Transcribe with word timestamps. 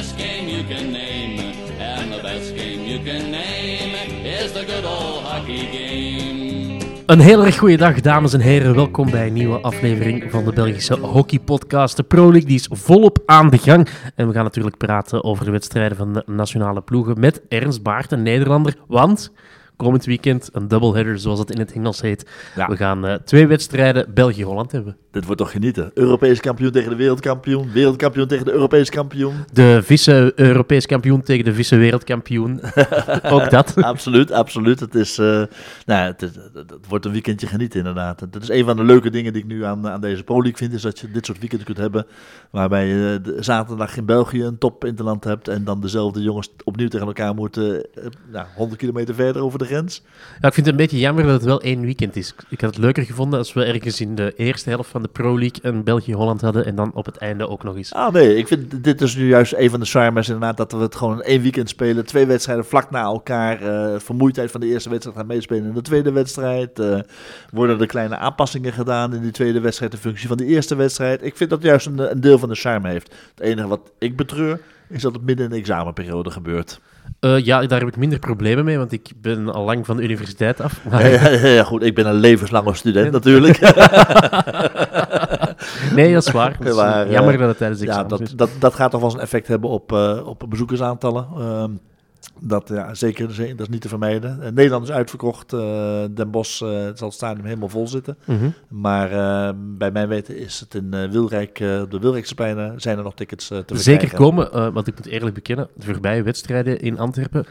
best 0.00 0.16
game 0.16 0.48
you 0.48 0.64
can 0.64 0.90
name. 0.90 1.52
And 1.78 2.12
the 2.12 2.20
best 2.22 2.56
game 2.56 2.86
you 2.86 2.98
can 3.04 3.30
name 3.30 3.94
is 4.24 4.52
the 4.52 4.64
good 4.64 4.84
old 4.84 5.22
hockey 5.24 5.68
game. 5.72 6.78
Een 7.06 7.20
heel 7.20 7.44
erg 7.44 7.58
goede 7.58 7.76
dag, 7.76 8.00
dames 8.00 8.32
en 8.32 8.40
heren. 8.40 8.74
Welkom 8.74 9.10
bij 9.10 9.26
een 9.26 9.32
nieuwe 9.32 9.60
aflevering 9.60 10.30
van 10.30 10.44
de 10.44 10.52
Belgische 10.52 10.98
hockeypodcast. 10.98 11.96
De 11.96 12.02
Pro 12.02 12.30
League 12.30 12.48
die 12.48 12.58
is 12.58 12.68
volop 12.70 13.18
aan 13.26 13.50
de 13.50 13.58
gang. 13.58 13.88
En 14.14 14.26
we 14.26 14.32
gaan 14.32 14.44
natuurlijk 14.44 14.76
praten 14.76 15.24
over 15.24 15.44
de 15.44 15.50
wedstrijden 15.50 15.96
van 15.96 16.12
de 16.12 16.22
nationale 16.26 16.80
ploegen 16.80 17.20
met 17.20 17.42
Ernst 17.48 17.82
Baart, 17.82 18.12
een 18.12 18.22
Nederlander. 18.22 18.76
Want 18.86 19.32
komend 19.76 20.04
weekend 20.04 20.48
een 20.52 20.68
doubleheader, 20.68 21.18
zoals 21.18 21.38
het 21.38 21.50
in 21.50 21.58
het 21.58 21.72
Engels 21.72 22.00
heet. 22.00 22.30
Ja. 22.56 22.66
We 22.66 22.76
gaan 22.76 23.06
eh, 23.06 23.14
twee 23.14 23.46
wedstrijden 23.46 24.14
België-Holland 24.14 24.72
hebben. 24.72 24.96
Dit 25.10 25.24
wordt 25.24 25.40
toch 25.40 25.50
genieten. 25.50 25.90
Europees 25.94 26.40
kampioen 26.40 26.70
tegen 26.70 26.90
de 26.90 26.96
wereldkampioen. 26.96 27.72
Wereldkampioen 27.72 28.26
tegen 28.26 28.44
de 28.44 28.52
Europees 28.52 28.90
kampioen. 28.90 29.34
De 29.52 29.80
vice 29.82 30.32
Europees 30.36 30.86
kampioen 30.86 31.22
tegen 31.22 31.44
de 31.44 31.54
vice 31.54 31.76
wereldkampioen. 31.76 32.60
Ook 33.22 33.50
dat. 33.50 33.74
absoluut, 33.82 34.32
absoluut. 34.32 34.80
Het, 34.80 34.94
is, 34.94 35.18
eh, 35.18 35.42
nou, 35.86 36.06
het, 36.06 36.22
is- 36.22 36.34
het, 36.34 36.70
het 36.70 36.86
wordt 36.88 37.04
een 37.04 37.12
weekendje 37.12 37.46
genieten 37.46 37.78
inderdaad. 37.78 38.18
Dat 38.30 38.42
is 38.42 38.48
een 38.48 38.64
van 38.64 38.76
de 38.76 38.84
leuke 38.84 39.10
dingen 39.10 39.32
die 39.32 39.42
ik 39.42 39.48
nu 39.48 39.64
aan, 39.64 39.88
aan 39.88 40.00
deze 40.00 40.22
Pro 40.22 40.34
League 40.42 40.56
vind. 40.56 40.72
Is 40.72 40.82
dat 40.82 40.98
je 40.98 41.10
dit 41.10 41.26
soort 41.26 41.38
weekenden 41.38 41.66
kunt 41.66 41.78
hebben. 41.78 42.06
Waarbij 42.50 42.86
je 42.86 43.20
de 43.22 43.36
zaterdag 43.40 43.96
in 43.96 44.04
België 44.04 44.42
een 44.42 44.58
top 44.58 44.84
interland 44.84 45.24
hebt. 45.24 45.48
En 45.48 45.64
dan 45.64 45.80
dezelfde 45.80 46.22
jongens 46.22 46.50
opnieuw 46.64 46.88
tegen 46.88 47.06
elkaar 47.06 47.34
moeten. 47.34 47.84
eh, 47.94 48.04
nou, 48.32 48.46
100 48.56 48.80
kilometer 48.80 49.14
verder 49.14 49.42
over 49.42 49.58
de 49.58 49.64
grens. 49.64 50.02
Ja, 50.40 50.48
ik 50.48 50.54
vind 50.54 50.66
het 50.66 50.74
een 50.74 50.76
beetje 50.82 50.98
jammer 50.98 51.24
dat 51.24 51.32
het 51.32 51.44
wel 51.44 51.60
één 51.62 51.80
weekend 51.80 52.16
is. 52.16 52.34
Ik 52.48 52.60
had 52.60 52.70
het 52.74 52.84
leuker 52.84 53.04
gevonden 53.04 53.38
als 53.38 53.52
we 53.52 53.64
ergens 53.64 54.00
in 54.00 54.14
de 54.14 54.32
eerste 54.36 54.70
helft 54.70 54.90
van 54.90 54.99
de 55.02 55.08
Pro 55.08 55.38
League 55.38 55.58
een 55.62 55.84
België-Holland 55.84 56.40
hadden 56.40 56.66
en 56.66 56.74
dan 56.74 56.90
op 56.94 57.06
het 57.06 57.16
einde 57.16 57.48
ook 57.48 57.62
nog 57.62 57.76
eens. 57.76 57.92
Ah 57.92 58.12
nee, 58.12 58.36
ik 58.36 58.46
vind 58.46 58.84
dit 58.84 59.00
is 59.00 59.16
nu 59.16 59.28
juist 59.28 59.54
een 59.56 59.70
van 59.70 59.80
de 59.80 59.86
charmes 59.86 60.26
inderdaad. 60.26 60.56
Dat 60.56 60.72
we 60.72 60.78
het 60.78 60.94
gewoon 60.94 61.16
in 61.16 61.22
één 61.22 61.42
weekend 61.42 61.68
spelen. 61.68 62.06
Twee 62.06 62.26
wedstrijden 62.26 62.64
vlak 62.64 62.90
na 62.90 63.02
elkaar. 63.02 63.62
eh, 63.62 63.98
vermoeidheid 63.98 64.50
van 64.50 64.60
de 64.60 64.66
eerste 64.66 64.90
wedstrijd 64.90 65.16
gaan 65.16 65.26
meespelen 65.26 65.64
in 65.64 65.74
de 65.74 65.82
tweede 65.82 66.12
wedstrijd. 66.12 66.78
eh, 66.78 66.98
worden 67.52 67.80
er 67.80 67.86
kleine 67.86 68.16
aanpassingen 68.16 68.72
gedaan 68.72 69.14
in 69.14 69.22
die 69.22 69.30
tweede 69.30 69.60
wedstrijd 69.60 69.92
in 69.92 69.98
functie 69.98 70.28
van 70.28 70.36
de 70.36 70.44
eerste 70.46 70.74
wedstrijd. 70.74 71.24
Ik 71.24 71.36
vind 71.36 71.50
dat 71.50 71.62
juist 71.62 71.86
een, 71.86 72.10
een 72.10 72.20
deel 72.20 72.38
van 72.38 72.48
de 72.48 72.54
charme 72.54 72.88
heeft. 72.88 73.14
Het 73.34 73.40
enige 73.40 73.68
wat 73.68 73.92
ik 73.98 74.16
betreur 74.16 74.60
is 74.88 75.02
dat 75.02 75.12
het 75.12 75.22
midden 75.24 75.44
in 75.44 75.50
de 75.50 75.56
examenperiode 75.58 76.30
gebeurt. 76.30 76.80
Eh, 77.20 77.44
ja, 77.44 77.66
daar 77.66 77.78
heb 77.78 77.88
ik 77.88 77.96
minder 77.96 78.18
problemen 78.18 78.64
mee, 78.64 78.78
want 78.78 78.92
ik 78.92 79.12
ben 79.16 79.52
al 79.52 79.64
lang 79.64 79.86
van 79.86 79.96
de 79.96 80.02
universiteit 80.02 80.60
af. 80.60 80.80
Maar- 80.90 81.10
Ja, 81.10 81.28
ja, 81.28 81.46
ja, 81.46 81.64
goed, 81.64 81.82
ik 81.82 81.94
ben 81.94 82.06
een 82.06 82.14
levenslange 82.14 82.74
student 82.74 83.12
natuurlijk. 83.12 83.60
nee, 85.96 86.12
dat 86.14 86.26
is 86.26 86.32
waar. 86.32 86.56
Is, 86.60 86.66
eh, 86.68 86.76
Maar, 86.76 87.10
jammer 87.10 87.38
dat 87.38 87.48
het 87.48 87.58
tijdens 87.58 87.80
de 87.80 87.86
Ja, 87.86 88.04
dat, 88.04 88.32
dat, 88.36 88.50
dat 88.58 88.74
gaat 88.74 88.90
toch 88.90 89.00
wel 89.00 89.08
eens 89.08 89.18
een 89.18 89.24
effect 89.24 89.48
hebben 89.48 89.70
op, 89.70 89.92
eh, 89.92 90.20
op 90.26 90.44
bezoekersaantallen. 90.48 91.26
Ehm, 91.38 91.70
dat, 92.38 92.68
ja, 92.68 92.94
zeker, 92.94 93.32
zeker, 93.34 93.56
dat 93.56 93.66
is 93.66 93.72
niet 93.72 93.80
te 93.82 93.88
vermijden. 93.88 94.42
Eh, 94.42 94.50
Nederland 94.52 94.84
is 94.84 94.90
uitverkocht. 94.90 95.52
eh, 95.52 96.04
Den 96.10 96.30
Bosch 96.30 96.62
eh, 96.62 96.68
zal 96.68 97.06
het 97.08 97.12
stadion 97.12 97.44
helemaal 97.46 97.68
vol 97.68 97.88
zitten. 97.88 98.16
Mhm. 98.24 98.50
Maar 98.68 99.08
bij 99.56 99.90
mijn 99.90 100.08
weten 100.08 100.36
is 100.36 100.60
het 100.60 100.74
in 100.74 101.10
Wilrijk, 101.10 101.50
op 101.82 101.90
de 101.90 101.98
Wilrijkse 102.00 102.34
pleinen, 102.34 102.80
zijn 102.80 102.98
er 102.98 103.04
nog 103.04 103.14
tickets 103.14 103.46
te 103.48 103.54
Zeker 103.66 103.82
verkrijgen. 103.82 104.18
komen, 104.18 104.52
eh, 104.52 104.68
want 104.72 104.86
ik 104.86 104.96
moet 104.96 105.06
eerlijk 105.06 105.34
bekennen, 105.34 105.68
de 105.74 105.84
voorbije 105.86 106.22
wedstrijden 106.22 106.80
in 106.80 106.98
Antwerpen, 106.98 107.46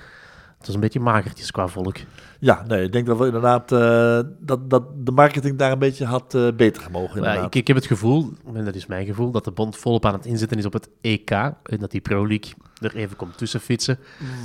het 0.59 0.67
was 0.67 0.75
een 0.75 0.81
beetje 0.81 0.99
magertjes 0.99 1.51
qua 1.51 1.67
volk. 1.67 1.97
Ja, 2.39 2.63
nee, 2.67 2.83
ik 2.83 2.91
denk 2.91 3.05
dat 3.05 3.17
we 3.17 3.25
inderdaad 3.25 3.71
eh, 3.71 4.19
dat, 4.39 4.69
dat 4.69 4.83
de 4.95 5.11
marketing 5.11 5.57
daar 5.57 5.71
een 5.71 5.79
beetje 5.79 6.05
had 6.05 6.33
eh, 6.33 6.47
beter 6.55 6.83
gemogen. 6.83 7.15
Inderdaad. 7.15 7.45
ik, 7.45 7.55
ik 7.55 7.67
heb 7.67 7.75
het 7.75 7.85
gevoel, 7.85 8.33
en 8.53 8.65
dat 8.65 8.75
is 8.75 8.85
mijn 8.85 9.05
gevoel, 9.05 9.31
dat 9.31 9.43
de 9.43 9.51
bond 9.51 9.77
volop 9.77 10.05
aan 10.05 10.13
het 10.13 10.25
inzetten 10.25 10.57
is 10.57 10.65
op 10.65 10.73
het 10.73 10.89
EK. 11.01 11.31
En 11.31 11.77
dat 11.79 11.91
die 11.91 12.01
Pro 12.01 12.27
League 12.27 12.53
er 12.81 12.95
even 12.95 13.15
komt 13.15 13.37
tussen 13.37 13.59
fietsen. 13.59 13.99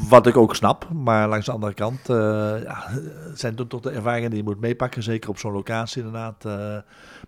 Wat 0.08 0.26
ik 0.26 0.36
ook 0.36 0.56
snap, 0.56 0.88
maar 0.92 1.28
langs 1.28 1.46
de 1.46 1.52
andere 1.52 1.74
kant 1.74 2.08
eh, 2.08 2.16
ja, 2.62 2.88
zijn 3.34 3.54
toch 3.54 3.68
toch 3.68 3.80
de 3.80 3.90
ervaringen 3.90 4.30
die 4.30 4.38
je 4.38 4.44
moet 4.44 4.60
meepakken, 4.60 5.02
zeker 5.02 5.30
op 5.30 5.38
zo'n 5.38 5.52
locatie 5.52 6.02
inderdaad. 6.02 6.44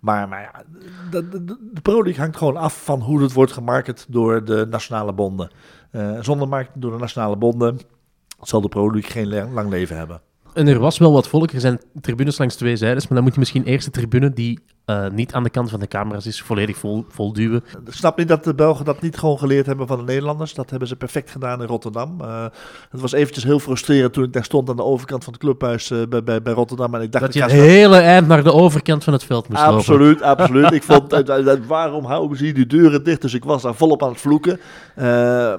maar, 0.01 0.29
maar 0.29 0.41
ja, 0.41 0.63
de, 1.11 1.29
de, 1.29 1.45
de 1.45 1.81
Pro 1.83 2.03
League 2.03 2.21
hangt 2.23 2.37
gewoon 2.37 2.57
af 2.57 2.85
van 2.85 3.01
hoe 3.01 3.23
het 3.23 3.33
wordt 3.33 3.53
gemarket 3.53 4.07
door 4.09 4.45
de 4.45 4.67
nationale 4.71 5.13
bonden. 5.13 5.51
Zonder 6.21 6.49
marketing 6.49 6.83
door 6.83 6.93
de 6.93 6.99
nationale 6.99 7.37
bonden 7.37 7.81
zal 8.41 8.61
de 8.61 8.69
Pro 8.69 8.91
geen 8.93 9.53
lang 9.53 9.71
leven 9.71 9.97
hebben. 9.97 10.21
En 10.55 10.67
er 10.67 10.79
was 10.79 10.99
wel 10.99 11.13
wat 11.13 11.29
volk. 11.29 11.51
Er 11.51 11.61
zijn 11.61 11.81
tribunes 12.01 12.39
langs 12.39 12.55
twee 12.55 12.77
zijdes, 12.77 13.05
maar 13.05 13.15
dan 13.15 13.23
moet 13.23 13.33
je 13.33 13.39
misschien 13.39 13.65
eerst 13.65 13.85
de 13.85 13.91
tribune 13.91 14.33
die 14.33 14.61
eh, 14.87 15.09
niet 15.11 15.33
aan 15.33 15.43
de 15.43 15.51
kant 15.51 15.71
van 15.71 15.81
de 15.81 15.89
camera's 15.89 16.27
is, 16.27 16.43
volledig 16.43 16.77
vol, 16.77 17.05
vol 17.09 17.33
duwen. 17.33 17.65
Ik 17.87 17.93
snap 17.93 18.17
niet 18.17 18.29
dat 18.29 18.45
de 18.45 18.55
Belgen 18.55 18.85
dat 18.85 19.01
niet 19.01 19.19
gewoon 19.19 19.39
geleerd 19.39 19.67
hebben 19.67 19.87
van 19.87 19.99
de 19.99 20.05
Nederlanders. 20.05 20.55
Dat 20.55 20.71
hebben 20.71 20.89
ze 20.89 20.97
perfect 20.97 21.31
gedaan 21.31 21.61
in 21.61 21.67
Rotterdam. 21.67 22.21
Eh, 22.21 22.45
het 22.91 23.01
was 23.01 23.13
eventjes 23.13 23.45
heel 23.45 23.59
frustrerend 23.59 24.13
toen 24.13 24.25
ik 24.25 24.33
daar 24.33 24.45
stond 24.45 24.69
aan 24.69 24.77
de 24.77 24.85
overkant 24.85 25.25
van 25.25 25.33
het 25.33 25.43
clubhuis 25.43 25.91
eh, 25.91 25.99
bij, 26.09 26.23
bij, 26.23 26.43
bij 26.43 26.53
Rotterdam. 26.53 26.95
En 26.95 27.01
ik 27.01 27.13
dacht, 27.13 27.25
Dat 27.25 27.35
je 27.35 27.43
het 27.43 27.51
hele 27.51 27.97
eind 27.97 28.27
naar 28.27 28.43
de 28.43 28.53
overkant 28.53 29.05
van 29.05 29.13
het 29.13 29.25
veld 29.25 29.49
moest 29.49 29.61
lopen. 29.61 29.77
Absoluut, 29.77 30.23
absoluut. 30.23 30.73
Ik 30.81 30.83
vond, 30.83 31.23
waarom 31.67 32.05
houden 32.05 32.39
ze 32.39 32.45
hier 32.45 32.55
die 32.55 32.67
deuren 32.67 33.05
dicht? 33.05 33.23
Dus 33.23 33.35
ik 33.35 33.45
was 33.45 33.63
daar 33.63 33.75
volop 33.75 34.03
aan 34.03 34.11
het 34.11 34.21
vloeken. 34.21 34.61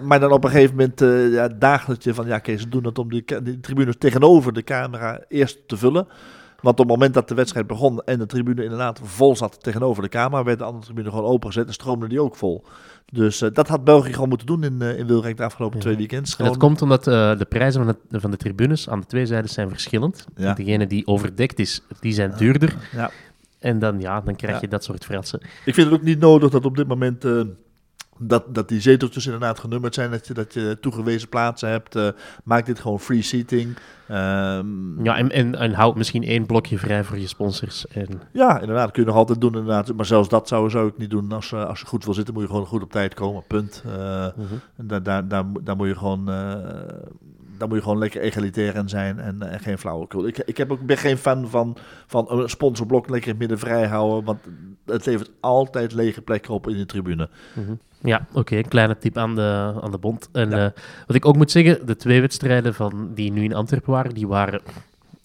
Maar 0.08 0.20
dan 0.20 0.32
op 0.32 0.44
een 0.44 0.50
gegeven 0.50 0.76
moment 0.76 1.00
ja, 1.34 1.48
daagde 1.48 1.92
het 1.92 2.04
je 2.04 2.14
van, 2.14 2.28
ja 2.28 2.36
oké, 2.36 2.58
ze 2.58 2.70
doen 2.70 2.84
dat 2.84 3.00
om 3.00 3.10
die, 3.10 3.26
die 3.44 3.60
tribunes 3.60 3.96
tegenover 3.98 4.54
de 4.54 4.64
camera 4.64 5.20
eerst 5.28 5.68
te 5.68 5.78
vullen. 5.78 6.08
Want 6.68 6.80
op 6.80 6.86
het 6.86 6.96
moment 6.98 7.14
dat 7.14 7.28
de 7.28 7.36
wedstrijd 7.36 7.68
begon 7.68 8.02
en 8.06 8.20
de 8.20 8.26
tribune 8.26 8.64
inderdaad 8.64 9.00
vol 9.04 9.36
zat 9.36 9.64
tegenover 9.64 10.04
de 10.04 10.10
camera, 10.10 10.44
werd 10.44 10.58
de 10.60 10.64
andere 10.64 10.86
tribune 10.86 11.10
gewoon 11.10 11.26
opengezet 11.26 11.68
en 11.68 11.74
stroomde 11.74 12.08
die 12.08 12.22
ook 12.22 12.36
vol. 12.36 12.64
Dus 13.12 13.42
eh, 13.42 13.50
dat 13.54 13.68
had 13.68 13.84
België 13.84 14.14
gewoon 14.14 14.30
moeten 14.30 14.48
doen 14.48 14.64
in, 14.64 14.82
eh, 14.82 14.98
in 14.98 15.08
Wilrijk 15.08 15.38
de 15.38 15.44
afgelopen 15.44 15.78
Ja. 15.78 15.84
twee 15.84 15.98
weekends. 15.98 16.36
En 16.36 16.46
dat 16.46 16.58
komt 16.58 16.82
omdat 16.82 17.08
eh, 17.08 17.38
de 17.38 17.46
prijzen 17.46 17.86
van 17.86 17.96
de, 18.10 18.20
van 18.20 18.32
de 18.32 18.38
tribunes 18.38 18.90
aan 18.90 19.00
de 19.00 19.06
twee 19.06 19.26
zijdes 19.26 19.54
zijn 19.54 19.70
verschillend. 19.70 20.26
Ja. 20.36 20.54
Degene 20.54 20.88
die 20.88 21.08
overdekt 21.08 21.60
is, 21.60 21.82
die 22.00 22.14
zijn 22.14 22.34
duurder. 22.38 22.76
Ja. 22.92 23.12
En 23.60 23.80
dan, 23.80 24.00
ja, 24.00 24.22
dan 24.22 24.36
krijg 24.36 24.62
je 24.62 24.68
dat 24.68 24.84
soort 24.84 25.06
fratsen. 25.06 25.42
Ik 25.66 25.74
vind 25.74 25.90
het 25.90 26.00
ook 26.00 26.06
niet 26.06 26.20
nodig 26.20 26.50
dat 26.50 26.66
op 26.66 26.76
dit 26.76 26.88
moment 26.88 27.26
dat, 28.20 28.56
dat 28.56 28.70
die 28.70 28.82
zeteltjes 28.82 29.26
inderdaad 29.26 29.60
genummerd 29.60 29.94
zijn, 29.94 30.12
dat 30.12 30.28
je, 30.28 30.34
dat 30.34 30.54
je 30.54 30.78
toegewezen 30.82 31.30
plaatsen 31.30 31.70
hebt. 31.70 31.96
eh, 31.96 32.08
maak 32.44 32.66
dit 32.66 32.80
gewoon 32.80 33.00
free 33.00 33.22
seating. 33.22 33.78
Ehm, 34.08 35.04
Ja, 35.04 35.18
en, 35.18 35.32
en, 35.32 35.56
en 35.56 35.74
houd 35.74 35.96
misschien 35.96 36.24
één 36.24 36.46
blokje 36.46 36.78
vrij 36.78 37.04
voor 37.04 37.18
je 37.20 37.28
sponsors. 37.28 37.88
En, 37.88 38.22
ja, 38.34 38.60
inderdaad, 38.60 38.92
kun 38.92 39.02
je 39.02 39.08
nog 39.08 39.18
altijd 39.18 39.42
doen 39.42 39.52
inderdaad. 39.54 39.94
Maar 39.94 40.06
zelfs 40.06 40.30
dat 40.30 40.48
zou, 40.48 40.70
zou 40.70 40.88
ik 40.88 40.98
niet 40.98 41.10
doen. 41.10 41.32
Als, 41.32 41.52
eh, 41.52 41.66
als 41.66 41.80
je 41.80 41.86
goed 41.86 42.06
wil 42.06 42.14
zitten, 42.14 42.34
moet 42.34 42.44
je 42.44 42.50
gewoon 42.50 42.66
goed 42.66 42.84
op 42.84 42.92
tijd 42.92 43.14
komen, 43.14 43.44
punt. 43.48 43.84
Eh, 43.86 44.26
Mhm. 44.36 44.88
daar, 44.88 45.04
daar, 45.04 45.28
daar, 45.28 45.46
daar 45.64 45.76
moet 45.76 45.88
je 45.88 45.96
gewoon... 45.96 46.26
daar 47.58 47.68
moet 47.68 47.78
je 47.78 47.84
gewoon 47.84 47.98
lekker 47.98 48.22
egalitair 48.22 48.76
in 48.76 48.90
zijn 48.90 49.20
en, 49.20 49.42
en 49.42 49.60
geen 49.60 49.78
flauwekul. 49.78 50.28
Ik, 50.28 50.38
ik 50.38 50.58
heb 50.58 50.72
ook, 50.72 50.86
ben 50.86 50.98
geen 50.98 51.18
fan 51.18 51.48
van, 51.50 51.78
van 52.08 52.26
een 52.32 52.50
sponsorblok 52.50 53.10
lekker 53.10 53.24
in 53.24 53.30
het 53.30 53.40
midden 53.40 53.60
vrij 53.60 53.88
houden. 53.88 54.24
Want 54.24 54.40
het 54.86 55.06
levert 55.06 55.32
altijd 55.40 55.94
lege 55.94 56.22
plekken 56.22 56.54
op 56.54 56.68
in 56.68 56.78
de 56.78 56.86
tribune. 56.86 57.30
Mhm. 57.54 57.72
Ja, 58.02 58.26
oké, 58.34 58.56
een 58.56 58.68
kleine 58.68 58.98
tip 58.98 59.18
aan 59.18 59.36
de, 59.36 59.74
aan 59.82 59.92
de 59.92 59.98
bond. 59.98 60.30
En 60.32 60.50
Ja. 60.50 60.66
eh, 60.66 60.72
wat 61.08 61.16
ik 61.16 61.26
ook 61.26 61.36
moet 61.36 61.52
zeggen, 61.52 61.86
de 61.86 61.96
twee 61.96 62.22
wedstrijden 62.22 62.74
van, 62.74 63.12
die 63.14 63.32
nu 63.32 63.44
in 63.44 63.54
Antwerpen 63.54 63.92
waren, 63.92 64.14
die 64.14 64.28
waren 64.28 64.62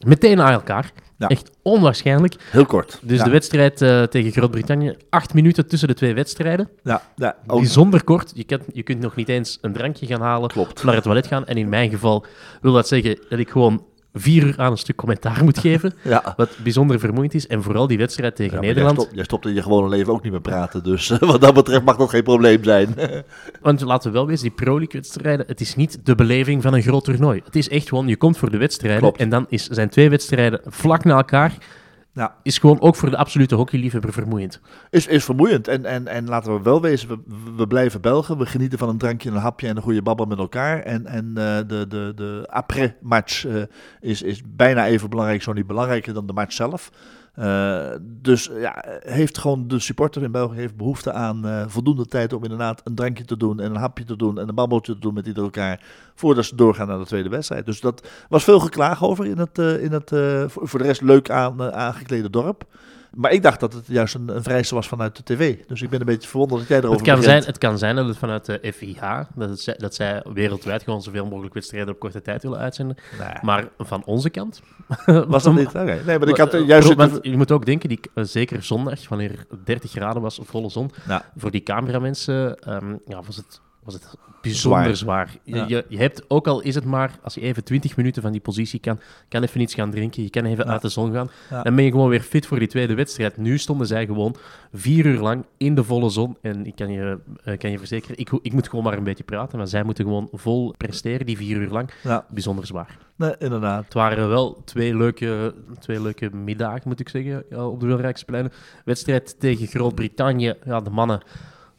meteen 0.06 0.40
aan 0.40 0.52
elkaar. 0.52 0.92
Ja. 1.18 1.28
Echt 1.28 1.50
onwaarschijnlijk. 1.62 2.34
Heel 2.50 2.66
kort. 2.66 2.98
Dus 3.02 3.18
ja. 3.18 3.24
de 3.24 3.30
wedstrijd 3.30 3.82
eh, 3.82 4.02
tegen 4.02 4.32
Groot-Brittannië, 4.32 4.96
acht 5.10 5.34
minuten 5.34 5.66
tussen 5.68 5.88
de 5.88 5.94
twee 5.94 6.14
wedstrijden. 6.14 6.68
Ja, 6.82 7.02
ja 7.16 7.36
ook, 7.46 7.58
Bijzonder 7.60 8.04
kort. 8.04 8.32
Je, 8.34 8.44
kan, 8.44 8.58
je 8.72 8.82
kunt 8.82 9.00
nog 9.00 9.14
niet 9.16 9.28
eens 9.28 9.58
een 9.60 9.72
drankje 9.72 10.06
gaan 10.06 10.20
halen 10.20 10.48
klopt. 10.50 10.84
naar 10.84 10.94
het 10.94 11.02
toilet 11.02 11.26
gaan. 11.26 11.46
En 11.46 11.56
in 11.56 11.68
mijn 11.68 11.90
geval 11.90 12.24
wil 12.60 12.72
dat 12.72 12.88
zeggen 12.88 13.18
dat 13.28 13.38
ik 13.38 13.50
gewoon 13.50 13.84
vier 14.14 14.44
uur 14.44 14.54
aan 14.58 14.70
een 14.70 14.78
stuk 14.78 14.96
commentaar 14.96 15.44
moet 15.44 15.58
geven. 15.58 15.92
Ja. 16.02 16.34
Wat 16.36 16.50
bijzonder 16.62 16.98
vermoeiend 17.00 17.34
is. 17.34 17.46
En 17.46 17.62
vooral 17.62 17.86
die 17.86 17.98
wedstrijd 17.98 18.36
tegen 18.36 18.54
Ja, 18.54 18.60
Nederland. 18.60 18.94
Jij, 18.96 19.02
stopt, 19.04 19.16
jij 19.16 19.24
stopt 19.24 19.46
in 19.46 19.54
je 19.54 19.62
gewone 19.62 19.88
leven 19.88 20.12
ook 20.12 20.22
niet 20.22 20.32
meer 20.32 20.40
praten. 20.40 20.82
Dus 20.82 21.08
wat 21.20 21.40
dat 21.40 21.54
betreft 21.54 21.84
mag 21.84 21.96
dat 21.96 22.10
geen 22.10 22.22
probleem 22.22 22.64
zijn. 22.64 22.94
Want 23.62 23.80
laten 23.80 24.10
we 24.10 24.16
wel 24.16 24.26
wezen, 24.26 24.42
die 24.42 24.54
Pro 24.64 24.78
League 24.78 25.00
wedstrijden, 25.00 25.46
het 25.46 25.60
is 25.60 25.74
niet 25.74 25.98
de 26.04 26.14
beleving 26.14 26.62
van 26.62 26.74
een 26.74 26.82
groot 26.82 27.04
toernooi. 27.04 27.40
Het 27.44 27.56
is 27.56 27.68
echt 27.68 27.88
gewoon, 27.88 28.08
je 28.08 28.16
komt 28.16 28.38
voor 28.38 28.50
de 28.50 28.56
wedstrijden 28.56 29.00
Klopt. 29.00 29.18
en 29.18 29.28
dan 29.28 29.46
is, 29.48 29.66
zijn 29.66 29.88
twee 29.88 30.10
wedstrijden 30.10 30.60
vlak 30.66 31.04
na 31.04 31.16
elkaar. 31.16 31.56
Ja. 32.14 32.36
Is 32.42 32.58
gewoon 32.58 32.80
ook 32.80 32.96
voor 32.96 33.10
de 33.10 33.16
absolute 33.16 33.54
hockeyliefhebber 33.54 34.12
vermoeiend. 34.12 34.60
is, 34.90 35.06
is 35.06 35.24
vermoeiend. 35.24 35.68
En, 35.68 35.84
en, 35.84 36.06
en 36.06 36.28
laten 36.28 36.54
we 36.54 36.62
wel 36.62 36.80
wezen, 36.80 37.08
we, 37.08 37.18
we 37.56 37.66
blijven 37.66 38.00
Belgen. 38.00 38.38
We 38.38 38.46
genieten 38.46 38.78
van 38.78 38.88
een 38.88 38.98
drankje, 38.98 39.30
een 39.30 39.36
hapje 39.36 39.68
en 39.68 39.76
een 39.76 39.82
goede 39.82 40.02
babbel 40.02 40.26
met 40.26 40.38
elkaar. 40.38 40.80
En, 40.80 41.06
en 41.06 41.26
eh, 41.26 41.58
de, 41.66 41.86
de, 41.88 42.12
de 42.14 42.46
après-match 42.50 43.46
eh, 43.46 43.62
is, 44.00 44.22
is 44.22 44.42
bijna 44.46 44.86
even 44.86 45.10
belangrijk, 45.10 45.42
zo 45.42 45.52
niet 45.52 45.66
belangrijker 45.66 46.14
dan 46.14 46.26
de 46.26 46.32
match 46.32 46.52
zelf. 46.52 46.90
Eh, 47.32 47.90
dus 48.00 48.50
ja, 48.58 48.84
heeft 49.00 49.38
gewoon 49.38 49.68
de 49.68 49.78
supporter 49.78 50.22
in 50.22 50.32
België 50.32 50.56
heeft 50.56 50.76
behoefte 50.76 51.12
aan 51.12 51.46
eh, 51.46 51.64
voldoende 51.66 52.06
tijd 52.06 52.32
om 52.32 52.42
inderdaad 52.42 52.80
een 52.84 52.94
drankje 52.94 53.24
te 53.24 53.36
doen 53.36 53.60
en 53.60 53.70
een 53.70 53.76
hapje 53.76 54.04
te 54.04 54.16
doen 54.16 54.38
en 54.38 54.48
een 54.48 54.54
babbeltje 54.54 54.92
te 54.92 54.98
doen 54.98 55.14
met 55.14 55.26
ieder 55.26 55.42
elkaar 55.42 55.84
voordat 56.14 56.44
ze 56.44 56.54
doorgaan 56.54 56.86
naar 56.86 56.98
de 56.98 57.04
tweede 57.04 57.28
wedstrijd. 57.28 57.66
Dus 57.66 57.80
dat 57.80 58.08
was 58.28 58.44
veel 58.44 58.60
geklaag 58.60 59.04
over 59.04 59.26
in 59.26 59.38
het, 59.38 59.58
eh, 59.58 59.82
in 59.82 59.92
het 59.92 60.10
voor, 60.52 60.68
voor 60.68 60.78
de 60.78 60.84
rest 60.84 61.00
leuk 61.00 61.30
aan, 61.30 61.72
aangeklede 61.72 62.30
dorp. 62.30 62.64
Maar 63.14 63.32
ik 63.32 63.42
dacht 63.42 63.60
dat 63.60 63.72
het 63.72 63.86
juist 63.86 64.14
een, 64.14 64.28
een 64.28 64.42
vereiste 64.42 64.74
was 64.74 64.88
vanuit 64.88 65.16
de 65.16 65.22
tv. 65.22 65.56
Dus 65.66 65.82
ik 65.82 65.90
ben 65.90 66.00
een 66.00 66.06
beetje 66.06 66.28
verwonderd 66.28 66.60
dat 66.60 66.68
jij 66.68 66.78
erover 66.78 66.96
Het 66.96 67.06
kan, 67.06 67.16
begint. 67.18 67.32
zijn, 67.34 67.52
het 67.52 67.58
kan 67.58 67.78
zijn 67.78 67.96
dat 67.96 68.06
het 68.06 68.16
vanuit 68.16 68.44
de 68.44 68.72
FIH, 68.74 69.00
dat, 69.34 69.48
het, 69.48 69.74
dat 69.78 69.94
zij 69.94 70.24
wereldwijd 70.32 70.82
gewoon 70.82 71.02
zoveel 71.02 71.26
mogelijk 71.26 71.54
wedstrijden 71.54 71.94
op 71.94 72.00
korte 72.00 72.22
tijd 72.22 72.42
willen 72.42 72.58
uitzenden. 72.58 72.96
Nee. 73.18 73.28
Maar 73.42 73.68
van 73.78 74.02
onze 74.04 74.30
kant... 74.30 74.62
Was 75.26 75.42
dat 75.42 75.54
niet? 75.54 75.72
Nee, 75.72 76.18
maar 76.18 76.28
ik 76.28 76.36
had 76.36 76.54
eh, 76.54 76.66
juist... 76.66 76.94
want 76.94 77.18
je 77.22 77.36
moet 77.36 77.50
ook 77.52 77.66
denken, 77.66 77.88
die, 77.88 78.00
eh, 78.14 78.24
zeker 78.24 78.62
zondag, 78.62 79.08
wanneer 79.08 79.46
30 79.64 79.90
graden 79.90 80.22
was, 80.22 80.38
volle 80.42 80.70
zon, 80.70 80.90
Ja. 81.08 81.24
voor 81.36 81.50
die 81.50 81.62
cameramensen 81.62 82.56
ehm, 82.58 82.94
ja, 83.06 83.22
was, 83.26 83.36
het, 83.36 83.60
was 83.84 83.94
het 83.94 84.14
bijzonder 84.42 84.96
zwaar. 84.96 85.36
Je, 85.42 85.54
Ja. 85.56 85.64
je, 85.68 85.84
je 85.88 85.96
hebt, 85.98 86.24
ook 86.30 86.46
al 86.46 86.60
is 86.60 86.74
het 86.74 86.84
maar, 86.84 87.18
als 87.22 87.34
je 87.34 87.40
even 87.40 87.64
20 87.64 87.96
minuten 87.96 88.22
van 88.22 88.32
die 88.32 88.40
positie 88.40 88.80
kan, 88.80 88.98
kan 89.28 89.42
even 89.42 89.60
iets 89.60 89.74
gaan 89.74 89.90
drinken, 89.90 90.22
je 90.22 90.30
kan 90.30 90.44
even 90.44 90.64
Ja. 90.64 90.70
uit 90.72 90.82
de 90.82 90.88
zon 90.88 91.12
gaan, 91.12 91.30
Ja. 91.50 91.62
dan 91.62 91.74
ben 91.74 91.84
je 91.84 91.90
gewoon 91.90 92.08
weer 92.08 92.20
fit 92.20 92.46
voor 92.46 92.58
die 92.58 92.68
tweede 92.68 92.94
wedstrijd. 92.94 93.36
Nu 93.36 93.58
stonden 93.58 93.86
zij 93.86 94.06
gewoon 94.06 94.36
vier 94.72 95.06
uur 95.06 95.20
lang 95.20 95.44
in 95.56 95.74
de 95.74 95.84
volle 95.84 96.08
zon 96.10 96.36
en 96.40 96.66
ik 96.66 96.74
kan 96.76 96.90
je, 96.92 97.18
eh, 97.44 97.58
kan 97.58 97.70
je 97.70 97.78
verzekeren, 97.78 98.18
ik, 98.18 98.30
ik 98.42 98.52
moet 98.52 98.68
gewoon 98.68 98.84
maar 98.84 98.96
een 98.96 99.04
beetje 99.04 99.24
praten, 99.24 99.58
maar 99.58 99.66
zij 99.68 99.82
moeten 99.82 100.04
gewoon 100.04 100.28
vol 100.32 100.74
presteren, 100.76 101.26
die 101.26 101.36
vier 101.36 101.56
uur 101.56 101.70
lang. 101.70 101.90
Bijzonder 102.30 102.66
zwaar. 102.66 102.98
nee, 103.16 103.34
inderdaad. 103.38 103.84
Het 103.84 103.94
waren 103.94 104.28
wel 104.28 104.62
twee 104.64 104.96
leuke, 104.96 105.54
twee 105.78 106.02
leuke 106.02 106.30
middagen, 106.36 106.82
moet 106.84 107.00
ik 107.00 107.08
zeggen, 107.08 107.44
ja, 107.50 107.66
op 107.68 107.80
de 107.80 107.86
Wilrijkspleinen. 107.86 108.52
Wedstrijd 108.84 109.40
tegen 109.40 109.66
Groot-Brittannië. 109.66 110.54
Ja, 110.64 110.80
de 110.80 110.90
mannen 110.90 111.20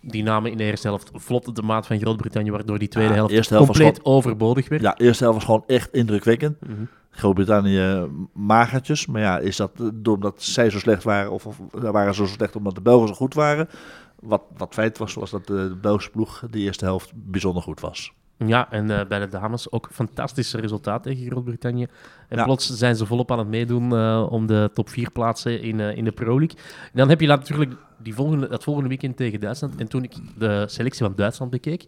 die 0.03 0.23
namen 0.23 0.51
in 0.51 0.57
de 0.57 0.63
eerste 0.63 0.87
helft 0.87 1.11
vlot 1.13 1.55
de 1.55 1.61
maat 1.61 1.87
van 1.87 1.99
Groot-Brittannië, 1.99 2.51
waardoor 2.51 2.79
die 2.79 2.87
tweede 2.87 3.13
Ja, 3.13 3.15
helft, 3.15 3.49
helft 3.49 3.65
compleet 3.65 4.05
overbodig 4.05 4.69
werd. 4.69 4.81
Ja, 4.81 4.93
de 4.93 5.03
eerste 5.03 5.23
helft 5.23 5.37
was 5.37 5.47
gewoon 5.47 5.63
echt 5.67 5.93
indrukwekkend. 5.93 6.59
Mhm. 6.59 6.83
Groot-Brittannië 7.09 8.07
magertjes. 8.33 9.05
Maar 9.05 9.21
ja, 9.21 9.39
is 9.39 9.55
dat 9.55 9.71
eh, 9.79 9.87
doordat 9.93 10.41
zij 10.41 10.69
zo 10.69 10.79
slecht 10.79 11.03
waren 11.03 11.31
of, 11.31 11.45
of 11.45 11.57
waren 11.71 12.13
ze 12.13 12.25
zo 12.27 12.33
slecht 12.33 12.55
omdat 12.55 12.75
de 12.75 12.81
Belgen 12.81 13.07
zo 13.07 13.13
goed 13.13 13.33
waren? 13.33 13.69
Wat, 14.19 14.41
wat 14.57 14.73
feit 14.73 14.97
was, 14.97 15.13
was 15.13 15.31
dat 15.31 15.47
de 15.47 15.77
Belgische 15.81 16.11
ploeg 16.11 16.43
de 16.49 16.59
eerste 16.59 16.85
helft 16.85 17.11
bijzonder 17.15 17.63
goed 17.63 17.79
was. 17.79 18.13
Ja, 18.47 18.71
en 18.71 18.99
eh, 18.99 19.07
bij 19.07 19.19
de 19.19 19.27
dames 19.27 19.71
ook 19.71 19.87
fantastische 19.91 20.59
resultaat 20.59 21.03
tegen 21.03 21.25
Groot-Brittannië. 21.25 21.87
En 22.27 22.37
Ja. 22.37 22.43
plots 22.43 22.69
zijn 22.69 22.95
ze 22.95 23.05
volop 23.05 23.31
aan 23.31 23.39
het 23.39 23.47
meedoen 23.47 23.91
eh, 23.95 24.27
om 24.29 24.45
de 24.47 24.69
top 24.73 24.89
4 24.89 25.11
plaatsen 25.11 25.61
in, 25.61 25.79
eh, 25.79 25.97
in 25.97 26.03
de 26.03 26.11
Pro 26.11 26.39
League. 26.39 26.57
En 26.83 26.91
dan 26.97 27.09
heb 27.09 27.21
je 27.21 27.27
natuurlijk 27.27 27.71
die 27.97 28.13
volgende, 28.13 28.47
dat 28.47 28.63
volgende 28.63 28.89
weekend 28.89 29.17
tegen 29.17 29.39
Duitsland. 29.39 29.75
En 29.75 29.87
toen 29.87 30.03
ik 30.03 30.13
de 30.37 30.63
selectie 30.67 31.05
van 31.05 31.15
Duitsland 31.15 31.51
bekeek, 31.51 31.85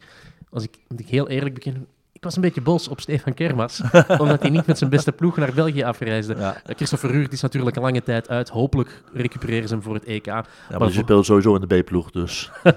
was 0.50 0.64
ik, 0.64 0.78
moet 0.88 1.00
ik 1.00 1.08
heel 1.08 1.30
eerlijk 1.30 1.54
bekennen, 1.54 1.82
ik 1.82 1.88
was 2.26 2.36
een 2.36 2.42
beetje 2.42 2.62
boos 2.62 2.88
op 2.88 3.02
Stefan 3.02 3.34
Kermas, 3.34 3.82
omdat 4.18 4.42
hij 4.42 4.50
niet 4.50 4.66
met 4.66 4.78
zijn 4.78 4.90
beste 4.90 5.12
ploeg 5.12 5.38
naar 5.38 5.54
België 5.54 5.84
afreisde. 5.84 6.36
Ja, 6.38 6.62
Christopher 6.76 7.12
Ruurt 7.12 7.34
is 7.34 7.42
natuurlijk 7.42 7.76
een 7.76 7.82
lange 7.82 8.04
tijd 8.04 8.30
uit. 8.30 8.50
Hopelijk 8.50 9.02
recupereren 9.14 9.68
ze 9.68 9.74
hem 9.74 9.84
voor 9.84 9.94
het 9.94 10.04
EK. 10.04 10.26
ja 10.26 10.34
maar 10.34 10.46
voor- 10.78 10.88
je 10.88 10.94
speelt 10.94 11.26
sowieso 11.26 11.56
in 11.56 11.62
de 11.68 11.82
B-ploeg, 11.82 12.12
dus... 12.12 12.52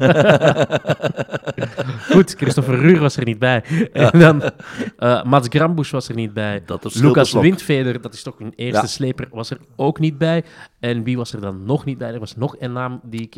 Goed, 2.12 2.34
Christopher 2.36 2.78
Ruur 2.78 3.00
was 3.00 3.16
er 3.16 3.24
niet 3.24 3.38
bij. 3.38 3.62
En 3.92 4.18
dan 4.18 4.42
eh, 4.98 5.22
Mats 5.24 5.46
Grambusch 5.50 5.90
was 5.90 6.08
er 6.08 6.14
niet 6.14 6.32
bij. 6.32 6.62
Dat 6.66 6.94
Lucas. 6.94 7.32
Windveder, 7.32 8.00
dat 8.00 8.14
is 8.14 8.22
toch 8.22 8.40
een 8.40 8.52
eerste 8.56 8.86
sleper, 8.86 9.28
was 9.30 9.50
er 9.50 9.58
ook 9.76 9.98
niet 9.98 10.18
bij. 10.18 10.44
En 10.80 11.02
wie 11.02 11.16
was 11.16 11.32
er 11.32 11.40
dan 11.40 11.64
nog 11.64 11.84
niet 11.84 11.98
bij? 11.98 12.12
Er 12.12 12.18
was 12.18 12.36
nog 12.36 12.56
een 12.58 12.72
naam 12.72 13.00
die 13.02 13.20
ik... 13.20 13.34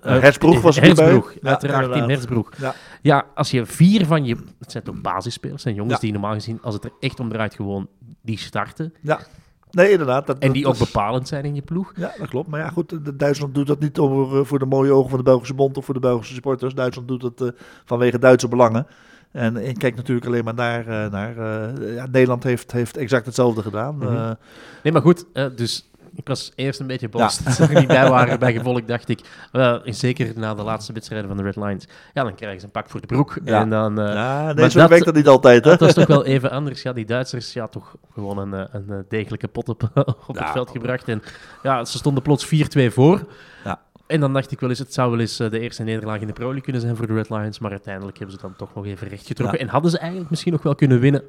Hersbroek 0.00 0.58
was 0.58 0.76
er 0.76 0.82
niet 0.86 0.96
bij. 0.96 1.12
Ja, 1.14 1.22
uiteraard, 1.42 1.92
Tim. 2.28 2.44
Ja. 2.58 2.74
Ja, 3.02 3.24
als 3.34 3.50
je 3.50 3.66
vier 3.66 4.06
van 4.06 4.24
je... 4.24 4.36
Het 4.58 4.70
zijn 4.70 4.82
toch 4.82 5.00
basisspelers, 5.00 5.62
zijn 5.62 5.74
jongens 5.74 5.94
Ja. 5.94 6.00
die 6.00 6.12
normaal 6.12 6.32
gezien, 6.32 6.58
als 6.62 6.74
het 6.74 6.84
er 6.84 6.92
echt 7.00 7.20
om 7.20 7.28
draait, 7.28 7.54
gewoon 7.54 7.88
die 8.22 8.38
starten. 8.38 8.94
Ja, 9.00 9.20
nee, 9.70 9.90
inderdaad. 9.90 10.26
Dat, 10.26 10.38
En 10.38 10.52
die 10.52 10.62
dat 10.62 10.74
ook 10.74 10.80
is- 10.80 10.92
bepalend 10.92 11.28
zijn 11.28 11.44
in 11.44 11.54
je 11.54 11.62
ploeg. 11.62 11.92
Ja, 11.96 12.12
dat 12.18 12.28
klopt. 12.28 12.48
Maar 12.48 12.60
ja, 12.60 12.68
goed, 12.68 13.18
Duitsland 13.18 13.54
doet 13.54 13.66
dat 13.66 13.80
niet 13.80 13.98
over, 13.98 14.38
eh, 14.40 14.44
voor 14.44 14.58
de 14.58 14.66
mooie 14.66 14.92
ogen 14.92 15.08
van 15.08 15.18
de 15.18 15.24
Belgische 15.24 15.54
bond 15.54 15.76
of 15.76 15.84
voor 15.84 15.94
de 15.94 16.00
Belgische 16.00 16.34
supporters. 16.34 16.74
Duitsland 16.74 17.08
doet 17.08 17.22
het 17.22 17.40
eh, 17.40 17.48
vanwege 17.84 18.18
Duitse 18.18 18.48
belangen. 18.48 18.86
En 19.32 19.56
ik 19.68 19.78
kijk 19.78 19.94
natuurlijk 19.96 20.26
alleen 20.26 20.44
maar 20.44 20.54
naar. 20.54 21.10
naar 21.10 21.34
ja, 21.92 22.06
Nederland 22.06 22.42
heeft, 22.42 22.72
heeft 22.72 22.96
exact 22.96 23.26
hetzelfde 23.26 23.62
gedaan. 23.62 23.96
Mhm. 23.96 24.34
Nee, 24.82 24.92
maar 24.92 25.02
goed, 25.02 25.24
dus 25.56 25.90
ik 26.14 26.28
was 26.28 26.52
eerst 26.54 26.80
een 26.80 26.86
beetje 26.86 27.08
boos 27.08 27.38
dat 27.38 27.52
ze 27.54 27.62
er 27.66 27.74
niet 27.78 27.86
bij 27.86 28.08
waren. 28.10 28.38
Bij 28.38 28.52
gevolg 28.52 28.84
dacht 28.84 29.08
ik, 29.08 29.20
eh, 29.52 29.76
zeker 29.84 30.32
na 30.36 30.54
de 30.54 30.62
laatste 30.62 30.92
wedstrijden 30.92 31.28
van 31.28 31.36
de 31.36 31.42
Red 31.42 31.56
Lions, 31.56 31.86
ja, 32.14 32.22
dan 32.22 32.34
krijgen 32.34 32.60
ze 32.60 32.66
een 32.66 32.72
pak 32.72 32.90
voor 32.90 33.00
de 33.00 33.06
broek. 33.06 33.38
Ja. 33.44 33.60
En 33.60 33.68
dan, 33.70 34.00
eh, 34.00 34.14
ja, 34.14 34.44
nee, 34.44 34.54
maar 34.54 34.70
zo 34.70 34.78
dat- 34.78 34.88
werkt 34.88 35.04
dat 35.04 35.14
niet 35.14 35.28
altijd. 35.28 35.64
Hè? 35.64 35.70
dat 35.70 35.80
was 35.80 35.92
toch 35.94 36.06
wel 36.06 36.24
even 36.24 36.50
anders. 36.50 36.82
Ja, 36.82 36.92
die 36.92 37.04
Duitsers, 37.06 37.52
ja, 37.52 37.66
toch 37.68 37.96
gewoon 38.14 38.38
een, 38.38 38.54
eh, 38.54 38.64
een 38.72 38.84
eh, 38.88 38.96
degelijke 39.08 39.48
pot 39.48 39.68
op, 39.68 39.82
op 40.26 40.36
Ja. 40.36 40.42
het 40.42 40.52
veld 40.52 40.70
gebracht. 40.70 41.08
En 41.08 41.22
ja, 41.62 41.84
ze 41.84 41.98
stonden 41.98 42.22
plots 42.22 42.46
4-2 42.46 42.90
voor. 42.90 43.26
Ja. 43.64 43.80
En 44.12 44.20
dan 44.20 44.32
dacht 44.32 44.50
ik 44.50 44.60
wel 44.60 44.68
eens, 44.70 44.78
het 44.78 44.92
zou 44.94 45.10
wel 45.10 45.20
eens 45.20 45.38
eh, 45.40 45.50
de 45.50 45.58
eerste 45.60 45.82
nederlaag 45.82 46.20
in 46.20 46.26
de 46.26 46.32
Pro 46.32 46.44
League 46.44 46.62
kunnen 46.62 46.82
zijn 46.82 46.96
voor 46.96 47.06
de 47.06 47.14
Red 47.14 47.30
Lions. 47.30 47.58
Maar 47.58 47.70
uiteindelijk 47.70 48.18
hebben 48.18 48.36
ze 48.36 48.42
dan 48.42 48.56
toch 48.56 48.74
nog 48.74 48.86
even 48.86 49.08
rechtgetrokken. 49.08 49.58
Ja. 49.58 49.64
En 49.64 49.70
hadden 49.70 49.90
ze 49.90 49.98
eigenlijk 49.98 50.30
misschien 50.30 50.52
nog 50.52 50.62
wel 50.62 50.74
kunnen 50.74 51.00
winnen. 51.00 51.22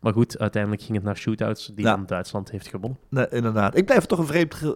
Maar 0.00 0.12
goed, 0.12 0.38
uiteindelijk 0.38 0.82
ging 0.82 0.94
het 0.96 1.04
naar 1.06 1.16
shootouts 1.16 1.66
die 1.74 1.84
Ja. 1.84 1.94
dan 1.96 2.06
Duitsland 2.06 2.50
heeft 2.50 2.68
gewonnen. 2.68 2.98
Nee, 3.08 3.26
inderdaad. 3.30 3.76
Ik 3.76 3.84
blijf 3.86 4.04
toch 4.06 4.18
een 4.18 4.26
vreemd 4.26 4.54
ge- 4.54 4.74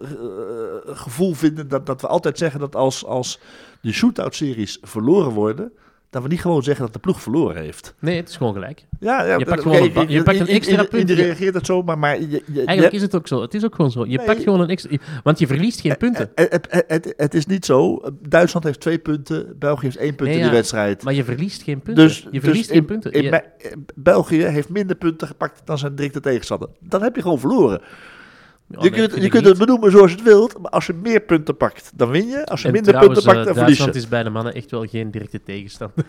eh, 0.85 0.95
gevoel 0.97 1.33
vinden 1.33 1.67
dat, 1.67 1.85
dat 1.85 2.01
we 2.01 2.07
altijd 2.07 2.37
zeggen 2.37 2.59
dat 2.59 2.75
als, 2.75 3.05
als 3.05 3.39
de 3.81 3.91
shootout-series 3.93 4.77
verloren 4.81 5.31
worden, 5.31 5.71
dat 6.15 6.23
we 6.23 6.29
niet 6.29 6.41
gewoon 6.41 6.63
zeggen 6.63 6.83
dat 6.83 6.93
de 6.93 6.99
ploeg 6.99 7.21
verloren 7.21 7.61
heeft. 7.61 7.95
Nee, 7.99 8.17
het 8.17 8.29
is 8.29 8.37
gewoon 8.37 8.53
gelijk. 8.53 8.85
Ja, 8.99 9.25
ja 9.25 9.37
Je 9.37 9.45
pakt 9.45 9.61
gewoon 9.61 9.77
een 9.77 10.09
je 10.09 10.23
pakt 10.23 10.39
een 10.39 10.47
extra 10.47 10.83
punt. 10.83 11.01
Iedereen 11.01 11.25
reageert 11.25 11.53
het 11.53 11.65
zo, 11.65 11.81
maar, 11.81 11.97
maar 11.99 12.19
je, 12.21 12.43
je, 12.53 12.63
Eigenlijk 12.65 12.91
is 12.91 13.01
het 13.01 13.15
ook 13.15 13.27
zo. 13.27 13.41
Het 13.41 13.53
is 13.53 13.65
ook 13.65 13.75
gewoon 13.75 13.91
zo. 13.91 14.05
Je 14.05 14.17
Nee. 14.17 14.25
pakt 14.25 14.43
gewoon 14.43 14.61
een 14.61 14.69
extra... 14.69 14.97
Want 15.23 15.39
je 15.39 15.47
verliest 15.47 15.81
geen 15.81 15.97
punten. 15.97 16.31
Het, 16.35 16.67
het, 16.87 17.13
het, 17.17 17.33
is 17.33 17.45
niet 17.45 17.65
zo. 17.65 18.01
Duitsland 18.27 18.65
heeft 18.65 18.79
twee 18.79 18.97
punten, 18.97 19.55
België 19.59 19.85
heeft 19.85 19.97
één 19.97 20.15
punt 20.15 20.29
Nee, 20.29 20.37
in 20.37 20.43
ja, 20.43 20.49
die 20.49 20.55
wedstrijd. 20.55 21.03
Maar 21.03 21.13
je 21.13 21.23
verliest 21.23 21.63
geen 21.63 21.81
punten. 21.81 22.03
Dus, 22.03 22.27
je 22.31 22.39
verliest 22.39 22.67
dus 22.67 22.77
geen 22.77 22.77
in- 22.77 22.85
punten. 22.85 23.11
in 23.11 23.41
België 23.95 24.43
heeft 24.43 24.69
minder 24.69 24.95
punten 24.95 25.27
gepakt 25.27 25.61
dan 25.65 25.77
zijn 25.77 25.95
directe 25.95 26.19
tegenstander. 26.19 26.69
Dan 26.79 27.01
heb 27.01 27.15
je 27.15 27.21
gewoon 27.21 27.39
verloren. 27.39 27.81
Je 28.67 28.77
nee, 28.77 28.89
kunt, 28.89 29.15
je 29.15 29.21
ik 29.21 29.33
het 29.33 29.57
benoemen 29.57 29.91
zoals 29.91 30.11
je 30.11 30.17
het 30.17 30.25
wilt, 30.25 30.59
maar 30.61 30.71
als 30.71 30.85
je 30.85 30.93
meer 30.93 31.21
punten 31.21 31.57
pakt, 31.57 31.91
dan 31.95 32.09
win 32.09 32.27
je. 32.27 32.45
Als 32.45 32.61
je 32.61 32.67
En 32.67 32.73
minder 32.73 32.93
trouwens, 32.93 33.23
punten 33.23 33.33
pakt, 33.33 33.47
eh, 33.47 33.53
dan 33.53 33.63
verlies 33.63 33.77
Duitsland 33.77 33.93
je. 33.93 33.99
is 33.99 34.07
bij 34.07 34.23
de 34.23 34.29
mannen 34.29 34.53
echt 34.53 34.71
wel 34.71 34.85
geen 34.85 35.11
directe 35.11 35.43
tegenstander. 35.43 36.05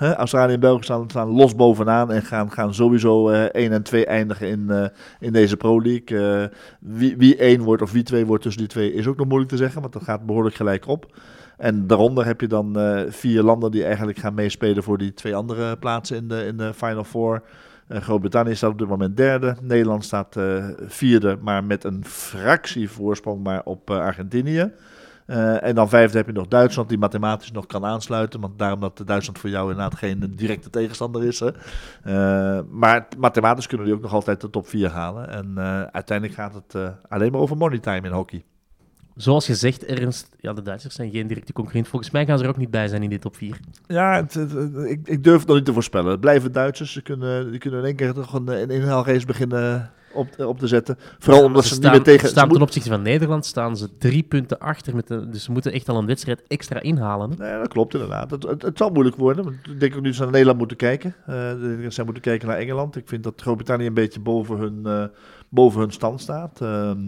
Australië 0.16 0.52
en 0.52 0.60
België 0.60 0.82
staan, 0.82 1.10
staan 1.10 1.28
los 1.28 1.54
bovenaan 1.54 2.12
en 2.12 2.22
gaan, 2.22 2.52
gaan 2.52 2.74
sowieso 2.74 3.30
eh 3.30 3.62
1 3.62 3.72
en 3.72 3.82
2 3.82 4.06
eindigen 4.06 4.48
in, 4.48 4.70
eh, 4.70 4.86
in 5.20 5.32
deze 5.32 5.56
Pro 5.56 5.82
League. 5.82 6.50
Wie, 6.80 7.16
wie 7.16 7.36
1 7.36 7.62
wordt 7.62 7.82
of 7.82 7.92
wie 7.92 8.02
2 8.02 8.26
wordt 8.26 8.42
tussen 8.42 8.62
die 8.62 8.70
twee 8.70 8.92
is 8.92 9.06
ook 9.06 9.16
nog 9.16 9.26
moeilijk 9.26 9.50
te 9.50 9.56
zeggen, 9.56 9.80
want 9.80 9.92
dat 9.92 10.02
gaat 10.02 10.26
behoorlijk 10.26 10.56
gelijk 10.56 10.86
op. 10.86 11.16
En 11.56 11.86
daaronder 11.86 12.24
heb 12.24 12.40
je 12.40 12.46
dan 12.46 12.76
vier 13.08 13.42
landen 13.42 13.70
die 13.70 13.84
eigenlijk 13.84 14.18
gaan 14.18 14.34
meespelen 14.34 14.82
voor 14.82 14.98
die 14.98 15.14
twee 15.14 15.34
andere 15.34 15.76
plaatsen 15.76 16.16
in 16.16 16.28
de, 16.28 16.46
in 16.46 16.56
de 16.56 16.74
Final 16.74 17.04
Four. 17.04 17.42
Eh, 17.88 18.00
Groot-Brittannië 18.00 18.54
staat 18.54 18.70
op 18.70 18.78
dit 18.78 18.88
moment 18.88 19.16
derde. 19.16 19.56
Nederland 19.62 20.04
staat 20.04 20.36
eh, 20.36 20.64
vierde, 20.86 21.38
maar 21.40 21.64
met 21.64 21.84
een 21.84 22.04
fractie 22.04 22.90
voorsprong 22.90 23.42
maar 23.42 23.62
op 23.64 23.90
eh, 23.90 23.96
Argentinië. 23.96 24.72
En 25.60 25.74
dan 25.74 25.88
vijfde 25.88 26.16
heb 26.16 26.26
je 26.26 26.32
nog 26.32 26.48
Duitsland, 26.48 26.88
die 26.88 26.98
mathematisch 26.98 27.50
nog 27.50 27.66
kan 27.66 27.84
aansluiten. 27.84 28.40
Want 28.40 28.58
daarom 28.58 28.80
dat 28.80 29.02
Duitsland 29.04 29.38
voor 29.38 29.50
jou 29.50 29.70
inderdaad 29.70 29.98
geen 29.98 30.32
directe 30.36 30.70
tegenstander 30.70 31.24
is. 31.24 31.40
Hè. 31.40 31.50
Maar 32.62 33.08
mathematisch 33.18 33.66
kunnen 33.66 33.86
die 33.86 33.94
ook 33.94 34.02
nog 34.02 34.12
altijd 34.12 34.40
de 34.40 34.50
top 34.50 34.68
4 34.68 34.90
halen. 34.90 35.28
En 35.28 35.58
uiteindelijk 35.92 36.38
gaat 36.38 36.54
het 36.54 36.94
alleen 37.08 37.32
maar 37.32 37.40
over 37.40 37.56
money 37.56 37.78
time 37.78 38.06
in 38.06 38.12
hockey. 38.12 38.44
Zoals 39.18 39.46
je 39.46 39.54
zegt, 39.54 39.84
Ernst, 39.84 40.28
ja, 40.40 40.52
de 40.52 40.62
Duitsers 40.62 40.94
zijn 40.94 41.10
geen 41.10 41.26
directe 41.26 41.52
concurrent. 41.52 41.88
Volgens 41.88 42.10
mij 42.10 42.26
gaan 42.26 42.38
ze 42.38 42.44
er 42.44 42.50
ook 42.50 42.56
niet 42.56 42.70
bij 42.70 42.88
zijn 42.88 43.02
in 43.02 43.08
die 43.08 43.18
top 43.18 43.36
4. 43.36 43.60
Ja, 43.86 44.14
het- 44.16 44.34
het- 44.34 44.52
het- 44.52 44.76
ik, 44.76 45.00
ik 45.04 45.24
durf 45.24 45.38
het 45.38 45.46
nog 45.46 45.56
niet 45.56 45.64
te 45.66 45.72
voorspellen. 45.72 46.10
Het 46.10 46.20
blijven 46.20 46.52
Duitsers. 46.52 46.92
Ze 46.92 47.02
kunnen, 47.02 47.50
die 47.50 47.60
kunnen 47.60 47.80
in 47.80 47.86
één 47.86 47.96
keer 47.96 48.12
toch 48.12 48.32
een, 48.34 48.48
een 48.48 48.70
inhaalrace 48.70 49.26
beginnen 49.26 49.90
op, 50.12 50.40
op 50.40 50.58
te 50.58 50.66
zetten. 50.66 50.96
Vooral 51.18 51.44
omdat 51.44 51.64
ze, 51.64 51.74
staan, 51.74 51.92
niet 51.92 52.04
meer 52.06 52.14
tegen... 52.14 52.28
staan 52.28 52.42
ten 52.48 52.52
moet- 52.52 52.66
opzichte 52.66 52.88
van 52.88 53.02
Nederland 53.02 53.46
staan 53.46 53.76
ze 53.76 53.88
drie 53.98 54.22
punten 54.22 54.58
achter. 54.58 54.94
Met 54.94 55.06
de, 55.08 55.28
dus 55.28 55.44
ze 55.44 55.52
moeten 55.52 55.72
echt 55.72 55.88
al 55.88 55.98
een 55.98 56.06
wedstrijd 56.06 56.42
extra 56.46 56.80
inhalen. 56.80 57.30
Hè? 57.30 57.36
Nee, 57.50 57.58
dat 57.58 57.68
klopt 57.68 57.94
inderdaad. 57.94 58.30
Het, 58.30 58.42
het, 58.42 58.62
het 58.62 58.78
zal 58.78 58.90
moeilijk 58.90 59.16
worden. 59.16 59.44
want 59.44 59.56
Ik 59.70 59.80
denk 59.80 59.96
ook 59.96 60.02
nu 60.02 60.12
ze 60.14 60.20
naar 60.22 60.30
Nederland 60.30 60.58
moeten 60.58 60.76
kijken. 60.76 61.14
Eh 61.26 61.50
dat 61.82 61.94
zij 61.94 62.04
moeten 62.04 62.22
kijken 62.22 62.48
naar 62.48 62.56
Engeland. 62.58 62.96
Ik 62.96 63.08
vind 63.08 63.22
dat 63.22 63.40
Groot-Brittannië 63.40 63.86
een 63.86 63.94
beetje 63.94 64.20
boven 64.20 64.56
hun, 64.58 64.80
eh, 64.86 65.04
boven 65.48 65.80
hun 65.80 65.92
stand 65.92 66.20
staat. 66.20 66.60
Ehm 66.60 66.98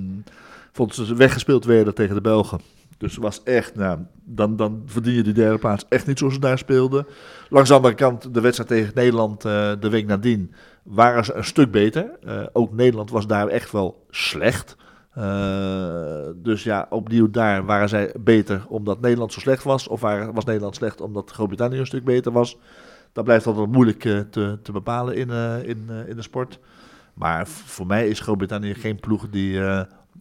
vond 0.73 0.95
ze 0.95 1.15
weggespeeld 1.15 1.65
werden 1.65 1.95
tegen 1.95 2.15
de 2.15 2.21
Belgen. 2.21 2.61
Dus 3.01 3.17
was 3.17 3.43
echt, 3.43 3.75
nou, 3.75 3.99
dan, 4.25 4.57
dan 4.57 4.83
verdien 4.87 5.15
je 5.15 5.23
die 5.23 5.33
derde 5.33 5.59
plaats 5.59 5.85
echt 5.89 6.07
niet 6.07 6.19
zoals 6.19 6.35
ze 6.35 6.41
daar 6.41 6.59
speelden. 6.59 7.07
Langs 7.49 7.69
de 7.69 7.75
andere 7.75 7.95
kant, 7.95 8.35
de 8.35 8.41
wedstrijd 8.41 8.71
tegen 8.71 8.93
Nederland 8.95 9.45
eh, 9.45 9.73
de 9.81 9.89
week 9.89 10.07
nadien, 10.07 10.55
waren 10.83 11.25
ze 11.25 11.35
een 11.35 11.45
stuk 11.45 11.71
beter. 11.71 12.19
Eh, 12.25 12.43
ook 12.53 12.73
Nederland 12.73 13.11
was 13.11 13.27
daar 13.27 13.49
echt 13.49 13.71
wel 13.71 14.07
slecht. 14.11 14.77
Eh, 15.11 16.27
dus 16.37 16.63
ja, 16.63 16.87
opnieuw 16.91 17.31
daar 17.31 17.65
waren 17.65 17.89
zij 17.89 18.15
beter 18.19 18.65
omdat 18.69 19.01
Nederland 19.01 19.33
zo 19.33 19.41
slecht 19.41 19.65
was. 19.65 19.89
Of 19.89 20.01
was 20.33 20.45
Nederland 20.45 20.75
slecht 20.75 21.01
omdat 21.01 21.31
Groot-Brittannië 21.31 21.79
een 21.79 21.87
stuk 21.87 22.05
beter 22.05 22.33
was. 22.33 22.57
Dat 23.13 23.25
blijft 23.25 23.47
altijd 23.47 23.73
moeilijk 23.73 24.01
te, 24.31 24.59
te 24.63 24.73
bepalen 24.73 25.17
in, 25.17 25.31
in, 25.65 25.91
in 26.07 26.17
de 26.17 26.23
sport. 26.23 26.59
Maar 27.15 27.47
voor 27.47 27.87
mij 27.87 28.09
is 28.09 28.21
Groot-Brittannië 28.21 28.75
geen 28.75 29.01
ploeg 29.01 29.29
die 29.29 29.61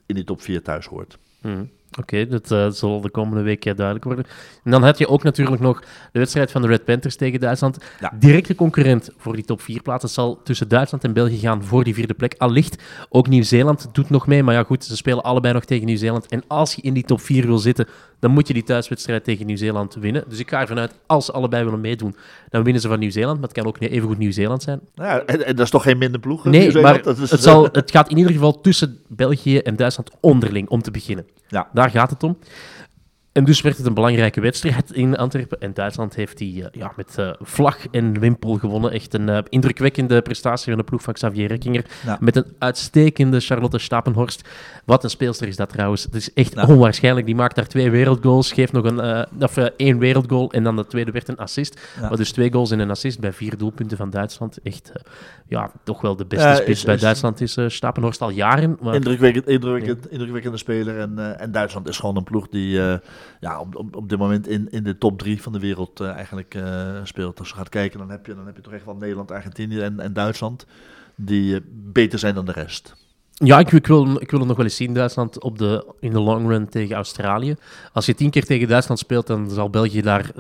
in 0.10 0.16
die 0.16 0.26
top 0.26 0.42
4 0.42 0.64
thuis 0.64 0.90
hoort. 0.90 1.18
Mhm. 1.42 1.70
Oké, 1.98 2.28
dat 2.28 2.52
eh, 2.52 2.70
zal 2.70 3.02
de 3.02 3.10
komende 3.10 3.44
week 3.44 3.66
eh, 3.66 3.76
duidelijk 3.76 4.06
worden. 4.06 4.26
En 4.64 4.72
dan 4.72 4.84
had 4.84 4.98
je 4.98 5.08
ook 5.08 5.24
natuurlijk 5.24 5.62
nog 5.62 5.80
de 6.12 6.20
wedstrijd 6.20 6.52
van 6.52 6.62
de 6.62 6.68
Red 6.68 6.86
Panthers 6.86 7.16
tegen 7.16 7.40
Duitsland. 7.40 7.78
Ja. 8.00 8.14
Directe 8.20 8.56
concurrent 8.56 9.10
voor 9.18 9.36
die 9.36 9.46
top 9.46 9.62
4 9.62 9.82
plaatsen 9.82 10.10
zal 10.10 10.40
tussen 10.44 10.68
Duitsland 10.68 11.04
en 11.04 11.14
België 11.14 11.38
gaan 11.38 11.64
voor 11.64 11.84
die 11.84 11.94
vierde 11.94 12.14
plek. 12.14 12.36
Allicht 12.38 12.84
ook 13.10 13.28
Nieuw-Zeeland 13.28 13.90
doet 13.92 14.10
nog 14.10 14.28
mee, 14.28 14.44
maar 14.44 14.54
ja 14.54 14.64
goed, 14.64 14.86
ze 14.86 14.96
spelen 14.96 15.24
allebei 15.24 15.54
nog 15.54 15.66
tegen 15.66 15.86
Nieuw-Zeeland. 15.86 16.26
En 16.28 16.44
als 16.48 16.74
je 16.74 16.82
in 16.82 16.94
die 16.94 17.04
top 17.04 17.22
4 17.22 17.46
wil 17.46 17.58
zitten, 17.58 17.88
dan 18.20 18.32
moet 18.32 18.48
je 18.48 18.54
die 18.54 18.64
thuiswedstrijd 18.64 19.24
tegen 19.24 19.46
Nieuw-Zeeland 19.46 19.96
winnen. 20.00 20.24
Dus 20.28 20.40
ik 20.40 20.50
ga 20.50 20.62
ervan 20.62 20.80
uit, 20.80 20.94
als 21.06 21.26
ze 21.26 21.32
allebei 21.32 21.64
willen 21.64 21.82
meedoen, 21.82 22.16
dan 22.50 22.64
winnen 22.64 22.82
ze 22.82 22.88
van 22.88 23.00
Nieuw-Zeeland. 23.00 23.40
Maar 23.40 23.50
het 23.50 23.58
kan 23.58 23.68
ook 23.68 23.80
even 23.80 24.08
goed 24.08 24.18
Nieuw-Zeeland 24.18 24.64
zijn. 24.64 24.80
Nou 24.96 25.10
ja, 25.10 25.24
en, 25.26 25.46
en 25.46 25.56
dat 25.56 25.66
is 25.66 25.72
toch 25.72 25.84
geen 25.84 25.98
minder 25.98 26.20
ploeg? 26.20 26.46
eh, 26.46 26.52
Nee, 26.52 26.82
maar 26.82 27.02
Dat 27.02 27.18
is, 27.18 27.32
het, 27.32 27.44
zal, 27.44 27.70
het 27.72 27.92
gaat 27.92 28.10
in 28.10 28.18
ieder 28.18 28.32
geval 28.32 28.62
tussen 28.62 29.00
België 29.08 29.58
en 29.58 29.76
Duitsland 29.76 30.12
onderling 30.20 30.70
om 30.70 30.82
te 30.82 30.92
beginnen. 30.92 31.26
Ja. 31.48 31.68
Daar 31.74 31.89
gaat 31.90 32.10
het 32.10 32.24
om. 32.24 32.38
En 33.32 33.46
dus 33.46 33.62
werd 33.62 33.78
het 33.78 33.86
een 33.86 33.94
belangrijke 33.94 34.42
wedstrijd 34.42 34.92
in 34.92 35.18
Antwerpen. 35.18 35.60
En 35.62 35.74
Duitsland 35.74 36.16
heeft 36.16 36.38
die 36.38 36.64
eh, 36.64 36.68
ja, 36.72 36.92
met 36.96 37.18
eh, 37.18 37.30
vlag 37.40 37.88
en 37.92 38.20
wimpel 38.20 38.54
gewonnen. 38.58 38.92
Echt 38.92 39.14
een 39.14 39.30
eh, 39.30 39.38
indrukwekkende 39.50 40.22
prestatie 40.22 40.68
van 40.70 40.78
de 40.78 40.84
ploeg 40.84 41.02
van 41.02 41.14
Xavier 41.14 41.48
Rekkinger. 41.48 41.86
Ja. 42.06 42.18
Met 42.20 42.36
een 42.36 42.46
uitstekende 42.60 43.40
Charlotte 43.40 43.78
Stapenhorst. 43.78 44.48
Wat 44.86 45.04
een 45.04 45.10
speelster 45.10 45.48
is 45.48 45.56
dat 45.56 45.70
trouwens. 45.70 46.04
Het 46.04 46.16
is 46.16 46.34
echt 46.34 46.54
Ja. 46.54 46.66
onwaarschijnlijk. 46.66 47.26
Die 47.26 47.36
maakt 47.36 47.56
daar 47.56 47.68
twee 47.68 47.92
wereldgoals. 47.92 48.52
Geeft 48.52 48.72
nog 48.72 48.86
een, 48.86 49.28
of, 49.40 49.58
één 49.58 49.98
wereldgoal. 50.00 50.52
En 50.52 50.64
dan 50.64 50.76
de 50.76 50.86
tweede 50.88 51.12
werd 51.12 51.28
een 51.28 51.38
assist. 51.38 51.80
Ja. 52.02 52.08
Maar 52.08 52.18
dus 52.18 52.32
twee 52.32 52.52
goals 52.52 52.72
en 52.72 52.80
een 52.80 52.90
assist 52.90 53.20
bij 53.20 53.34
vier 53.34 53.58
doelpunten 53.58 53.98
van 53.98 54.10
Duitsland. 54.10 54.62
Echt, 54.64 54.92
ja, 55.48 55.72
toch 55.84 56.02
wel 56.02 56.16
de 56.16 56.26
beste 56.26 56.54
spits 56.56 56.70
is- 56.80 56.84
bij 56.84 56.96
is- 56.96 57.02
Duitsland 57.02 57.42
is 57.42 57.58
Stapenhorst 57.68 58.22
al 58.22 58.30
jaren. 58.30 58.78
Maar 58.82 58.96
Indrukwekkend, 58.96 59.48
indrukwekkend, 59.48 60.12
indrukwekkende 60.12 60.58
speler. 60.58 61.00
En, 61.00 61.40
en 61.40 61.52
Duitsland 61.52 61.88
is 61.88 61.98
gewoon 61.98 62.16
een 62.18 62.24
ploeg 62.24 62.48
die 62.48 62.80
ja, 63.40 63.60
op, 63.60 63.76
op, 63.76 63.96
op 63.96 64.10
dit 64.10 64.20
moment 64.20 64.48
in, 64.48 64.72
in 64.72 64.84
de 64.84 64.98
top 64.98 65.20
drie 65.20 65.42
van 65.42 65.52
de 65.52 65.60
wereld 65.60 66.00
eh, 66.00 66.10
eigenlijk 66.10 66.56
eh, 66.56 67.00
speelt. 67.04 67.40
Als 67.40 67.50
je 67.50 67.56
gaat 67.56 67.70
kijken, 67.70 68.00
dan 68.00 68.10
heb 68.10 68.26
je, 68.26 68.36
dan 68.36 68.46
heb 68.46 68.56
je 68.56 68.62
toch 68.62 68.74
echt 68.74 68.86
wel 68.86 68.96
Nederland, 68.96 69.32
Argentinië 69.32 69.80
en, 69.80 70.00
en 70.00 70.14
Duitsland. 70.14 70.66
Die 71.16 71.56
eh, 71.56 71.62
beter 71.72 72.20
zijn 72.20 72.36
dan 72.36 72.46
de 72.46 72.52
rest. 72.52 72.96
Ja, 73.44 73.60
ik, 73.60 73.72
ik, 73.72 73.88
wil, 73.88 74.22
ik 74.22 74.32
wil 74.32 74.40
het 74.40 74.48
nog 74.48 74.58
wel 74.58 74.66
eens 74.66 74.76
zien, 74.76 74.94
Duitsland, 74.94 75.42
op 75.42 75.58
de, 75.58 75.86
in 76.00 76.12
de 76.12 76.20
long 76.20 76.48
run 76.48 76.70
tegen 76.70 76.96
Australië. 76.96 77.56
Als 77.94 78.06
je 78.06 78.16
tien 78.16 78.30
keer 78.30 78.46
tegen 78.46 78.68
Duitsland 78.68 79.00
speelt, 79.00 79.28
dan 79.28 79.50
zal 79.50 79.70
België 79.70 80.02
daar, 80.02 80.32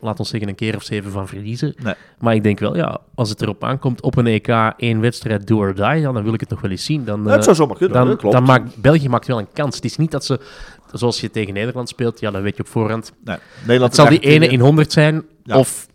laat 0.00 0.18
ons 0.18 0.28
zeggen, 0.28 0.48
een 0.48 0.54
keer 0.54 0.76
of 0.76 0.82
zeven 0.82 1.10
van 1.10 1.28
verliezen. 1.28 1.74
Nee. 1.82 1.94
Maar 2.18 2.34
ik 2.34 2.42
denk 2.42 2.58
wel, 2.58 2.76
ja, 2.76 3.00
als 3.14 3.28
het 3.28 3.42
erop 3.42 3.64
aankomt 3.64 4.02
op 4.02 4.16
een 4.16 4.26
EK, 4.26 4.48
één 4.76 5.00
wedstrijd, 5.00 5.46
do 5.46 5.56
or 5.56 5.74
die, 5.74 5.84
ja, 5.84 6.12
dan 6.12 6.22
wil 6.22 6.34
ik 6.34 6.40
het 6.40 6.48
nog 6.48 6.60
wel 6.60 6.70
eens 6.70 6.84
zien. 6.84 7.04
Dan, 7.04 7.26
het 7.26 7.44
zou 7.44 7.56
zomaar 7.56 7.76
kunnen, 7.76 8.18
dan, 8.18 8.30
dan 8.30 8.42
maakt 8.42 8.76
België 8.76 9.08
maakt 9.08 9.26
wel 9.26 9.38
een 9.38 9.52
kans. 9.52 9.76
Het 9.76 9.84
is 9.84 9.96
niet 9.96 10.10
dat 10.10 10.24
ze, 10.24 10.40
zoals 10.92 11.20
je 11.20 11.30
tegen 11.30 11.54
Nederland 11.54 11.88
speelt, 11.88 12.20
ja, 12.20 12.30
dan 12.30 12.42
weet 12.42 12.56
je 12.56 12.62
op 12.62 12.68
voorhand. 12.68 13.12
Nee, 13.24 13.36
Nederland 13.60 13.96
Het 13.96 14.00
zal 14.00 14.08
die 14.08 14.20
ene 14.20 14.46
in 14.48 14.60
100 14.60 14.92
zijn, 14.92 15.22
Ja. 15.44 15.58
of, 15.58 15.86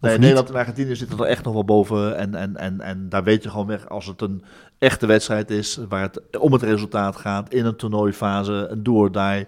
of 0.00 0.08
Nee. 0.08 0.18
Nederland 0.18 0.48
en 0.48 0.54
Argentinië 0.54 0.96
zitten 0.96 1.18
er 1.18 1.24
echt 1.24 1.44
nog 1.44 1.52
wel 1.52 1.64
boven. 1.64 2.16
En, 2.16 2.34
en, 2.34 2.56
en, 2.56 2.80
en 2.80 3.08
daar 3.08 3.24
weet 3.24 3.42
je 3.42 3.50
gewoon 3.50 3.66
weg 3.66 3.88
als 3.88 4.06
het 4.06 4.20
een 4.20 4.42
echte 4.78 5.06
wedstrijd 5.06 5.50
is. 5.50 5.78
Waar 5.88 6.02
het 6.02 6.38
om 6.38 6.52
het 6.52 6.62
resultaat 6.62 7.16
gaat. 7.16 7.52
In 7.52 7.64
een 7.64 7.76
toernooifase. 7.76 8.66
Een 8.70 8.82
do 8.82 8.92
or 8.94 9.12
die. 9.12 9.46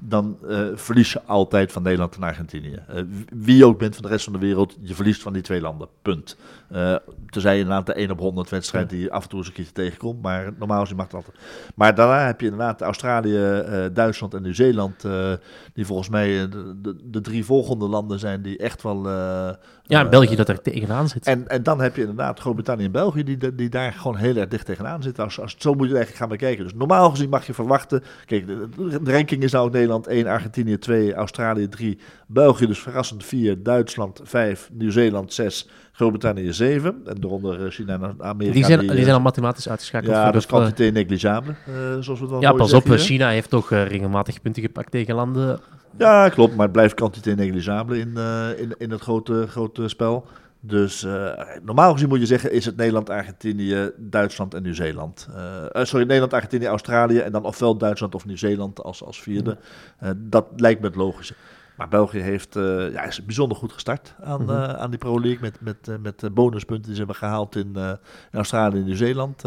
Dan 0.00 0.36
eh, 0.48 0.58
verlies 0.74 1.12
je 1.12 1.22
altijd 1.22 1.72
van 1.72 1.82
Nederland 1.82 2.16
en 2.16 2.22
Argentinië. 2.22 2.78
Eh, 2.88 3.02
wie 3.34 3.56
je 3.56 3.66
ook 3.66 3.78
bent 3.78 3.94
van 3.94 4.02
de 4.04 4.08
rest 4.10 4.24
van 4.24 4.32
de 4.32 4.38
wereld. 4.38 4.76
Je 4.80 4.94
verliest 4.94 5.22
van 5.22 5.32
die 5.32 5.42
twee 5.42 5.60
landen. 5.60 5.88
Punt. 6.02 6.36
Eh 6.70 6.96
tenzij 7.34 7.54
je 7.54 7.60
inderdaad 7.60 7.86
de 7.86 7.92
1 7.92 8.10
op 8.10 8.18
100 8.18 8.50
wedstrijd 8.50 8.90
die 8.90 9.12
af 9.12 9.22
en 9.22 9.28
toe 9.28 9.38
eens 9.38 9.48
een 9.48 9.54
keertje 9.54 9.72
tegenkomt. 9.72 10.22
Maar 10.22 10.52
normaal 10.58 10.80
gezien 10.80 10.96
mag 10.96 11.12
altijd. 11.12 11.36
Maar 11.74 11.94
daarna 11.94 12.26
heb 12.26 12.40
je 12.40 12.46
inderdaad 12.46 12.80
Australië, 12.80 13.36
eh, 13.36 13.84
Duitsland 13.92 14.34
en 14.34 14.42
Nieuw-Zeeland. 14.42 15.04
eh, 15.04 15.32
die 15.74 15.86
volgens 15.86 16.08
mij 16.08 16.42
eh, 16.42 16.50
de, 16.50 16.80
de, 16.82 16.96
de 17.04 17.20
drie 17.20 17.44
volgende 17.44 17.88
landen 17.88 18.18
zijn 18.18 18.42
die 18.42 18.58
echt 18.58 18.82
wel... 18.82 19.08
eh, 19.08 19.50
ja, 19.82 20.00
en 20.00 20.10
België 20.10 20.36
dat 20.36 20.48
er 20.48 20.62
tegenaan 20.62 21.08
zit. 21.08 21.26
en, 21.26 21.48
en 21.48 21.62
dan 21.62 21.80
heb 21.80 21.94
je 21.96 22.00
inderdaad 22.00 22.40
Groot-Brittannië 22.40 22.84
en 22.84 22.92
België 22.92 23.24
die, 23.24 23.54
die 23.54 23.68
daar 23.68 23.92
gewoon 23.92 24.16
heel 24.16 24.36
erg 24.36 24.48
dicht 24.48 24.66
tegenaan 24.66 25.02
zitten. 25.02 25.24
Als, 25.24 25.40
als, 25.40 25.54
zo 25.58 25.70
moet 25.74 25.88
je 25.88 25.94
het 25.94 25.96
eigenlijk 25.96 26.16
gaan 26.16 26.38
bekijken. 26.38 26.64
Dus 26.64 26.74
normaal 26.74 27.10
gezien 27.10 27.28
mag 27.28 27.46
je 27.46 27.54
verwachten. 27.54 28.02
Kijk, 28.26 28.46
de, 28.46 28.68
de 29.02 29.12
ranking 29.12 29.42
is 29.42 29.52
nou 29.52 29.70
Nederland 29.70 30.06
1, 30.06 30.26
Argentinië 30.26 30.78
2, 30.78 31.14
Australië 31.14 31.68
3, 31.68 31.98
België 32.26 32.66
dus 32.66 32.78
verrassend 32.78 33.24
4, 33.24 33.62
Duitsland 33.62 34.20
5, 34.24 34.70
Nieuw-Zeeland 34.72 35.32
6, 35.32 35.68
Groot-Brittannië 35.96 36.52
7. 36.52 37.00
En 37.06 37.20
daaronder 37.20 37.64
eh, 37.64 37.70
China 37.70 37.94
en 37.94 38.14
Amerika. 38.18 38.54
die, 38.54 38.64
zijn, 38.64 38.80
eh, 38.80 38.88
die 38.88 39.02
zijn 39.02 39.14
al 39.14 39.20
mathematisch 39.20 39.68
uitgeschakeld. 39.68 40.12
ja, 40.12 40.24
dat 40.24 40.34
is 40.34 40.42
eh, 40.42 40.48
quantité 40.48 40.84
negligible, 40.84 41.54
eh, 41.66 41.72
zoals 42.00 42.20
we 42.20 42.28
wel 42.28 42.40
Ja, 42.40 42.52
pas 42.52 42.72
op. 42.72 42.88
China 42.88 43.28
heeft 43.28 43.50
toch 43.50 43.70
eh, 43.72 43.86
regelmatig 43.86 44.40
punten 44.42 44.62
gepakt 44.62 44.90
tegen 44.90 45.14
landen. 45.14 45.60
Ja, 45.98 46.28
klopt, 46.28 46.54
maar 46.54 46.64
het 46.64 46.72
blijft 46.72 46.94
quantité 46.94 47.34
negligible 47.34 47.98
in, 47.98 48.16
eh, 48.16 48.48
in, 48.60 48.74
in 48.78 48.90
het 48.90 49.00
grote, 49.00 49.46
grote 49.48 49.88
spel. 49.88 50.26
Dus 50.66 51.04
eh, 51.04 51.26
normaal 51.62 51.92
gezien 51.92 52.08
moet 52.08 52.20
je 52.20 52.26
zeggen, 52.26 52.52
is 52.52 52.64
het 52.64 52.76
Nederland, 52.76 53.10
Argentinië, 53.10 53.90
Duitsland 53.96 54.54
en 54.54 54.62
Nieuw-Zeeland. 54.62 55.28
Eh, 55.34 55.64
eh, 55.80 55.84
sorry, 55.84 56.04
Nederland, 56.04 56.32
Argentinië, 56.32 56.66
Australië 56.66 57.18
en 57.18 57.32
dan 57.32 57.44
ofwel 57.44 57.76
Duitsland 57.78 58.14
of 58.14 58.24
Nieuw-Zeeland 58.26 58.82
als, 58.82 59.04
als 59.04 59.22
vierde. 59.22 59.58
Eh, 59.98 60.10
dat 60.16 60.46
lijkt 60.56 60.80
me 60.80 60.86
het 60.86 60.96
logische. 60.96 61.34
Maar 61.76 61.88
België 61.88 62.18
heeft, 62.20 62.56
eh, 62.56 62.92
ja, 62.92 63.02
is 63.02 63.24
bijzonder 63.24 63.56
goed 63.56 63.72
gestart 63.72 64.14
aan, 64.22 64.42
Mhm. 64.42 64.50
eh, 64.50 64.68
aan 64.72 64.90
die 64.90 64.98
Pro 64.98 65.20
League 65.20 65.40
met, 65.40 65.60
met, 65.60 65.88
eh, 65.88 65.94
met 66.02 66.34
bonuspunten 66.34 66.84
die 66.84 66.92
ze 66.92 66.98
hebben 66.98 67.16
gehaald 67.16 67.56
in, 67.56 67.72
in 67.76 67.98
Australië 68.38 68.78
en 68.78 68.84
Nieuw-Zeeland. 68.84 69.42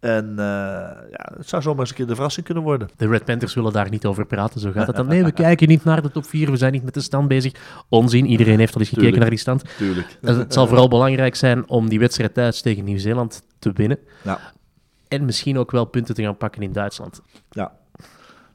En 0.00 0.32
ja, 0.36 1.32
het 1.36 1.48
zou 1.48 1.62
zomaar 1.62 1.80
eens 1.80 1.90
een 1.90 1.96
keer 1.96 2.06
de 2.06 2.14
verrassing 2.14 2.46
kunnen 2.46 2.64
worden. 2.64 2.88
De 2.96 3.08
Red 3.08 3.24
Panthers 3.24 3.54
willen 3.54 3.72
daar 3.72 3.90
niet 3.90 4.06
over 4.06 4.26
praten, 4.26 4.60
zo 4.60 4.70
gaat 4.72 4.86
het 4.86 4.96
dan. 4.96 5.06
Nee, 5.06 5.24
we 5.24 5.32
kijken 5.32 5.68
niet 5.68 5.84
naar 5.84 6.02
de 6.02 6.10
top 6.10 6.24
4, 6.26 6.50
we 6.50 6.56
zijn 6.56 6.72
niet 6.72 6.84
met 6.84 6.94
de 6.94 7.00
stand 7.00 7.28
bezig. 7.28 7.52
Onzin, 7.88 8.26
iedereen 8.26 8.58
heeft 8.58 8.74
al 8.74 8.80
eens 8.80 8.88
gekeken 8.88 9.12
Tuurlijk. 9.12 9.20
naar 9.20 9.30
die 9.30 9.38
stand. 9.38 9.64
Tuurlijk. 9.76 10.18
Dus 10.20 10.36
het 10.36 10.52
zal 10.52 10.66
vooral 10.66 10.88
belangrijk 10.88 11.34
zijn 11.34 11.68
om 11.68 11.88
die 11.88 11.98
wedstrijd 11.98 12.34
thuis 12.34 12.60
tegen 12.60 12.84
Nieuw-Zeeland 12.84 13.42
te 13.58 13.72
winnen. 13.72 13.98
Ja. 14.22 14.38
En 15.08 15.24
misschien 15.24 15.58
ook 15.58 15.70
wel 15.70 15.84
punten 15.84 16.14
te 16.14 16.22
gaan 16.22 16.36
pakken 16.36 16.62
in 16.62 16.72
Duitsland. 16.72 17.20
Ja. 17.50 17.72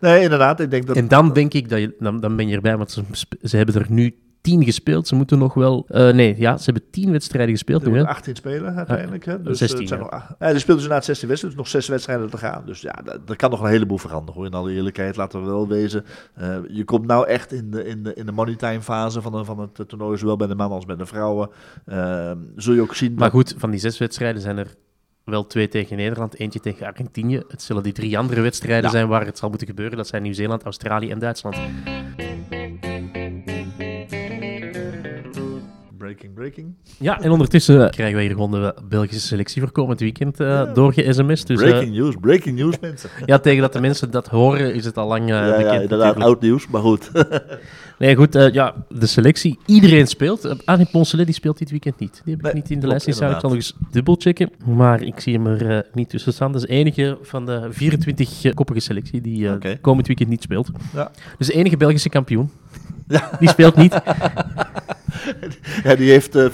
Nee, 0.04 0.22
inderdaad. 0.24 0.60
Ik 0.60 0.72
denk 0.72 0.88
dat... 0.88 0.96
En 0.96 1.08
dan 1.08 1.34
denk 1.34 1.54
ik 1.54 1.70
dat 1.70 1.80
je, 1.80 1.96
dan, 2.00 2.20
dan 2.20 2.36
ben 2.36 2.48
je 2.48 2.56
erbij, 2.56 2.78
want 2.78 2.92
ze, 2.92 3.04
ze 3.42 3.58
hebben 3.58 3.76
er 3.76 3.86
nu 3.90 4.16
tien 4.42 4.64
gespeeld. 4.64 5.08
Ze 5.08 5.16
moeten 5.16 5.38
nog 5.38 5.54
wel. 5.54 5.86
eh, 5.88 6.14
nee, 6.14 6.36
ja, 6.38 6.58
ze 6.58 6.64
hebben 6.64 6.90
tien 6.92 7.12
wedstrijden 7.12 7.52
gespeeld 7.54 7.82
Er 7.82 7.88
nu. 7.88 7.94
Hè? 7.94 8.00
moeten 8.00 8.16
18 8.18 8.36
spelen 8.36 8.76
uiteindelijk. 8.76 9.26
Hè? 9.26 9.42
Dus 9.42 9.58
16, 9.58 9.80
het 9.80 9.88
zijn 9.88 10.00
ja. 10.00 10.06
nog, 10.06 10.22
ja, 10.22 10.28
er 10.28 10.36
speelden 10.40 10.66
dus 10.66 10.68
inderdaad 10.84 11.06
16 11.06 11.28
wedstrijden, 11.28 11.60
dus 11.60 11.72
nog 11.72 11.82
zes 11.82 11.88
wedstrijden 11.90 12.30
te 12.30 12.38
gaan. 12.38 12.64
Dus 12.66 12.82
ja, 12.82 13.04
er 13.28 13.36
kan 13.36 13.50
nog 13.50 13.62
een 13.62 13.70
heleboel 13.70 13.98
veranderen. 13.98 14.34
Hoor. 14.34 14.46
In 14.46 14.54
alle 14.54 14.72
eerlijkheid, 14.72 15.16
laten 15.16 15.40
we 15.44 15.46
wel 15.50 15.68
wezen. 15.68 16.06
Eh, 16.36 16.56
je 16.68 16.84
komt 16.84 17.06
nou 17.08 17.28
echt 17.28 17.54
in 17.54 17.72
de, 17.72 17.86
in 17.86 18.04
de, 18.04 18.14
in 18.14 18.26
de 18.26 18.32
money 18.32 18.56
time 18.56 18.82
fase 18.82 19.22
van, 19.22 19.32
de- 19.32 19.46
van 19.46 19.60
het 19.60 19.80
eh, 19.80 19.86
toernooi, 19.86 20.18
zowel 20.18 20.38
bij 20.38 20.48
de 20.48 20.56
mannen 20.56 20.76
als 20.76 20.86
bij 20.86 20.96
de 20.96 21.06
vrouwen. 21.06 21.50
Eh, 21.86 22.32
zul 22.56 22.74
je 22.74 22.82
ook 22.82 22.96
zien 22.96 23.14
Maar 23.14 23.30
goed, 23.30 23.56
van 23.58 23.70
die 23.72 23.80
zes 23.80 23.98
wedstrijden 23.98 24.42
zijn 24.42 24.58
er 24.58 24.68
wel 25.26 25.48
twee 25.48 25.68
tegen 25.68 25.98
Nederland, 25.98 26.40
eentje 26.40 26.60
tegen 26.60 26.88
Argentinië. 26.88 27.42
Het 27.48 27.62
zullen 27.62 27.84
die 27.84 27.94
drie 27.94 28.18
andere 28.18 28.42
wedstrijden 28.42 28.84
Ja. 28.84 28.90
zijn 28.90 29.08
waar 29.08 29.26
het 29.26 29.38
zal 29.38 29.50
moeten 29.50 29.68
gebeuren. 29.68 29.98
Dat 29.98 30.08
zijn 30.08 30.22
Nieuw-Zeeland, 30.24 30.64
Australië 30.64 31.10
en 31.12 31.20
Duitsland. 31.20 31.56
Breaking, 36.14 36.34
breaking. 36.34 36.74
Ja, 37.00 37.22
en 37.22 37.32
ondertussen 37.32 37.90
krijgen 37.90 38.16
wij 38.16 38.24
hier 38.26 38.34
gewoon 38.34 38.52
de 38.52 38.76
Belgische 38.90 39.28
selectie 39.28 39.62
voor 39.62 39.72
komend 39.72 40.00
weekend 40.00 40.40
eh 40.40 40.48
Ja. 40.48 40.66
doorge-sms. 40.66 41.46
Dus 41.46 41.62
eh, 41.62 41.70
breaking 41.70 41.96
news, 41.96 42.16
breaking 42.22 42.58
news 42.58 42.80
mensen. 42.80 43.10
ja, 43.26 43.40
tegen 43.40 43.62
dat 43.62 43.74
de 43.74 43.82
mensen 43.82 44.12
dat 44.12 44.28
horen, 44.28 44.74
is 44.74 44.86
het 44.86 44.98
al 44.98 45.08
lang 45.08 45.22
eh, 45.22 45.28
ja, 45.28 45.72
inderdaad, 45.82 46.16
oud 46.16 46.42
nieuws, 46.42 46.68
maar 46.68 46.82
goed. 46.82 47.12
Nee, 48.00 48.16
goed, 48.16 48.36
eh, 48.36 48.54
ja, 48.54 48.76
de 48.90 49.06
selectie. 49.06 49.60
Iedereen 49.66 50.08
speelt. 50.08 50.46
Uh, 50.46 50.52
Arie 50.66 50.88
Poncelet, 50.92 51.26
die 51.26 51.36
speelt 51.36 51.58
dit 51.58 51.70
weekend 51.70 52.00
niet. 52.00 52.22
Die 52.26 52.36
heb 52.36 52.46
ik 52.46 52.54
Nee, 52.54 52.62
niet 52.62 52.72
in 52.72 52.80
de 52.80 52.88
lijst. 52.88 53.08
Ik 53.08 53.14
zal 53.14 53.40
nog 53.42 53.54
eens 53.54 53.74
dubbelchecken. 53.92 54.50
Maar 54.66 55.02
ik 55.02 55.20
zie 55.20 55.34
hem 55.34 55.48
er 55.48 55.70
eh, 55.78 55.80
niet 55.94 56.10
tussen 56.10 56.34
staan. 56.34 56.52
Dat 56.52 56.62
is 56.62 56.68
de 56.68 56.74
enige 56.74 57.18
van 57.22 57.46
de 57.46 57.70
24-koppige 57.72 58.80
selectie 58.80 59.22
die 59.22 59.50
eh, 59.50 59.76
komend 59.82 60.08
weekend 60.08 60.30
niet 60.30 60.42
speelt. 60.42 60.70
Ja. 60.94 61.12
Dus 61.38 61.48
de 61.48 61.54
enige 61.54 61.78
Belgische 61.78 62.10
kampioen. 62.10 62.50
Die 63.40 63.50
speelt 63.50 63.76
niet. 63.76 63.96
Ja, 65.84 65.96
die 65.96 66.10
heeft 66.10 66.36
eh, 66.36 66.46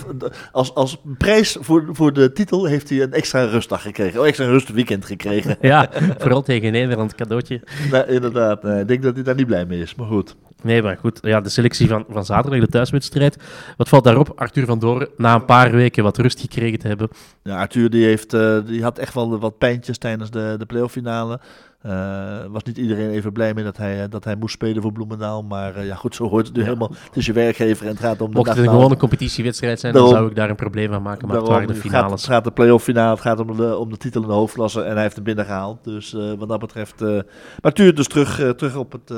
als, 0.51 0.73
als 0.75 1.01
prijs 1.17 1.57
voor, 1.59 1.85
voor 1.91 2.13
de 2.13 2.31
titel 2.31 2.65
heeft 2.65 2.89
hij 2.89 3.01
een 3.01 3.13
extra 3.13 3.43
rustdag 3.43 3.81
gekregen. 3.81 4.19
Oh, 4.19 4.27
extra 4.27 4.45
rustweekend 4.45 5.05
gekregen. 5.05 5.57
ja, 5.61 5.89
vooral 6.17 6.41
tegen 6.41 6.71
Nederland 6.71 7.15
cadeautje. 7.15 7.61
inderdaad. 8.07 8.63
Nee, 8.63 8.81
ik 8.81 8.87
denk 8.87 9.03
dat 9.03 9.15
hij 9.15 9.23
daar 9.23 9.35
niet 9.35 9.47
blij 9.47 9.65
mee 9.65 9.81
is, 9.81 9.95
maar 9.95 10.07
goed. 10.07 10.35
Nee, 10.61 10.81
maar 10.81 10.97
goed. 10.97 11.19
Ja, 11.21 11.41
de 11.41 11.49
selectie 11.49 11.87
van, 11.87 12.05
van 12.09 12.25
zaterdag, 12.25 12.59
de 12.59 12.67
thuiswedstrijd. 12.67 13.37
Wat 13.77 13.89
valt 13.89 14.03
daarop? 14.03 14.31
Arthur 14.35 14.65
van 14.65 14.79
Doren, 14.79 15.09
na 15.17 15.35
een 15.35 15.45
paar 15.45 15.71
weken 15.71 16.03
wat 16.03 16.17
rust 16.17 16.39
gekregen 16.39 16.79
te 16.79 16.87
hebben. 16.87 17.09
Ja, 17.43 17.59
Arthur 17.59 17.89
die 17.89 18.05
heeft, 18.05 18.33
eh, 18.33 18.57
die 18.65 18.83
had 18.83 18.97
echt 18.97 19.13
wel 19.13 19.39
wat 19.39 19.57
pijntjes 19.57 19.97
tijdens 19.97 20.31
de, 20.31 20.55
de 20.57 20.65
playoff 20.65 20.93
finale. 20.93 21.39
Uh, 21.85 22.45
was 22.49 22.63
niet 22.63 22.77
iedereen 22.77 23.09
even 23.09 23.31
blij 23.31 23.53
mee 23.53 23.63
dat 23.63 23.77
hij, 23.77 24.07
dat 24.09 24.23
hij 24.23 24.35
moest 24.35 24.53
spelen 24.53 24.81
voor 24.81 24.91
Bloemendaal. 24.91 25.43
Maar 25.43 25.77
uh, 25.77 25.85
ja, 25.85 25.95
goed, 25.95 26.15
zo 26.15 26.29
hoort 26.29 26.47
het 26.47 26.55
nu 26.55 26.63
helemaal. 26.63 26.91
Het 27.05 27.15
is 27.15 27.25
je 27.25 27.33
werkgever 27.33 27.85
en 27.85 27.91
het 27.91 27.99
gaat 27.99 28.21
om 28.21 28.29
de 28.29 28.35
Mocht 28.35 28.49
het 28.49 28.57
een 28.57 28.69
gewone 28.69 28.97
competitiewedstrijd 28.97 29.79
zijn, 29.79 29.93
daarom, 29.93 30.11
dan 30.11 30.19
zou 30.19 30.31
ik 30.31 30.37
daar 30.37 30.49
een 30.49 30.55
probleem 30.55 30.91
van 30.91 31.01
maken. 31.01 31.27
Maar 31.27 31.35
daarom, 31.35 31.53
het 31.53 31.61
waren 31.61 31.75
de 31.75 31.81
finales. 31.81 32.11
Het 32.11 32.19
gaat, 32.19 32.19
het 32.19 32.33
gaat 32.33 32.43
de 32.43 32.51
play-off 32.51 32.83
finale, 32.83 33.11
het 33.11 33.21
gaat 33.21 33.39
om 33.39 33.57
de, 33.57 33.77
om 33.77 33.89
de 33.89 33.97
titel 33.97 34.21
in 34.21 34.27
de 34.27 34.33
hoofdklasse. 34.33 34.81
En 34.81 34.93
hij 34.93 35.01
heeft 35.01 35.15
hem 35.15 35.23
binnengehaald. 35.23 35.83
Dus 35.83 36.13
uh, 36.13 36.33
wat 36.37 36.47
dat 36.47 36.59
betreft... 36.59 36.99
maar 36.99 37.23
Arthur 37.61 37.95
dus 37.95 38.07
terug, 38.07 38.55
terug 38.55 38.75
op 38.75 38.91
het 38.91 39.11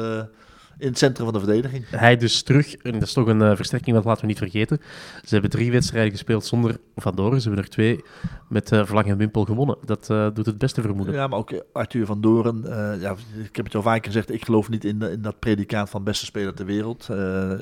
in 0.78 0.88
het 0.88 0.98
centrum 0.98 1.26
van 1.26 1.34
de 1.34 1.46
verdediging. 1.46 1.86
Hij 1.90 2.18
dus 2.18 2.42
terug, 2.42 2.76
en 2.76 2.92
dat 2.92 3.02
is 3.02 3.14
toch 3.14 3.28
een 3.28 3.42
uh, 3.42 3.56
versterking, 3.56 3.96
dat 3.96 4.06
laten 4.06 4.22
we 4.22 4.28
niet 4.28 4.38
vergeten. 4.38 4.82
Ze 5.24 5.30
hebben 5.30 5.50
drie 5.50 5.72
wedstrijden 5.72 6.12
gespeeld 6.12 6.46
zonder 6.46 6.78
Van 6.96 7.16
Doren. 7.16 7.42
Ze 7.42 7.48
hebben 7.48 7.66
er 7.66 7.72
twee 7.72 8.04
met 8.50 8.72
uh, 8.72 8.86
Vlag 8.86 9.06
en 9.06 9.18
Wimpel 9.18 9.46
gewonnen. 9.46 9.78
Dat 9.86 10.08
uh, 10.12 10.28
doet 10.34 10.46
het 10.46 10.58
beste 10.58 10.82
vermoeden. 10.82 11.14
Ja, 11.16 11.28
maar 11.28 11.40
ook 11.40 11.64
Arthur 11.74 12.06
van 12.06 12.22
Doren. 12.22 12.64
ja, 13.00 13.16
ik 13.44 13.56
heb 13.56 13.66
het 13.66 13.76
al 13.76 13.82
vaker 13.82 14.06
gezegd, 14.06 14.32
ik 14.32 14.46
geloof 14.46 14.70
niet 14.70 14.86
in, 14.86 15.02
in 15.02 15.22
dat 15.22 15.40
predicaat 15.40 15.90
van 15.90 16.04
beste 16.04 16.26
speler 16.26 16.54
ter 16.54 16.66
wereld. 16.66 17.06
ja, 17.08 17.16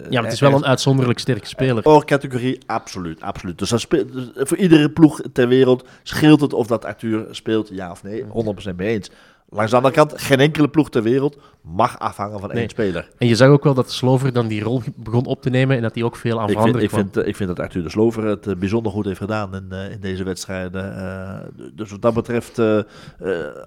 maar 0.10 0.24
het 0.24 0.34
is 0.34 0.39
wel 0.39 0.54
een 0.54 0.66
uitzonderlijk 0.66 1.20
sterke 1.20 1.48
speler. 1.48 1.86
Oh, 1.86 2.04
categorie, 2.04 2.60
absoluut, 2.66 3.22
absoluut. 3.22 3.58
Dus, 3.58 3.70
dat 3.70 3.80
speelt, 3.80 4.13
dus 4.13 4.30
voor 4.36 4.58
iedere 4.58 4.89
ploeg 4.89 5.22
ter 5.34 5.48
wereld 5.48 5.88
scheelt 6.04 6.42
het 6.42 6.54
of 6.54 6.68
dat 6.68 6.86
Arthur 6.86 7.28
speelt, 7.32 7.70
ja 7.72 7.92
of 7.92 8.04
nee. 8.04 8.24
100% 8.24 8.75
mee 8.75 8.88
eens. 8.88 9.10
Langs 9.51 9.72
de 9.72 9.77
andere 9.77 9.96
kant, 9.96 10.22
geen 10.22 10.39
enkele 10.39 10.68
ploeg 10.68 10.89
ter 10.89 11.03
wereld 11.03 11.38
mag 11.62 12.00
afhangen 12.00 12.39
van 12.39 12.51
één 12.51 12.70
speler. 12.70 13.10
En 13.18 13.27
je 13.27 13.36
zag 13.36 13.50
ook 13.50 13.63
wel 13.63 13.74
dat 13.74 13.91
Slover 13.91 14.34
dan 14.34 14.48
die 14.48 14.63
rol 14.63 14.82
begon 14.96 15.25
op 15.25 15.41
te 15.41 15.50
nemen 15.50 15.75
en 15.75 15.82
dat 15.82 15.96
hij 15.96 16.03
ook 16.03 16.15
veel 16.15 16.39
aan 16.39 16.50
ik 16.50 16.51
veranderd 16.51 16.89
vind, 16.91 17.06
ik 17.06 17.13
vind, 17.13 17.27
ik 17.27 17.36
vind 17.36 17.50
dat 17.50 17.60
Arthur 17.60 17.84
de 17.84 17.89
Slover 17.89 18.24
het 18.24 18.48
uh, 18.48 18.56
bijzonder 18.56 18.91
goed 18.91 19.06
heeft 19.06 19.20
gedaan 19.20 19.56
in, 19.56 19.68
uh, 19.70 19.91
in 19.91 20.00
deze 20.00 20.24
wedstrijden. 20.24 20.96
Uh, 20.98 21.68
dus 21.74 21.91
wat 21.91 22.01
dat 22.01 22.13
betreft, 22.13 22.62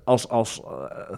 als, 0.04 0.28
als 0.28 0.62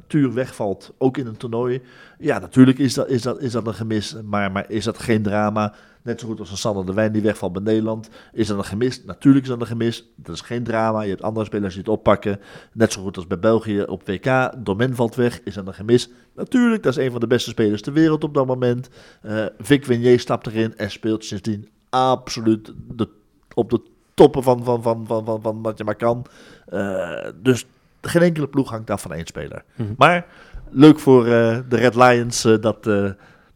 Tuur 0.06 0.32
wegvalt, 0.32 0.92
ook 0.98 1.16
in 1.16 1.26
een 1.26 1.36
toernooi, 1.36 1.82
ja, 2.18 2.38
natuurlijk 2.38 2.78
is 2.78 2.94
dat, 2.94 3.08
is 3.08 3.22
dat, 3.22 3.40
is 3.40 3.52
dat 3.52 3.66
een 3.66 3.74
gemis, 3.74 4.16
maar, 4.24 4.52
maar 4.52 4.64
is 4.68 4.84
dat 4.84 4.98
geen 4.98 5.22
drama. 5.22 5.74
Net 6.04 6.20
zo 6.20 6.26
goed 6.26 6.40
als 6.40 6.50
een 6.50 6.56
Sander 6.56 6.86
de 6.86 6.94
Wijn 6.94 7.12
die 7.12 7.22
wegvalt 7.22 7.52
bij 7.52 7.62
Nederland. 7.62 8.08
Is 8.32 8.46
dat 8.46 8.58
een 8.58 8.64
gemis? 8.64 9.04
Natuurlijk 9.04 9.44
is 9.44 9.50
dat 9.50 9.60
een 9.60 9.66
gemis. 9.66 10.12
Dat 10.16 10.34
is 10.34 10.40
geen 10.40 10.64
drama. 10.64 11.02
Je 11.02 11.08
hebt 11.08 11.22
andere 11.22 11.46
spelers 11.46 11.74
die 11.74 11.82
het 11.82 11.92
oppakken. 11.92 12.40
Net 12.72 12.92
zo 12.92 13.02
goed 13.02 13.16
als 13.16 13.26
bij 13.26 13.38
België 13.38 13.82
op 13.82 14.06
WK. 14.06 14.52
Domen 14.64 14.94
valt 14.94 15.14
weg. 15.14 15.40
Is 15.42 15.54
dat 15.54 15.66
een 15.66 15.74
gemis? 15.74 16.10
Natuurlijk, 16.34 16.82
dat 16.82 16.96
is 16.96 17.04
een 17.04 17.10
van 17.10 17.20
de 17.20 17.26
beste 17.26 17.50
spelers 17.50 17.82
ter 17.82 17.92
wereld 17.92 18.24
op 18.24 18.34
dat 18.34 18.46
moment. 18.46 18.88
Uh, 19.22 19.46
Vic 19.58 19.84
Winier 19.84 20.20
stapt 20.20 20.46
erin 20.46 20.76
en 20.76 20.90
speelt 20.90 21.24
sindsdien 21.24 21.68
absoluut 21.90 22.72
de, 22.94 23.08
op 23.54 23.70
de 23.70 23.80
toppen 24.14 24.42
van, 24.42 24.64
van, 24.64 24.82
van, 24.82 25.06
van, 25.06 25.24
van, 25.24 25.42
van 25.42 25.62
wat 25.62 25.78
je 25.78 25.84
maar 25.84 25.96
kan. 25.96 26.26
Uh, 26.72 27.28
dus 27.42 27.66
geen 28.00 28.22
enkele 28.22 28.48
ploeg 28.48 28.70
hangt 28.70 28.90
af 28.90 29.02
van 29.02 29.12
één 29.12 29.26
speler. 29.26 29.64
Mm 29.76 29.86
-hmm. 29.86 29.94
Maar 29.98 30.26
leuk 30.70 30.98
voor 30.98 31.26
uh, 31.26 31.58
de 31.68 31.76
Red 31.76 31.94
Lions 31.94 32.42
dat 32.42 32.88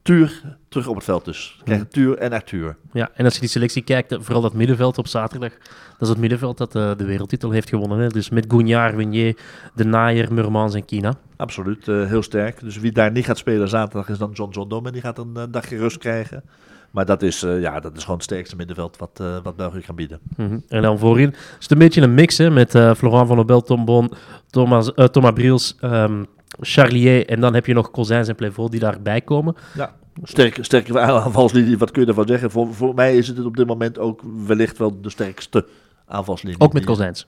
Tuur 0.02 0.57
terug 0.68 0.86
op 0.86 0.94
het 0.94 1.04
veld 1.04 1.24
dus. 1.24 1.60
Krijgen 1.64 1.88
hmm. 1.92 1.92
Tuur 1.92 2.18
en 2.18 2.32
Arthur. 2.32 2.76
Ja, 2.92 3.10
en 3.14 3.24
als 3.24 3.34
je 3.34 3.40
die 3.40 3.48
selectie 3.48 3.82
kijkt, 3.82 4.16
vooral 4.20 4.42
dat 4.42 4.52
middenveld 4.52 4.98
op 4.98 5.06
zaterdag, 5.06 5.52
dat 5.98 6.00
is 6.00 6.08
het 6.08 6.18
middenveld 6.18 6.58
dat 6.58 6.76
uh, 6.76 6.90
de 6.96 7.04
wereldtitel 7.04 7.50
heeft 7.50 7.68
gewonnen. 7.68 7.98
Hè? 7.98 8.08
Dus 8.08 8.30
met 8.30 8.44
Gouniard, 8.48 8.94
Winier, 8.94 9.36
De 9.74 9.84
Naaier, 9.84 10.32
Murmans 10.32 10.74
en 10.74 10.84
Kina. 10.84 11.14
Absoluut, 11.36 11.86
uh, 11.86 12.06
heel 12.06 12.22
sterk. 12.22 12.60
Dus 12.60 12.78
wie 12.78 12.92
daar 12.92 13.10
niet 13.10 13.24
gaat 13.24 13.38
spelen 13.38 13.68
zaterdag 13.68 14.08
is 14.08 14.18
dan 14.18 14.30
John 14.32 14.52
John 14.52 14.68
Dome. 14.68 14.90
Die 14.90 15.00
gaat 15.00 15.18
een 15.18 15.32
uh, 15.36 15.42
dagje 15.50 15.76
rust 15.76 15.98
krijgen. 15.98 16.42
Maar 16.90 17.06
dat 17.06 17.22
is, 17.22 17.44
uh, 17.44 17.60
ja, 17.60 17.80
dat 17.80 17.96
is 17.96 18.00
gewoon 18.00 18.16
het 18.16 18.24
sterkste 18.24 18.56
middenveld 18.56 18.96
wat, 18.96 19.18
uh, 19.22 19.36
wat 19.42 19.56
België 19.56 19.80
kan 19.80 19.94
bieden. 19.94 20.18
Mm 20.36 20.46
-hmm. 20.46 20.62
En 20.68 20.82
dan 20.82 20.98
voorin 20.98 21.30
is 21.30 21.38
het 21.58 21.70
een 21.70 21.78
beetje 21.78 22.02
een 22.02 22.14
mix 22.14 22.38
hè, 22.38 22.50
met 22.50 22.74
uh, 22.74 22.94
Florent 22.94 23.26
van 23.26 23.36
der 23.36 23.44
Bel, 23.44 23.62
Tom 23.62 23.84
Bon, 23.84 24.10
Thomas, 24.50 24.92
Thomas 25.10 25.32
Briels, 25.32 25.76
um, 25.82 26.26
Charlier 26.60 27.26
en 27.26 27.40
dan 27.40 27.54
heb 27.54 27.66
je 27.66 27.74
nog 27.74 27.90
Cosins 27.90 28.28
en 28.28 28.34
Plevaux 28.34 28.70
die 28.70 28.80
daarbij 28.80 29.20
komen. 29.20 29.56
Ja. 29.74 29.94
Sterke, 30.22 30.64
sterke 30.64 31.00
aanvalslinie, 31.00 31.78
wat 31.78 31.90
kun 31.90 32.02
je 32.02 32.08
ervan 32.08 32.26
zeggen? 32.26 32.50
Voor, 32.50 32.74
voor 32.74 32.94
mij 32.94 33.16
is 33.16 33.28
het 33.28 33.44
op 33.44 33.56
dit 33.56 33.66
moment 33.66 33.98
ook 33.98 34.22
wellicht 34.46 34.78
wel 34.78 35.00
de 35.00 35.10
sterkste 35.10 35.66
aanvalslinie. 36.06 36.60
Ook 36.60 36.72
met 36.72 36.84
Cosins? 36.84 37.26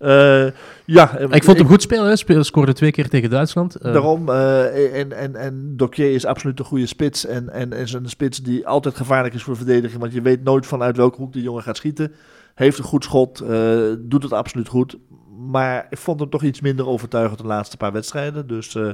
Uh, 0.00 0.46
ja. 0.84 1.18
Ik 1.18 1.44
vond 1.44 1.58
hem 1.58 1.66
goed 1.66 1.82
spelen, 1.82 2.18
Speel, 2.18 2.44
scoorde 2.44 2.72
twee 2.72 2.90
keer 2.90 3.08
tegen 3.08 3.30
Duitsland. 3.30 3.76
Uh. 3.76 3.92
Daarom, 3.92 4.28
uh, 4.28 4.98
en, 5.00 5.12
en, 5.12 5.36
en 5.36 5.76
Dokier 5.76 6.14
is 6.14 6.24
absoluut 6.24 6.58
een 6.58 6.64
goede 6.64 6.86
spits. 6.86 7.26
En, 7.26 7.52
en, 7.52 7.72
en 7.72 7.78
is 7.78 7.92
een 7.92 8.08
spits 8.08 8.42
die 8.42 8.66
altijd 8.66 8.96
gevaarlijk 8.96 9.34
is 9.34 9.42
voor 9.42 9.52
de 9.52 9.64
verdediging. 9.64 10.00
Want 10.00 10.12
je 10.12 10.22
weet 10.22 10.44
nooit 10.44 10.66
vanuit 10.66 10.96
welke 10.96 11.16
hoek 11.16 11.32
die 11.32 11.42
jongen 11.42 11.62
gaat 11.62 11.76
schieten. 11.76 12.12
Heeft 12.54 12.78
een 12.78 12.84
goed 12.84 13.04
schot, 13.04 13.44
doet 13.98 14.22
het 14.22 14.32
absoluut 14.32 14.68
goed. 14.68 14.96
Maar 15.48 15.86
ik 15.90 15.98
vond 15.98 16.20
hem 16.20 16.30
toch 16.30 16.42
iets 16.42 16.60
minder 16.60 16.86
overtuigend 16.86 17.38
de 17.38 17.46
laatste 17.46 17.76
paar 17.76 17.92
wedstrijden. 17.92 18.46
Dus 18.46 18.74
uh, 18.74 18.92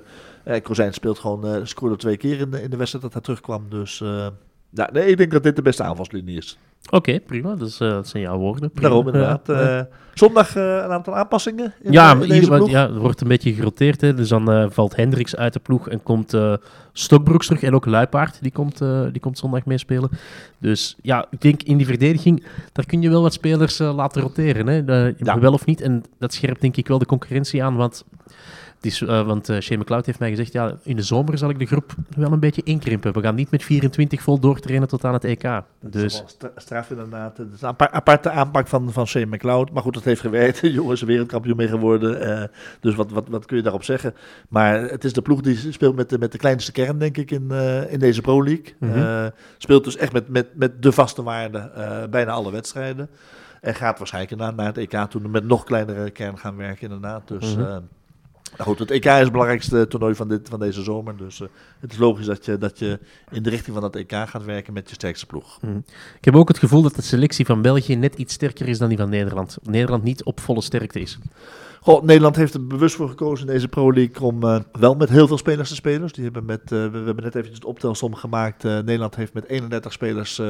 Kozijn 0.62 0.94
speelt 0.94 1.18
gewoon, 1.18 1.46
uh, 1.46 1.64
scoorde 1.64 1.96
twee 1.96 2.16
keer 2.16 2.40
in 2.40 2.50
de, 2.50 2.62
in 2.62 2.70
de 2.70 2.76
wedstrijd 2.76 3.04
dat 3.04 3.12
hij 3.12 3.22
terugkwam. 3.22 3.68
Dus 3.68 4.00
uh, 4.00 4.26
ja, 4.74 4.88
nee, 4.92 5.06
ik 5.06 5.16
denk 5.16 5.30
dat 5.30 5.42
dit 5.42 5.56
de 5.56 5.62
beste 5.62 5.82
aanvalslinie 5.82 6.36
is. 6.36 6.58
Oké, 6.86 6.96
okay, 6.96 7.20
prima. 7.20 7.54
Dus, 7.54 7.80
uh, 7.80 7.90
dat 7.90 8.08
zijn 8.08 8.22
jouw 8.22 8.38
woorden. 8.38 8.70
Prima. 8.70 8.88
Daarom 8.88 9.06
inderdaad. 9.06 9.48
Uh, 9.48 9.80
zondag 10.14 10.56
uh, 10.56 10.62
een 10.64 10.90
aantal 10.90 11.16
aanpassingen. 11.16 11.74
In 11.80 11.92
ja, 11.92 12.14
de, 12.14 12.26
in 12.26 12.34
ieder, 12.34 12.70
ja, 12.70 12.84
er 12.84 12.98
wordt 12.98 13.20
een 13.20 13.28
beetje 13.28 13.52
geroteerd. 13.54 14.00
Hè. 14.00 14.14
Dus 14.14 14.28
dan 14.28 14.72
valt 14.72 14.96
Hendricks 14.96 15.36
uit 15.36 15.52
de 15.52 15.60
ploeg 15.60 15.88
en 15.88 16.02
komt 16.02 16.36
Stokbroeks 16.92 17.46
terug. 17.46 17.62
En 17.62 17.74
ook 17.74 17.86
Luipaard, 17.86 18.38
die 18.42 18.52
komt, 18.52 18.78
die 19.12 19.20
komt 19.20 19.38
zondag 19.38 19.64
meespelen. 19.64 20.10
Dus 20.58 20.96
ja, 21.02 21.26
ik 21.30 21.40
denk 21.40 21.62
in 21.62 21.76
die 21.76 21.86
verdediging, 21.86 22.44
daar 22.72 22.86
kun 22.86 23.02
je 23.02 23.10
wel 23.10 23.22
wat 23.22 23.32
spelers 23.32 23.78
laten 23.78 24.22
roteren. 24.22 24.66
Hè. 24.66 25.12
Ja. 25.16 25.38
Wel 25.38 25.52
of 25.52 25.66
niet. 25.66 25.80
En 25.80 26.04
dat 26.18 26.34
scherpt 26.34 26.60
denk 26.60 26.76
ik 26.76 26.88
wel 26.88 26.98
de 26.98 27.06
concurrentie 27.06 27.64
aan. 27.64 27.76
Want 27.76 28.04
is, 28.84 29.00
uh, 29.00 29.26
want 29.26 29.48
uh, 29.48 29.60
Shane 29.60 29.80
McLeod 29.80 30.06
heeft 30.06 30.18
mij 30.18 30.30
gezegd, 30.30 30.52
ja, 30.52 30.76
in 30.82 30.96
de 30.96 31.02
zomer 31.02 31.38
zal 31.38 31.50
ik 31.50 31.58
de 31.58 31.66
groep 31.66 31.94
wel 32.16 32.32
een 32.32 32.40
beetje 32.40 32.62
inkrimpen. 32.64 33.12
We 33.12 33.20
gaan 33.20 33.34
niet 33.34 33.50
met 33.50 33.62
24 33.62 34.22
vol 34.22 34.38
doortrainen 34.38 34.88
tot 34.88 35.04
aan 35.04 35.12
het 35.12 35.24
EK. 35.24 35.42
Dat 35.42 35.64
dus. 35.80 36.22
is 36.26 36.36
straf 36.56 36.90
inderdaad. 36.90 37.36
Het 37.36 37.52
is 37.54 37.62
een 37.62 37.74
aparte 37.78 38.30
aanpak 38.30 38.66
van, 38.66 38.92
van 38.92 39.06
Shane 39.06 39.26
McLeod. 39.26 39.72
Maar 39.72 39.82
goed, 39.82 39.94
dat 39.94 40.04
heeft 40.04 40.20
gewerkt. 40.20 40.58
Jongens, 40.72 41.02
wereldkampioen 41.02 41.56
mee 41.56 41.68
geworden. 41.68 42.28
Uh, 42.28 42.44
dus 42.80 42.94
wat, 42.94 43.10
wat, 43.10 43.28
wat 43.28 43.46
kun 43.46 43.56
je 43.56 43.62
daarop 43.62 43.84
zeggen? 43.84 44.14
Maar 44.48 44.82
het 44.82 45.04
is 45.04 45.12
de 45.12 45.22
ploeg 45.22 45.40
die 45.40 45.72
speelt 45.72 45.96
met 45.96 46.10
de, 46.10 46.18
met 46.18 46.32
de 46.32 46.38
kleinste 46.38 46.72
kern, 46.72 46.98
denk 46.98 47.16
ik, 47.16 47.30
in, 47.30 47.50
in 47.88 47.98
deze 47.98 48.20
Pro 48.20 48.44
League. 48.44 48.74
Mm 48.78 48.92
-hmm. 48.92 49.30
speelt 49.58 49.84
dus 49.84 49.96
echt 49.96 50.12
met, 50.12 50.28
met, 50.28 50.46
met 50.54 50.82
de 50.82 50.92
vaste 50.92 51.22
waarde 51.22 51.70
bijna 52.10 52.32
alle 52.32 52.50
wedstrijden. 52.50 53.08
En 53.60 53.74
gaat 53.74 53.98
waarschijnlijk 53.98 54.40
naar, 54.40 54.54
naar 54.54 54.66
het 54.66 54.78
EK 54.78 55.06
toe 55.08 55.28
met 55.28 55.44
nog 55.44 55.64
kleinere 55.64 56.10
kern 56.10 56.38
gaan 56.38 56.56
werken, 56.56 56.82
inderdaad. 56.82 57.28
Dus... 57.28 57.56
Mm 57.56 57.64
-hmm. 57.64 57.88
Nou 58.56 58.68
goed, 58.68 58.78
het 58.78 58.90
EK 58.90 59.04
is 59.04 59.18
het 59.18 59.32
belangrijkste 59.32 59.86
toernooi 59.88 60.14
van, 60.14 60.28
dit, 60.28 60.48
van 60.48 60.58
deze 60.58 60.82
zomer. 60.82 61.16
Dus 61.16 61.40
uh, 61.40 61.48
het 61.80 61.92
is 61.92 61.98
logisch 61.98 62.26
dat 62.26 62.44
je, 62.44 62.58
dat 62.58 62.78
je 62.78 62.98
in 63.30 63.42
de 63.42 63.50
richting 63.50 63.76
van 63.76 63.82
dat 63.82 63.96
EK 63.96 64.12
gaat 64.12 64.44
werken 64.44 64.72
met 64.72 64.88
je 64.88 64.94
sterkste 64.94 65.26
ploeg. 65.26 65.58
Mm. 65.60 65.84
Ik 66.18 66.24
heb 66.24 66.36
ook 66.36 66.48
het 66.48 66.58
gevoel 66.58 66.82
dat 66.82 66.94
de 66.94 67.02
selectie 67.02 67.46
van 67.46 67.62
België 67.62 67.96
net 67.96 68.14
iets 68.14 68.34
sterker 68.34 68.68
is 68.68 68.78
dan 68.78 68.88
die 68.88 68.98
van 68.98 69.08
Nederland. 69.08 69.58
Nederland 69.62 70.02
niet 70.02 70.24
op 70.24 70.40
volle 70.40 70.62
sterkte 70.62 71.00
is. 71.00 71.18
Nederland 71.84 72.36
heeft 72.36 72.54
er 72.54 72.66
bewust 72.66 72.96
voor 72.96 73.08
gekozen 73.08 73.46
in 73.46 73.52
deze 73.52 73.68
Pro 73.68 73.92
League 73.92 74.26
om 74.26 74.44
uh, 74.44 74.58
wel 74.72 74.94
met 74.94 75.08
heel 75.08 75.26
veel 75.26 75.38
spelers 75.38 75.68
te 75.68 75.74
spelen. 75.74 76.00
Dus 76.00 76.12
die 76.12 76.24
hebben 76.24 76.44
met, 76.44 76.60
uh, 76.62 76.68
we, 76.68 76.96
hebben 76.96 77.24
net 77.24 77.34
eventjes 77.34 77.60
de 77.60 77.66
optelsom 77.66 78.14
gemaakt. 78.14 78.64
Uh, 78.64 78.72
Nederland 78.72 79.16
heeft 79.16 79.32
met 79.32 79.48
31 79.48 79.92
spelers, 79.92 80.42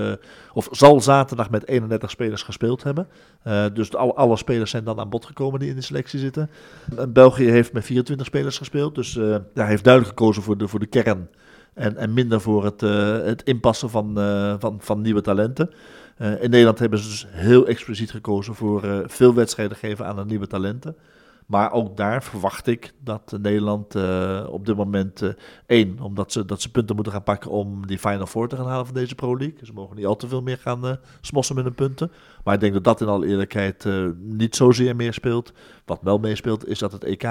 of 0.52 0.68
zal 0.70 1.00
zaterdag 1.00 1.50
met 1.50 1.66
31 1.66 2.10
spelers 2.10 2.42
gespeeld 2.42 2.82
hebben. 2.82 3.08
dus 3.74 3.94
alle, 3.94 4.14
alle, 4.14 4.36
spelers 4.36 4.70
zijn 4.70 4.84
dan 4.84 4.98
aan 4.98 5.08
bod 5.08 5.24
gekomen 5.24 5.60
die 5.60 5.68
in 5.68 5.74
de 5.74 5.80
selectie 5.80 6.18
zitten. 6.18 6.50
België 7.08 7.50
heeft 7.50 7.72
met 7.72 7.84
24 7.84 8.26
spelers 8.26 8.58
gespeeld. 8.58 8.94
Dus 8.94 9.12
daar 9.54 9.68
heeft 9.68 9.84
duidelijk 9.84 10.18
gekozen 10.18 10.42
voor 10.42 10.58
de, 10.58 10.68
voor 10.68 10.80
de 10.80 10.86
kern. 10.86 11.28
En, 11.74 11.96
en 11.96 12.12
minder 12.12 12.40
voor 12.40 12.64
het, 12.64 12.80
het 13.24 13.42
inpassen 13.42 13.90
van, 13.90 14.14
van, 14.58 14.76
van 14.80 15.00
nieuwe 15.00 15.20
talenten. 15.20 15.70
in 16.18 16.50
Nederland 16.50 16.78
hebben 16.78 16.98
ze 16.98 17.08
dus 17.08 17.26
heel 17.30 17.66
expliciet 17.66 18.10
gekozen 18.10 18.54
voor 18.54 19.04
veel 19.06 19.34
wedstrijden 19.34 19.76
geven 19.76 20.06
aan 20.06 20.16
de 20.16 20.24
nieuwe 20.24 20.46
talenten. 20.46 20.96
Maar 21.46 21.72
ook 21.72 21.96
daar 21.96 22.22
verwacht 22.22 22.66
ik 22.66 22.92
dat 23.00 23.36
Nederland 23.40 23.94
uh, 23.96 24.46
op 24.50 24.66
dit 24.66 24.76
moment 24.76 25.22
uh, 25.22 25.30
één, 25.66 26.00
omdat 26.00 26.32
ze, 26.32 26.44
dat 26.44 26.62
ze 26.62 26.70
punten 26.70 26.94
moeten 26.94 27.12
gaan 27.12 27.22
pakken 27.22 27.50
om 27.50 27.86
die 27.86 27.98
Final 27.98 28.26
Four 28.26 28.48
te 28.48 28.56
gaan 28.56 28.66
halen 28.66 28.86
van 28.86 28.94
deze 28.94 29.14
Pro 29.14 29.36
League. 29.36 29.58
Ze 29.62 29.72
mogen 29.72 29.96
niet 29.96 30.06
al 30.06 30.16
te 30.16 30.28
veel 30.28 30.42
meer 30.42 30.58
gaan 30.58 30.86
uh, 30.86 30.92
smossen 31.20 31.54
met 31.54 31.64
hun 31.64 31.74
punten. 31.74 32.12
Maar 32.44 32.54
ik 32.54 32.60
denk 32.60 32.72
dat 32.72 32.84
dat 32.84 33.00
in 33.00 33.06
alle 33.06 33.26
eerlijkheid 33.26 33.88
niet 34.18 34.56
zozeer 34.56 34.96
meer 34.96 35.12
speelt. 35.12 35.52
Wat 35.84 35.98
wel 36.02 36.18
meespeelt 36.18 36.68
is 36.68 36.78
dat 36.78 36.92
het 36.92 37.04
EK 37.04 37.24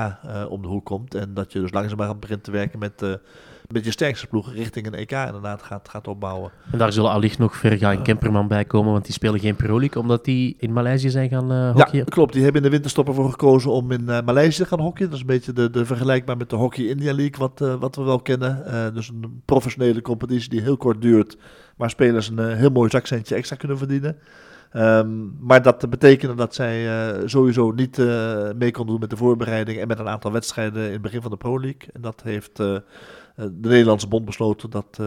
om 0.50 0.62
de 0.62 0.68
hoek 0.68 0.86
komt 0.86 1.16
en 1.16 1.34
dat 1.34 1.52
je 1.52 1.60
dus 1.60 1.72
langzaam 1.72 2.20
begint 2.20 2.44
te 2.44 2.52
werken 2.52 2.80
met 2.80 3.20
met 3.68 3.86
je 3.86 3.92
sterkste 3.92 4.28
ploeg 4.28 4.54
richting 4.54 4.86
een 4.86 4.94
EK 4.94 5.12
inderdaad 5.12 5.64
gaat, 5.64 5.90
gaat 5.90 6.08
opbouwen. 6.08 6.52
En 6.72 6.78
daar 6.78 6.94
zullen 6.94 7.12
allicht 7.12 7.40
nog 7.40 7.56
Verga 7.56 7.92
en 7.92 8.02
Kemperman 8.02 8.48
bij 8.48 8.66
komen, 8.66 8.92
want 8.92 9.06
die 9.06 9.14
spelen 9.14 9.40
geen 9.40 9.56
Pro 9.56 9.80
League, 9.80 10.02
omdat 10.02 10.26
die 10.26 10.56
in 10.60 10.74
Maleisië 10.74 11.10
zijn 11.10 11.30
gaan 11.30 11.52
uh, 11.52 11.72
hockeyen. 11.72 12.06
Ja, 12.06 12.12
klopt. 12.12 12.34
Die 12.34 12.44
hebben 12.44 12.62
in 12.62 12.68
de 12.68 12.74
winterstop 12.74 13.08
ervoor 13.08 13.30
gekozen 13.30 13.72
om 13.72 13.92
in 13.92 14.06
uh, 14.08 14.22
Maleisië 14.26 14.62
te 14.64 14.68
gaan 14.68 14.80
hockeyen. 14.80 15.10
Dat 15.10 15.20
is 15.20 15.26
een 15.26 15.34
beetje 15.34 15.54
de, 15.54 15.70
de 15.70 15.86
vergelijkbaar 15.86 16.38
met 16.38 16.50
de 16.50 16.56
Hockey 16.56 16.86
India 16.86 17.14
League, 17.14 17.38
wat, 17.38 17.62
uh, 17.62 17.74
wat 17.74 17.96
we 17.96 18.04
wel 18.04 18.22
kennen. 18.22 18.94
dus 18.94 19.10
een 19.10 19.42
professionele 19.46 20.02
competitie 20.02 20.50
die 20.50 20.62
heel 20.62 20.78
kort 20.78 21.02
duurt, 21.02 21.38
waar 21.78 21.90
spelers 21.90 22.30
een 22.30 22.56
heel 22.56 22.70
mooi 22.70 22.90
zakcentje 22.90 23.36
extra 23.36 23.56
kunnen 23.56 23.78
verdienen. 23.78 24.18
Um, 24.76 25.38
maar 25.40 25.62
dat 25.62 25.90
betekende 25.90 26.36
dat 26.36 26.56
zij 26.56 26.86
uh, 26.86 27.28
sowieso 27.28 27.72
niet 27.72 27.98
uh, 27.98 28.50
mee 28.56 28.72
kon 28.72 28.88
doen 28.88 29.00
met 29.00 29.10
de 29.10 29.18
voorbereiding 29.18 29.80
en 29.80 29.88
met 29.88 30.00
een 30.00 30.08
aantal 30.08 30.32
wedstrijden 30.32 30.86
in 30.86 30.92
het 30.92 31.02
begin 31.02 31.22
van 31.22 31.32
de 31.32 31.38
Pro 31.38 31.60
League. 31.60 31.90
En 31.94 32.02
dat 32.02 32.22
heeft 32.24 32.60
uh, 32.60 32.78
de 33.36 33.70
Nederlandse 33.70 34.08
bond 34.08 34.26
besloten 34.26 34.70
dat 34.70 35.00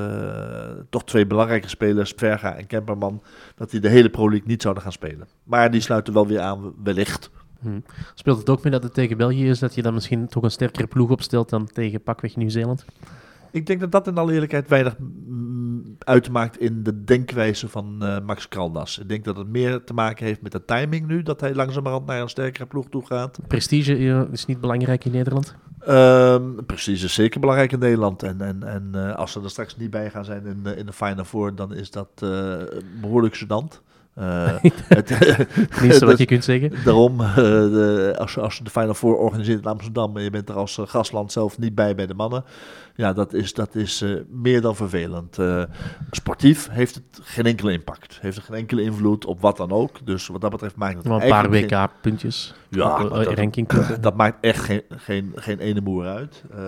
toch 0.91 1.05
twee 1.05 1.27
belangrijke 1.27 1.69
spelers, 1.69 2.13
Verga 2.17 2.55
en 2.55 2.67
Kemperman, 2.67 3.23
dat 3.55 3.71
die 3.71 3.81
de 3.81 3.89
hele 3.89 4.11
Pro 4.11 4.29
League 4.29 4.49
niet 4.49 4.63
zouden 4.63 4.83
gaan 4.83 4.93
spelen. 4.93 5.27
Maar 5.45 5.71
die 5.71 5.81
sluiten 5.81 6.15
wel 6.15 6.27
weer 6.27 6.41
aan, 6.41 6.75
wellicht. 6.83 7.31
Hmm. 7.61 7.85
Speelt 8.15 8.39
het 8.39 8.51
ook 8.51 8.63
mee 8.63 8.73
dat 8.73 8.83
het 8.83 8.95
tegen 8.95 9.17
België 9.17 9.49
is, 9.49 9.59
dat 9.59 9.75
je 9.75 9.83
dan 9.83 9.95
misschien 9.95 10.29
toch 10.29 10.43
een 10.43 10.51
sterkere 10.51 10.87
ploeg 10.87 11.11
opstelt 11.11 11.49
dan 11.49 11.67
tegen 11.67 12.03
pakweg 12.03 12.37
Nieuw-Zeeland? 12.37 12.85
Ik 13.51 13.67
denk 13.67 13.81
dat 13.81 13.93
dat 13.93 14.07
in 14.07 14.19
alle 14.19 14.33
eerlijkheid 14.33 14.69
weinig 14.69 14.97
uitmaakt 15.99 16.59
in 16.59 16.83
de 16.83 17.05
denkwijze 17.05 17.69
van 17.69 17.99
uh, 18.03 18.19
Max 18.21 18.49
Kaldas. 18.49 18.99
Ik 18.99 19.09
denk 19.09 19.25
dat 19.25 19.37
het 19.37 19.49
meer 19.49 19.85
te 19.85 19.95
maken 19.95 20.27
heeft 20.27 20.43
met 20.43 20.53
de 20.53 20.65
timing 20.65 21.07
nu, 21.07 21.23
dat 21.23 21.41
hij 21.41 21.55
langzamerhand 21.55 22.07
naar 22.07 22.21
een 22.21 22.29
sterkere 22.29 22.67
ploeg 22.67 22.89
toe 22.89 23.07
gaat. 23.07 23.39
Prestige 23.47 23.99
uh, 23.99 24.23
is 24.33 24.47
niet 24.47 24.61
belangrijk 24.61 25.05
in 25.05 25.13
Nederland? 25.13 25.57
Um, 25.89 26.65
prestige 26.67 27.05
is 27.05 27.15
zeker 27.15 27.41
belangrijk 27.41 27.73
in 27.73 27.79
Nederland. 27.79 28.23
En, 28.23 28.41
en, 28.41 28.63
en 28.63 28.93
uh, 28.95 29.15
als 29.15 29.33
ze 29.33 29.43
er 29.43 29.51
straks 29.51 29.77
niet 29.77 29.91
bij 29.91 30.11
gaan 30.11 30.25
zijn 30.25 30.47
in, 30.47 30.77
in 30.77 30.87
de 30.87 30.93
Final 30.93 31.25
Four, 31.25 31.55
dan 31.55 31.75
is 31.75 31.91
dat 31.91 32.09
behoorlijk 33.01 33.45
gênant. 33.45 33.81
Uh, 34.19 34.57
het 34.89 35.81
minste 35.81 36.07
wat 36.07 36.19
je 36.25 36.25
kunt 36.25 36.45
zeggen. 36.45 36.73
Daarom, 36.85 37.21
uh, 37.21 37.35
de, 37.35 38.15
als, 38.19 38.39
als 38.39 38.57
je 38.57 38.65
de 38.65 38.71
Final 38.71 38.95
Four 38.95 39.17
organiseert 39.17 39.59
in 39.59 39.71
Amsterdam 39.71 40.17
en 40.17 40.23
je 40.23 40.31
bent 40.31 40.49
er 40.49 40.55
als 40.55 40.79
gastland 40.85 41.33
zelf 41.33 41.59
niet 41.59 41.75
bij 41.75 41.95
bij 41.95 42.07
de 42.07 42.15
mannen, 42.15 42.45
ja, 42.95 43.13
dat 43.13 43.33
is, 43.33 43.55
dat 43.55 43.75
is 43.75 44.03
uh, 44.03 44.21
meer 44.31 44.61
dan 44.61 44.77
vervelend. 44.77 45.39
Uh, 45.39 45.63
sportief 46.11 46.69
heeft 46.71 46.95
het 46.95 47.21
geen 47.23 47.45
enkele 47.45 47.73
impact. 47.73 48.19
Heeft 48.21 48.37
er 48.37 48.43
geen 48.43 48.57
enkele 48.57 48.83
invloed 48.83 49.25
op 49.25 49.41
wat 49.41 49.57
dan 49.57 49.71
ook. 49.71 50.07
Dus 50.07 50.27
wat 50.27 50.41
dat 50.41 50.51
betreft 50.51 50.77
maakt 50.77 50.97
het 50.97 51.07
een 51.07 51.29
paar 51.29 51.51
WK-puntjes. 51.51 52.55
Ja, 52.71 53.03
dat, 53.03 53.27
ranking 53.27 53.69
dat 54.01 54.17
maakt 54.17 54.37
echt 54.41 54.65
geen, 54.65 54.83
geen, 54.89 55.33
geen 55.35 55.59
ene 55.59 55.81
moer 55.81 56.07
uit. 56.07 56.45
Uh, 56.51 56.59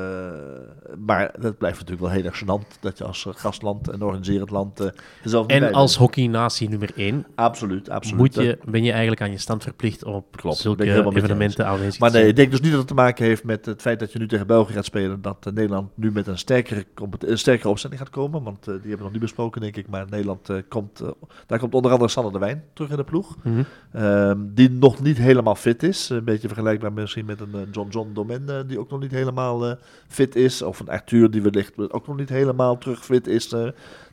maar 0.99 1.35
dat 1.41 1.59
blijft 1.59 1.79
natuurlijk 1.79 2.07
wel 2.07 2.11
heel 2.11 2.25
erg 2.25 2.43
gênant 2.43 2.81
dat 2.81 2.99
je 2.99 3.05
als 3.05 3.27
gastland 3.31 3.89
en 3.89 4.03
organiserend 4.03 4.51
land 4.51 4.81
uh, 4.81 4.89
zelf 5.25 5.47
En 5.47 5.73
als 5.73 5.97
hockeynatie 5.97 6.69
nummer 6.69 6.91
1. 6.97 7.27
Absoluut, 7.35 7.91
absoluut. 7.91 8.19
Moet 8.19 8.35
je, 8.35 8.59
ben 8.65 8.85
je 8.85 8.91
eigenlijk 8.91 9.21
aan 9.21 9.31
je 9.31 9.39
stand 9.39 9.63
verplicht 9.63 10.05
op 10.05 10.37
Klopt, 10.37 10.57
zulke 10.57 10.85
evenementen 11.15 11.67
aanwezig 11.67 12.01
Maar 12.01 12.13
nee, 12.13 12.27
ik 12.27 12.37
denk 12.37 12.51
dus 12.51 12.61
niet 12.61 12.71
dat 12.71 12.79
het 12.79 12.89
te 12.89 12.95
maken 12.95 13.25
heeft 13.25 13.45
met 13.45 13.67
het 13.67 13.81
feit 13.81 14.01
dat 14.01 14.13
je 14.13 14.19
nu 14.19 14.29
tegen 14.29 14.47
België 14.47 14.73
gaat 14.73 14.85
spelen. 14.85 15.23
Dat 15.23 15.51
Nederland 15.55 15.91
nu 15.95 16.13
met 16.13 16.27
een 16.27 16.39
sterkere, 16.39 16.85
een 17.19 17.39
sterkere 17.39 17.69
opstelling 17.69 18.01
gaat 18.01 18.11
komen. 18.11 18.43
Want 18.43 18.59
uh, 18.59 18.65
die 18.65 18.75
hebben 18.75 18.97
we 18.97 19.03
nog 19.03 19.13
niet 19.13 19.21
besproken, 19.21 19.61
denk 19.61 19.77
ik. 19.77 19.89
Maar 19.89 20.07
Nederland 20.11 20.51
komt, 20.69 21.03
daar 21.47 21.59
komt 21.59 21.75
onder 21.75 21.91
andere 21.91 22.11
Sander 22.11 22.33
de 22.33 22.39
Wijn 22.39 22.65
terug 22.73 22.91
in 22.91 22.97
de 22.97 23.05
ploeg. 23.05 23.37
Mm 23.43 23.65
-hmm. 23.93 24.03
um, 24.03 24.51
die 24.55 24.71
nog 24.71 25.01
niet 25.01 25.19
helemaal 25.19 25.55
fit 25.55 25.83
is. 25.83 25.88
Een 25.89 26.25
beetje 26.25 26.49
vergelijkbaar 26.49 26.93
misschien 26.93 27.27
met 27.27 27.41
een 27.41 27.69
John 27.71 27.89
John 27.91 28.11
Domen, 28.13 28.67
die 28.67 28.79
ook 28.79 28.91
nog 28.91 29.01
niet 29.01 29.11
helemaal 29.11 29.77
fit 30.09 30.37
is. 30.37 30.63
Of 30.63 30.81
een 30.81 30.89
Arthur 30.89 31.31
die 31.31 31.43
wellicht 31.43 31.93
ook 31.93 32.07
nog 32.07 32.17
niet 32.17 32.29
helemaal 32.29 32.79
terug 32.79 33.05
fit 33.05 33.27
is. 33.27 33.49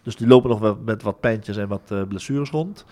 dus 0.04 0.16
die 0.16 0.28
lopen 0.28 0.50
nog 0.50 0.60
wel 0.60 0.78
met 0.86 1.04
wat 1.04 1.20
pijntjes 1.20 1.58
en 1.58 1.68
wat 1.68 2.08
blessures 2.08 2.50
rond. 2.50 2.86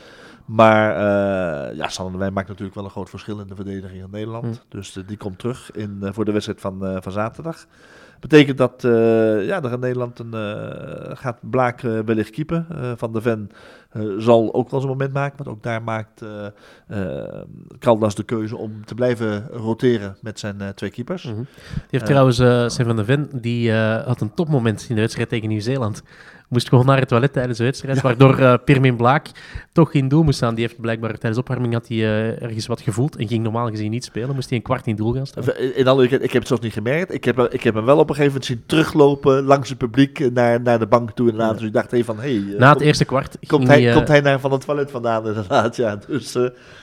Maar 0.45 0.91
uh, 0.91 1.77
ja, 1.77 1.87
Sander 1.87 2.13
de 2.13 2.19
Wijn 2.19 2.33
maakt 2.33 2.47
natuurlijk 2.47 2.75
wel 2.75 2.83
een 2.83 2.89
groot 2.89 3.09
verschil 3.09 3.39
in 3.39 3.47
de 3.47 3.55
verdediging 3.55 4.03
in 4.03 4.09
Nederland. 4.11 4.45
Mm. 4.45 4.57
Dus 4.69 4.97
uh, 4.97 5.03
die 5.07 5.17
komt 5.17 5.39
terug 5.39 5.71
in, 5.71 5.99
uh, 6.01 6.09
voor 6.11 6.25
de 6.25 6.31
wedstrijd 6.31 6.61
van, 6.61 7.01
van 7.01 7.11
zaterdag. 7.11 7.65
Betekent 8.19 8.57
dat 8.57 8.81
ja, 8.81 9.63
er 9.63 9.71
in 9.71 9.79
Nederland 9.79 10.19
een, 10.19 10.33
gaat 11.17 11.39
Blaak 11.41 11.81
wellicht 11.81 12.29
keeper. 12.29 12.65
van 12.97 13.13
de 13.13 13.21
Ven 13.21 13.49
zal 14.17 14.53
ook 14.53 14.69
wel 14.69 14.79
zijn 14.79 14.91
moment 14.91 15.13
maken. 15.13 15.37
Want 15.37 15.57
ook 15.57 15.63
daar 15.63 15.83
maakt 15.83 16.21
Caldas 17.79 18.15
de 18.15 18.23
keuze 18.23 18.57
om 18.57 18.85
te 18.85 18.95
blijven 18.95 19.47
roteren 19.51 20.17
met 20.21 20.39
zijn 20.39 20.71
twee 20.75 20.89
keepers. 20.89 21.23
Mm 21.23 21.33
-hmm. 21.33 21.47
Die 21.73 21.83
heeft 21.89 22.05
trouwens, 22.05 22.35
Sven 22.73 22.85
van 22.85 22.95
de 22.95 23.05
Ven, 23.05 23.29
die 23.33 23.73
had 23.73 24.21
een 24.21 24.33
topmoment 24.33 24.85
in 24.89 24.95
de 24.95 25.01
wedstrijd 25.01 25.29
tegen 25.29 25.49
Nieuw-Zeeland 25.49 26.03
moest 26.53 26.69
gewoon 26.69 26.85
naar 26.85 26.99
het 26.99 27.07
toilet 27.07 27.33
tijdens 27.33 27.57
de 27.57 27.63
wedstrijd, 27.63 27.95
ja. 27.95 28.01
waardoor 28.01 28.39
uh, 28.39 28.53
Pirmin 28.65 28.95
Blaak 28.95 29.27
toch 29.71 29.93
in 29.93 30.07
doel 30.07 30.23
moest 30.23 30.37
staan. 30.37 30.55
Die 30.55 30.65
heeft 30.65 30.81
blijkbaar 30.81 31.11
tijdens 31.17 31.37
opwarming 31.37 31.73
had 31.73 31.87
hij 31.87 31.97
uh, 31.97 32.41
ergens 32.41 32.67
wat 32.67 32.81
gevoeld 32.81 33.15
en 33.15 33.27
ging 33.27 33.43
normaal 33.43 33.69
gezien 33.69 33.91
niet 33.91 34.03
spelen. 34.03 34.35
Moest 34.35 34.49
hij 34.49 34.57
een 34.57 34.63
kwart 34.63 34.87
in 34.87 34.95
doel 34.95 35.13
gaan 35.13 35.27
staan. 35.27 35.43
In 35.75 35.87
alle, 35.87 36.03
ik, 36.03 36.11
ik 36.11 36.21
heb 36.21 36.31
het 36.33 36.47
zelfs 36.47 36.63
niet 36.63 36.73
gemerkt. 36.73 37.13
Ik 37.13 37.23
heb, 37.23 37.39
ik 37.39 37.63
heb 37.63 37.73
hem 37.75 37.85
wel 37.85 37.97
op 37.97 38.09
een 38.09 38.15
gegeven 38.15 38.33
moment 38.33 38.45
zien 38.45 38.63
teruglopen 38.65 39.43
langs 39.43 39.69
het 39.69 39.77
publiek 39.77 40.31
naar, 40.33 40.61
naar 40.61 40.79
de 40.79 40.87
bank 40.87 41.11
toe. 41.11 41.29
Inderdaad. 41.29 41.53
Ja. 41.53 41.57
Dus 41.57 41.67
ik 41.67 41.73
dacht 41.73 41.91
even 41.91 42.05
van, 42.05 42.23
hey, 42.23 42.33
uh, 42.33 42.59
Na 42.59 42.73
het 42.73 42.81
eerste 42.81 43.05
kwart 43.05 43.37
komt 43.47 43.67
hij, 43.67 43.82
hij 43.85 43.93
komt 43.93 44.07
hij 44.07 44.21
naar 44.21 44.39
van 44.39 44.51
het 44.51 44.65
toilet 44.65 44.91
vandaan 44.91 45.27
inderdaad. 45.27 45.75
Ja, 45.75 45.99
dus 46.07 46.37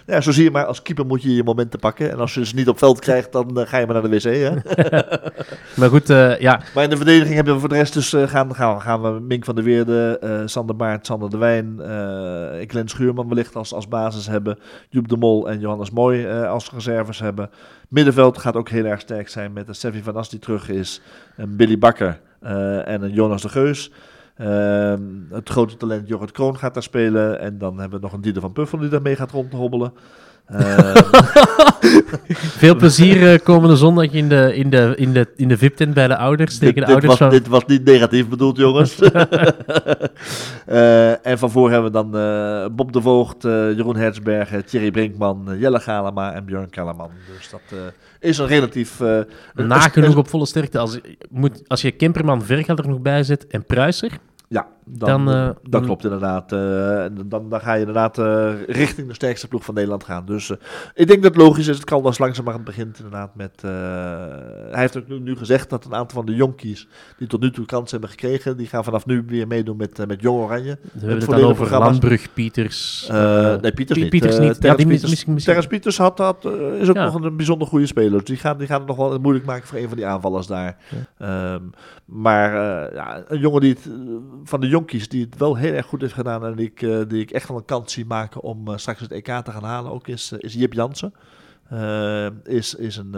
ja, 0.06 0.20
zo 0.20 0.30
zie 0.30 0.44
je 0.44 0.50
maar, 0.50 0.64
als 0.64 0.82
keeper 0.82 1.06
moet 1.06 1.22
je 1.22 1.34
je 1.34 1.44
momenten 1.44 1.78
pakken. 1.78 2.10
En 2.10 2.18
als 2.18 2.34
je 2.34 2.46
ze 2.46 2.54
niet 2.54 2.68
op 2.68 2.78
veld 2.78 3.00
krijgt, 3.00 3.32
dan 3.32 3.66
ga 3.66 3.78
je 3.78 3.86
maar 3.86 3.94
naar 3.94 4.10
de 4.10 4.16
wc. 4.16 4.22
Hè? 4.22 4.50
maar 5.80 5.88
goed, 5.88 6.06
ja. 6.38 6.60
Maar 6.74 6.84
in 6.84 6.90
de 6.90 6.96
verdediging 6.96 7.34
hebben 7.34 7.54
we 7.54 7.60
voor 7.60 7.68
de 7.68 7.74
rest 7.74 7.92
dus 7.92 8.14
gaan, 8.16 8.54
gaan, 8.54 8.80
gaan 8.80 9.02
we 9.02 9.20
Mink 9.20 9.44
van 9.44 9.54
der 9.54 9.64
Weerde, 9.64 10.42
Sander 10.44 10.76
Baart, 10.76 11.06
Sander 11.06 11.30
de 11.30 11.38
Wijn, 11.38 11.76
uh, 11.80 12.68
Glenn 12.68 12.88
Schuurman 12.88 13.28
wellicht 13.28 13.56
als, 13.56 13.74
als 13.74 13.88
basis 13.88 14.26
hebben. 14.26 14.58
Joep 14.88 15.08
de 15.08 15.16
Mol 15.16 15.48
en 15.48 15.60
Johannes 15.60 15.90
Mooi 15.90 16.28
als 16.28 16.70
reserves 16.72 17.18
hebben. 17.18 17.50
Middenveld 17.88 18.38
gaat 18.38 18.56
ook 18.56 18.68
heel 18.68 18.84
erg 18.84 19.00
sterk 19.00 19.28
zijn 19.28 19.52
met 19.52 19.82
een 19.82 20.02
van 20.02 20.16
As 20.16 20.30
die 20.30 20.38
terug 20.38 20.68
is. 20.68 21.00
Een 21.36 21.56
Billy 21.56 21.78
Bakker 21.78 22.20
en 22.84 23.02
een 23.02 23.12
Jonas 23.12 23.42
de 23.42 23.48
Geus. 23.48 23.90
Het 25.31 25.48
grote 25.48 25.76
talent 25.76 26.09
Jorrit 26.09 26.33
Kroon 26.33 26.59
gaat 26.59 26.74
daar 26.74 26.83
spelen. 26.83 27.40
En 27.40 27.59
dan 27.59 27.79
hebben 27.79 27.98
we 27.98 28.05
nog 28.05 28.14
een 28.14 28.20
Dieder 28.20 28.42
van 28.42 28.53
Puffel 28.53 28.79
die 28.79 28.88
daarmee 28.88 29.16
gaat 29.16 29.31
rondhobbelen. 29.31 29.92
Veel 32.62 32.76
plezier 32.76 33.33
uh, 33.33 33.38
komende 33.42 33.76
zondag 33.76 34.12
in 34.12 34.29
de, 34.29 34.57
in 34.57 34.70
de, 34.70 34.92
in 34.96 35.12
de, 35.12 35.26
in 35.37 35.48
de 35.48 35.59
VIP-tent 35.59 35.94
bij 35.94 36.09
de 36.09 36.16
ouders. 36.16 36.59
Dit, 36.59 36.74
de 36.74 36.81
dit, 36.81 36.88
ouders 36.88 37.07
was, 37.07 37.16
van... 37.18 37.31
dit 37.31 37.46
was 37.46 37.64
niet 37.66 37.85
negatief 37.85 38.29
bedoeld, 38.29 38.57
jongens. 38.57 39.00
uh, 40.66 41.26
en 41.31 41.38
van 41.38 41.50
voor 41.50 41.70
hebben 41.70 41.92
we 41.92 42.11
dan 42.11 42.16
uh, 42.16 42.66
Bob 42.76 42.92
de 42.92 43.00
Voogd, 43.00 43.42
Jeroen 43.42 43.96
Hertzbergen, 43.96 44.64
Thierry 44.64 44.90
Brinkman, 44.90 45.57
Jelle 45.59 45.81
Galema 45.81 46.33
en 46.33 46.44
Björn 46.44 46.70
Kellerman. 46.70 47.11
Dus 47.37 47.50
dat 47.50 47.61
is 48.20 48.38
een 48.38 48.46
relatief... 48.46 49.00
Nagenoeg 49.55 50.16
op 50.16 50.29
volle 50.29 50.46
sterkte. 50.46 50.79
Als, 50.79 50.98
moet, 51.31 51.62
als 51.66 51.83
je 51.83 51.90
Kemperman 51.90 52.42
Vergel 52.42 52.76
er 52.76 52.88
nog 52.88 53.00
bij 53.00 53.22
zet 53.22 53.46
en 53.46 53.64
Pruiser... 53.64 54.11
Ja, 54.52 54.66
dan, 54.92 55.24
dan, 55.24 55.37
uh, 55.37 55.44
dat 55.44 55.57
dan, 55.62 55.83
klopt 55.83 56.05
inderdaad. 56.05 56.53
Uh, 56.53 57.05
dan, 57.26 57.48
dan 57.48 57.61
ga 57.61 57.72
je 57.72 57.81
inderdaad 57.81 58.18
richting 58.66 59.09
de 59.09 59.14
sterkste 59.14 59.48
ploeg 59.48 59.64
van 59.64 59.74
Nederland 59.74 60.05
gaan. 60.05 60.26
Dus 60.26 60.50
ik 60.94 61.07
denk 61.07 61.22
dat 61.22 61.35
het 61.35 61.42
logisch 61.42 61.68
is. 61.68 61.76
Het 61.76 61.85
kan 61.85 62.03
als 62.03 62.18
langzamerhand 62.18 62.64
begint 62.64 62.96
inderdaad 62.96 63.35
met... 63.35 63.62
hij 63.62 64.81
heeft 64.81 64.96
ook 64.96 65.09
nu, 65.09 65.20
nu, 65.20 65.37
gezegd 65.37 65.70
dat 65.70 65.85
een 65.85 65.94
aantal 65.94 66.16
van 66.16 66.26
de 66.26 66.35
jonkies 66.35 66.88
die 67.18 67.29
tot 67.29 67.40
nu 67.40 67.50
toe 67.50 67.66
kans 67.66 67.90
hebben 67.90 68.11
gekregen... 68.11 68.57
die 68.57 68.66
gaan 68.66 68.85
vanaf 68.85 69.07
nu 69.07 69.24
weer 69.26 69.46
meedoen 69.46 69.76
met, 69.76 70.07
met 70.07 70.20
Jong 70.20 70.42
Oranje. 70.42 70.79
We 70.83 70.98
hebben 70.98 71.18
het 71.18 71.31
dan 71.31 71.40
over 71.40 71.79
Landbrug, 71.79 72.33
Pieters... 72.33 73.09
nee, 73.09 73.72
Pieters 73.72 73.98
niet. 73.98 74.11
Pieters 74.11 74.38
niet. 74.38 74.57
ja, 74.61 74.74
die 74.74 74.87
Pieters, 74.87 75.11
misschien, 75.11 75.35
misschien. 75.35 75.68
Pieters 75.68 75.98
had, 75.98 76.18
had, 76.18 76.44
is 76.81 76.88
ook 76.88 76.96
ja. 76.96 77.05
nog 77.05 77.14
een 77.14 77.37
bijzonder 77.37 77.68
goede 77.68 77.87
speler. 77.87 78.11
Dus 78.11 78.24
die 78.24 78.37
gaan, 78.37 78.59
die 78.59 78.66
gaan 78.66 78.79
het 78.79 78.88
nog 78.88 78.96
wel 78.96 79.18
moeilijk 79.18 79.46
maken 79.46 79.66
voor 79.66 79.79
een 79.79 79.88
van 79.88 79.96
die 79.96 80.07
aanvallers 80.07 80.46
daar. 80.46 80.76
Ja. 81.18 81.55
Um, 81.55 81.70
maar 82.05 82.53
ja, 82.94 83.24
een 83.29 83.38
jongen 83.38 83.61
die 83.61 83.70
het, 83.70 83.90
van 84.44 84.61
de 84.61 84.68
die 84.87 85.25
het 85.25 85.37
wel 85.37 85.57
heel 85.57 85.73
erg 85.73 85.87
goed 85.87 86.01
heeft 86.01 86.12
gedaan 86.12 86.45
en 86.45 86.57
die 86.57 86.66
ik, 86.66 86.83
uh, 86.83 87.01
die 87.09 87.21
ik 87.21 87.31
echt 87.31 87.49
wel 87.49 87.57
een 87.57 87.64
kans 87.64 87.93
zie 87.93 88.05
maken 88.05 88.40
om 88.40 88.69
uh, 88.69 88.77
straks 88.77 89.01
het 89.01 89.12
EK 89.12 89.27
te 89.27 89.51
gaan 89.51 89.64
halen, 89.64 89.93
ook 89.93 90.09
is, 90.09 90.33
uh, 90.33 90.38
is 90.43 90.55
Jip 90.55 90.73
Jansen. 90.73 91.14
is, 92.45 92.75
is 92.75 92.97
een 92.97 93.14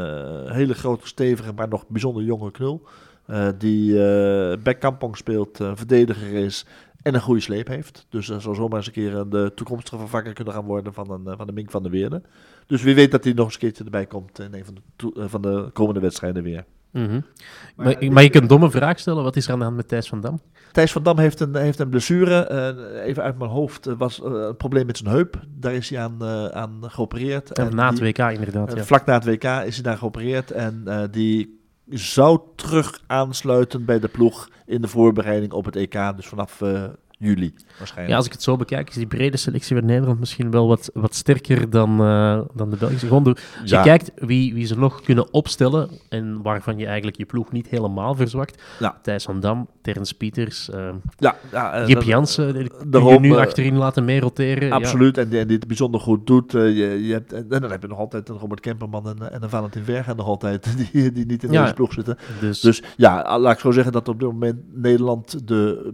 hele 0.52 0.74
grote, 0.74 1.06
stevige, 1.06 1.52
maar 1.52 1.68
nog 1.68 1.88
bijzonder 1.88 2.22
jonge 2.22 2.50
knul. 2.50 2.86
die 3.58 3.94
bij 4.58 4.74
Kampong 4.78 5.16
speelt, 5.16 5.56
verdediger 5.56 6.32
is 6.32 6.66
en 7.02 7.14
een 7.14 7.20
goede 7.20 7.40
sleep 7.40 7.66
heeft. 7.66 8.06
Dus 8.08 8.26
dat 8.26 8.42
zal 8.42 8.54
zomaar 8.54 8.76
eens 8.76 8.86
een 8.86 8.92
keer 8.92 9.28
de 9.28 9.52
toekomstige 9.54 9.98
vervanger 9.98 10.32
kunnen 10.32 10.54
gaan 10.54 10.64
worden 10.64 10.94
van, 10.94 11.10
een, 11.10 11.36
van 11.36 11.46
de 11.46 11.52
Mink 11.52 11.70
van 11.70 11.82
de 11.82 11.90
Weerde. 11.90 12.22
Dus 12.66 12.82
wie 12.82 12.94
weet 12.94 13.10
dat 13.10 13.24
hij 13.24 13.32
nog 13.32 13.44
eens 13.44 13.54
een 13.54 13.60
keertje 13.60 13.84
erbij 13.84 14.06
komt 14.06 14.38
in 14.38 14.54
een 14.54 14.64
van 14.64 14.74
de, 14.74 15.28
van 15.28 15.42
de 15.42 15.70
komende 15.72 16.00
wedstrijden 16.00 16.42
weer. 16.42 16.64
Mm 16.92 17.06
-hmm. 17.06 17.24
maar, 17.76 17.86
maar, 17.86 18.12
maar, 18.12 18.22
je 18.22 18.30
kunt 18.30 18.42
een 18.42 18.48
domme 18.48 18.70
vraag 18.70 18.98
stellen. 18.98 19.22
Wat 19.22 19.36
is 19.36 19.46
er 19.46 19.52
aan 19.52 19.58
de 19.58 19.64
hand 19.64 19.76
met 19.76 19.88
Thijs 19.88 20.08
van 20.08 20.20
Dam? 20.20 20.40
Thijs 20.72 20.92
van 20.92 21.02
Dam 21.02 21.18
heeft 21.18 21.40
een, 21.40 21.56
heeft 21.56 21.78
een 21.78 21.88
blessure. 21.88 22.48
Uh, 22.96 23.06
even 23.06 23.22
uit 23.22 23.38
mijn 23.38 23.50
hoofd 23.50 23.88
uh, 23.88 23.94
was 23.98 24.20
uh, 24.20 24.24
een 24.24 24.56
probleem 24.56 24.86
met 24.86 24.98
zijn 24.98 25.10
heup. 25.10 25.40
Daar 25.48 25.74
is 25.74 25.90
hij 25.90 26.00
aan, 26.00 26.24
aan 26.52 26.78
geopereerd. 26.80 27.52
En, 27.52 27.66
en 27.66 27.74
na 27.74 27.90
het 27.90 28.00
WK 28.00 28.18
inderdaad. 28.18 28.74
Ja. 28.74 28.84
Vlak 28.84 29.06
na 29.06 29.14
het 29.14 29.24
WK 29.24 29.44
is 29.44 29.74
hij 29.74 29.82
daar 29.82 29.98
geopereerd. 29.98 30.50
En 30.50 31.08
die 31.10 31.60
zou 31.88 32.40
terug 32.56 33.00
aansluiten 33.06 33.84
bij 33.84 33.98
de 33.98 34.08
ploeg 34.08 34.48
in 34.66 34.82
de 34.82 34.88
voorbereiding 34.88 35.52
op 35.52 35.64
het 35.64 35.76
EK. 35.76 36.12
Dus 36.16 36.26
vanaf 36.26 36.60
eh, 36.60 36.84
juli 37.22 37.54
waarschijnlijk. 37.78 38.08
Ja, 38.10 38.16
als 38.16 38.26
ik 38.26 38.32
het 38.32 38.42
zo 38.42 38.56
bekijk, 38.56 38.88
is 38.88 38.94
die 38.94 39.06
brede 39.06 39.36
selectie 39.36 39.76
van 39.76 39.86
Nederland 39.86 40.18
misschien 40.18 40.50
wel 40.50 40.66
wat, 40.68 40.90
wat 40.94 41.14
sterker 41.14 41.70
dan, 41.70 42.00
eh, 42.00 42.40
dan 42.54 42.70
de 42.70 42.76
Belgische. 42.76 43.06
Gewoon 43.06 43.22
door- 43.24 43.38
als 43.60 43.70
Ja. 43.70 43.78
je 43.78 43.84
kijkt 43.84 44.10
wie, 44.14 44.54
wie 44.54 44.66
ze 44.66 44.78
nog 44.78 45.00
kunnen 45.02 45.32
opstellen 45.32 45.88
en 46.08 46.42
waarvan 46.42 46.78
je 46.78 46.86
eigenlijk 46.86 47.16
je 47.16 47.24
ploeg 47.24 47.52
niet 47.52 47.66
helemaal 47.68 48.14
verzwakt. 48.14 48.62
Ja. 48.78 48.98
Thijs 49.02 49.24
van 49.24 49.40
Dam, 49.40 49.68
Terence 49.82 50.14
Pieters, 50.16 50.70
eh 50.70 50.88
ja, 51.18 51.36
ja, 51.52 51.84
Gip 51.84 51.94
dat- 51.94 52.04
Jansen, 52.04 52.52
die 52.54 53.02
je 53.04 53.18
nu 53.20 53.30
eh, 53.32 53.36
achterin 53.38 53.76
laten 53.76 54.04
meeroteren. 54.04 54.68
Ja. 54.68 54.74
Absoluut, 54.74 55.18
en, 55.18 55.28
die, 55.28 55.38
en 55.38 55.46
die 55.46 55.56
het 55.56 55.66
bijzonder 55.66 56.00
goed 56.00 56.26
doet. 56.26 56.52
Je, 56.52 56.98
je 57.06 57.12
hebt, 57.12 57.32
en 57.32 57.48
dan 57.48 57.70
heb 57.70 57.82
je 57.82 57.88
nog 57.88 57.98
altijd 57.98 58.28
een 58.28 58.38
Robert 58.38 58.60
Kemperman 58.60 59.08
en, 59.08 59.32
en 59.32 59.42
een 59.42 59.50
Valentin 59.50 59.84
Verga 59.84 60.12
nog 60.12 60.26
altijd, 60.26 60.76
die, 60.92 61.12
die 61.12 61.26
niet 61.26 61.42
in 61.44 61.52
Ja. 61.52 61.62
deze 61.62 61.74
ploeg 61.74 61.92
zitten. 61.92 62.16
Dus, 62.40 62.60
Dus 62.60 62.82
ja, 62.96 63.38
laat 63.38 63.52
ik 63.54 63.58
zo 63.60 63.70
zeggen 63.70 63.92
dat 63.92 64.08
op 64.08 64.20
dit 64.20 64.28
moment 64.28 64.56
Nederland 64.74 65.48
de, 65.48 65.92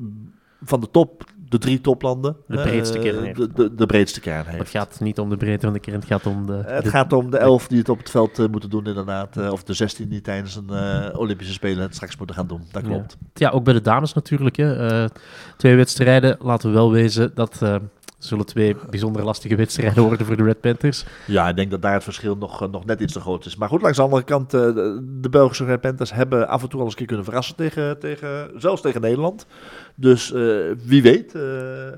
van 0.62 0.80
de 0.80 0.90
top, 0.90 1.24
de 1.48 1.58
drie 1.58 1.80
toplanden, 1.80 2.36
De 2.46 2.56
eh, 2.56 2.62
breedste 2.62 2.98
kern 2.98 3.24
heeft. 3.24 3.36
de, 3.36 3.52
de, 3.52 3.74
de 3.74 3.86
breedste 3.86 4.20
kern 4.20 4.46
het 4.46 4.56
heeft. 4.56 4.70
gaat 4.70 5.00
niet 5.00 5.18
om 5.18 5.28
de 5.28 5.36
breedte 5.36 5.64
van 5.64 5.74
de 5.74 5.80
kern, 5.80 5.96
het 5.96 6.06
gaat 6.08 6.26
om 6.26 6.46
de... 6.46 6.62
Het 6.66 6.84
de- 6.84 6.90
gaat 6.90 7.12
om 7.12 7.30
de 7.30 7.38
elf 7.38 7.66
die 7.68 7.78
het 7.78 7.88
op 7.88 7.98
het 7.98 8.10
veld 8.10 8.38
eh, 8.38 8.46
moeten 8.48 8.70
doen 8.70 8.86
inderdaad. 8.86 9.36
eh, 9.36 9.52
of 9.52 9.64
de 9.64 9.72
16 9.72 10.08
die 10.08 10.20
tijdens 10.20 10.56
een 10.56 10.70
eh, 10.70 11.18
Olympische 11.18 11.52
Spelen 11.52 11.82
het 11.82 11.94
straks 11.94 12.16
moeten 12.16 12.36
gaan 12.36 12.46
doen. 12.46 12.62
Dat 12.72 12.82
klopt. 12.82 13.16
Ja, 13.34 13.50
ook 13.50 13.64
bij 13.64 13.74
de 13.74 13.80
dames 13.80 14.12
natuurlijk. 14.14 14.56
Hè. 14.56 14.88
Eh, 15.02 15.08
twee 15.56 15.76
wedstrijden, 15.76 16.36
laten 16.40 16.68
we 16.68 16.74
wel 16.74 16.92
wezen, 16.92 17.30
dat 17.34 17.62
eh, 17.62 17.76
zullen 18.18 18.46
twee 18.46 18.76
bijzonder 18.90 19.24
lastige 19.24 19.56
wedstrijden 19.56 20.02
worden 20.02 20.26
voor 20.26 20.36
de 20.36 20.42
Red 20.42 20.60
Panthers. 20.60 21.04
Ja, 21.26 21.48
ik 21.48 21.56
denk 21.56 21.70
dat 21.70 21.82
daar 21.82 21.92
het 21.92 22.04
verschil 22.04 22.36
nog, 22.36 22.62
eh, 22.62 22.68
nog 22.68 22.84
net 22.84 23.00
iets 23.00 23.12
te 23.12 23.20
groot 23.20 23.46
is. 23.46 23.56
Maar 23.56 23.68
goed, 23.68 23.82
langs 23.82 23.96
de 23.96 24.02
andere 24.02 24.22
kant, 24.22 24.54
eh, 24.54 24.60
de, 24.60 25.28
Belgische 25.30 25.64
Red 25.64 25.80
Panthers 25.80 26.12
hebben 26.12 26.48
af 26.48 26.62
en 26.62 26.68
toe 26.68 26.78
al 26.78 26.84
eens 26.84 26.92
een 26.92 26.98
keer 26.98 27.06
kunnen 27.06 27.24
verrassen 27.24 27.56
tegen, 27.56 27.98
tegen 27.98 28.50
zelfs 28.56 28.82
tegen 28.82 29.00
Nederland. 29.00 29.46
Dus 29.94 30.32
eh, 30.32 30.42
wie 30.84 31.02
weet, 31.02 31.32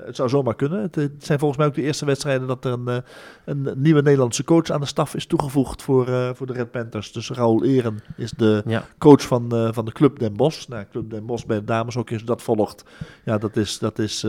het 0.05 0.15
zou 0.15 0.29
zomaar 0.29 0.55
kunnen. 0.55 0.81
Het, 0.81 0.95
het 0.95 1.25
zijn 1.25 1.39
volgens 1.39 1.59
mij 1.59 1.67
ook 1.67 1.75
de 1.75 1.81
eerste 1.81 2.05
wedstrijden 2.05 2.47
dat 2.47 2.65
er 2.65 2.71
een, 2.71 3.03
een 3.45 3.73
nieuwe 3.75 4.01
Nederlandse 4.01 4.43
coach 4.43 4.69
aan 4.69 4.79
de 4.79 4.85
staf 4.85 5.15
is 5.15 5.25
toegevoegd 5.25 5.81
voor, 5.81 6.35
voor 6.35 6.47
de 6.47 6.53
Red 6.53 6.71
Panthers. 6.71 7.11
Dus 7.11 7.29
Raoul 7.29 7.63
Eren 7.63 7.99
is 8.15 8.31
de 8.31 8.61
Ja, 8.65 8.85
coach 8.97 9.21
van, 9.21 9.69
van 9.73 9.85
de 9.85 9.91
Club 9.91 10.19
Den 10.19 10.33
Bosch. 10.33 10.67
Nou, 10.67 10.85
Club 10.91 11.09
Den 11.09 11.25
Bosch 11.25 11.45
bij 11.45 11.57
de 11.57 11.65
dames 11.65 11.97
ook 11.97 12.09
eens 12.09 12.23
dat 12.23 12.41
volgt. 12.41 12.83
Ja, 13.25 13.37
dat 13.37 13.55
is, 13.55 13.79
dat 13.79 13.99
is 13.99 14.25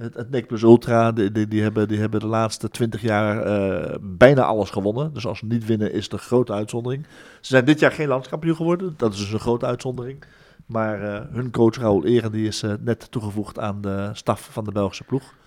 het, 0.00 0.14
het 0.14 0.30
NEC 0.30 0.46
Plus 0.46 0.62
Ultra. 0.62 1.12
Die, 1.12 1.48
die, 1.48 1.62
hebben, 1.62 1.88
die 1.88 1.98
hebben 1.98 2.20
de 2.20 2.26
laatste 2.26 2.70
twintig 2.70 3.02
jaar 3.02 3.42
eh, 3.42 3.94
bijna 4.00 4.42
alles 4.42 4.70
gewonnen. 4.70 5.12
Dus 5.12 5.26
als 5.26 5.38
ze 5.38 5.46
niet 5.46 5.66
winnen 5.66 5.92
is 5.92 6.04
het 6.04 6.12
een 6.12 6.18
grote 6.18 6.52
uitzondering. 6.52 7.06
Ze 7.40 7.52
zijn 7.52 7.64
dit 7.64 7.80
jaar 7.80 7.92
geen 7.92 8.08
landskampioen 8.08 8.56
geworden. 8.56 8.94
Dat 8.96 9.12
is 9.12 9.18
dus 9.18 9.32
een 9.32 9.40
grote 9.40 9.66
uitzondering. 9.66 10.24
Maar 10.66 11.02
eh, 11.02 11.20
hun 11.32 11.50
coach 11.50 11.76
Raoul 11.76 12.04
Eren 12.04 12.32
die 12.32 12.46
is 12.46 12.62
eh, 12.62 12.72
net 12.80 13.10
toegevoegd 13.10 13.58
aan 13.58 13.80
de 13.80 14.10
staf 14.12 14.48
van 14.52 14.64
de 14.64 14.72
Belgische 14.72 15.04
ploeg. 15.04 15.38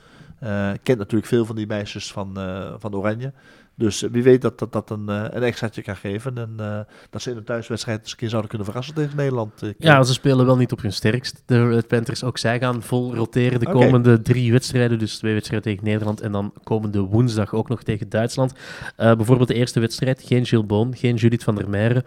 Kent 0.83 0.97
natuurlijk 0.97 1.25
veel 1.25 1.45
van 1.45 1.55
die 1.55 1.67
meisjes 1.67 2.11
van, 2.11 2.37
van 2.79 2.95
Oranje. 2.95 3.33
Dus 3.75 4.03
eh, 4.03 4.09
wie 4.11 4.23
weet 4.23 4.41
dat 4.41 4.59
dat, 4.59 4.71
dat 4.71 4.89
een, 4.89 5.09
eh, 5.09 5.23
een 5.29 5.43
extraatje 5.43 5.81
kan 5.81 5.95
geven. 5.95 6.37
En 6.37 6.53
eh, 6.57 6.79
dat 7.09 7.21
ze 7.21 7.31
in 7.31 7.37
een 7.37 7.43
thuiswedstrijd 7.43 7.99
eens 7.99 8.11
een 8.11 8.17
keer 8.17 8.29
zouden 8.29 8.49
kunnen 8.49 8.67
verrassen 8.67 8.95
tegen 8.95 9.15
Nederland. 9.15 9.61
Ik, 9.61 9.75
ja 9.77 9.97
eh, 9.97 10.03
ze 10.03 10.13
spelen 10.13 10.45
wel 10.45 10.57
niet 10.57 10.71
op 10.71 10.81
hun 10.81 10.93
sterkst. 10.93 11.43
De 11.45 11.69
Red 11.69 11.87
Panthers, 11.87 12.23
ook 12.23 12.37
zij 12.37 12.59
gaan 12.59 12.83
vol 12.83 13.15
roteren 13.15 13.59
de 13.59 13.69
komende 13.69 14.21
drie 14.21 14.51
wedstrijden. 14.51 14.99
Dus 14.99 15.17
twee 15.17 15.33
wedstrijden 15.33 15.71
tegen 15.71 15.85
Nederland 15.85 16.21
en 16.21 16.31
dan 16.31 16.53
komende 16.63 16.99
woensdag 16.99 17.53
ook 17.53 17.69
nog 17.69 17.83
tegen 17.83 18.09
Duitsland. 18.09 18.53
Bijvoorbeeld 18.95 19.47
de 19.47 19.53
eerste 19.53 19.79
wedstrijd, 19.79 20.23
geen 20.25 20.45
Gilles 20.45 20.65
Boon, 20.65 20.95
geen 20.95 21.15
Judith 21.15 21.43
van 21.43 21.55
der 21.55 21.69
Meijeren, 21.69 22.03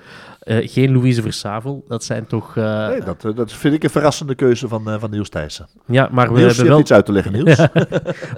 geen 0.46 0.92
Louise 0.92 1.22
Versavel. 1.22 1.84
Dat 1.88 2.04
zijn 2.04 2.26
toch... 2.26 2.54
nee, 2.54 3.00
dat, 3.00 3.36
dat 3.36 3.52
vind 3.52 3.74
ik 3.74 3.84
een 3.84 3.90
verrassende 3.90 4.34
keuze 4.34 4.68
van, 4.68 5.00
van 5.00 5.10
Niels 5.10 5.28
Thijssen. 5.28 5.68
ja, 5.86 6.08
maar 6.12 6.32
we 6.32 6.38
Niels, 6.38 6.56
hebben 6.56 6.72
wel... 6.72 6.80
iets 6.80 6.92
uit 6.92 7.06
te 7.06 7.12
leggen, 7.12 7.32
Niels. 7.32 7.56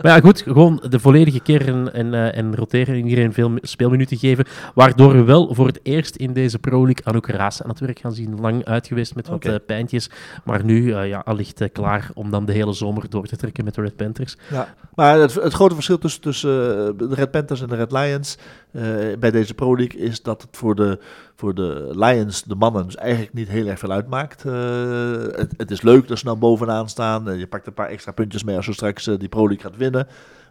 Maar 0.03 0.17
ja, 0.17 0.21
goed, 0.21 0.43
gewoon 0.43 0.83
de 0.89 0.99
volledige 0.99 1.41
kern 1.41 1.93
en, 1.93 2.33
en 2.33 2.57
roteren 2.57 2.95
en 2.95 3.09
iedereen 3.19 3.35
veel 3.35 3.51
mi- 3.51 3.59
speelminuten 3.63 4.17
geven. 4.17 4.45
Waardoor 4.75 5.13
we 5.13 5.23
wel 5.25 5.55
voor 5.55 5.67
het 5.67 5.81
eerst 5.83 6.17
in 6.17 6.33
deze 6.33 6.59
Pro 6.59 6.85
League 6.85 7.05
Anouk 7.05 7.27
Raas 7.27 7.63
aan 7.63 7.69
het 7.69 7.81
werk 7.81 7.99
gaan 7.99 8.13
zien. 8.13 8.41
Lang 8.41 8.65
uit 8.65 8.87
geweest 8.87 9.15
met 9.15 9.27
wat 9.29 9.37
Oké. 9.37 9.53
eh, 9.53 9.59
pijntjes. 9.67 10.11
Maar 10.45 10.65
nu 10.65 10.93
eh, 10.93 11.09
ja, 11.09 11.19
allicht 11.25 11.61
eh, 11.61 11.69
klaar 11.73 12.11
om 12.15 12.31
dan 12.31 12.45
de 12.45 12.53
hele 12.53 12.73
zomer 12.73 13.11
door 13.11 13.27
te 13.27 13.37
trekken 13.37 13.65
met 13.65 13.75
de 13.75 13.83
Red 13.83 13.97
Panthers. 13.97 14.37
Ja, 14.51 14.75
maar 14.95 15.19
het, 15.19 15.35
het 15.35 15.53
grote 15.53 15.75
verschil 15.75 15.99
tussen, 15.99 16.21
tussen 16.21 16.51
de 16.99 17.09
Red 17.15 17.31
Panthers 17.31 17.63
en 17.63 17.69
de 17.69 17.77
Red 17.77 17.93
Lions 17.93 18.39
bij 19.19 19.31
deze 19.31 19.55
Pro 19.55 19.77
League 19.77 20.01
is 20.01 20.23
dat 20.23 20.43
het 20.43 20.57
voor 20.57 20.75
de, 20.75 20.99
voor 21.37 21.55
de 21.55 21.91
Lions, 21.95 22.43
de 22.43 22.55
mannen, 22.55 22.85
dus 22.85 22.97
eigenlijk 22.97 23.35
niet 23.35 23.49
heel 23.49 23.67
erg 23.67 23.79
veel 23.79 23.91
uitmaakt. 23.93 24.43
Het, 24.43 25.53
het 25.57 25.71
is 25.71 25.83
leuk 25.83 26.09
dat 26.09 26.19
ze 26.19 26.25
nou 26.25 26.37
bovenaan 26.39 26.89
staan. 26.89 27.39
Je 27.39 27.47
pakt 27.47 27.67
een 27.67 27.75
paar 27.75 27.89
extra 27.89 28.13
puntjes 28.13 28.45
mee 28.45 28.57
als 28.57 28.67
je 28.67 28.73
straks 28.73 29.05
die 29.05 29.29
Pro 29.29 29.47
League 29.49 29.71
gaat 29.71 29.77
winnen. 29.77 30.07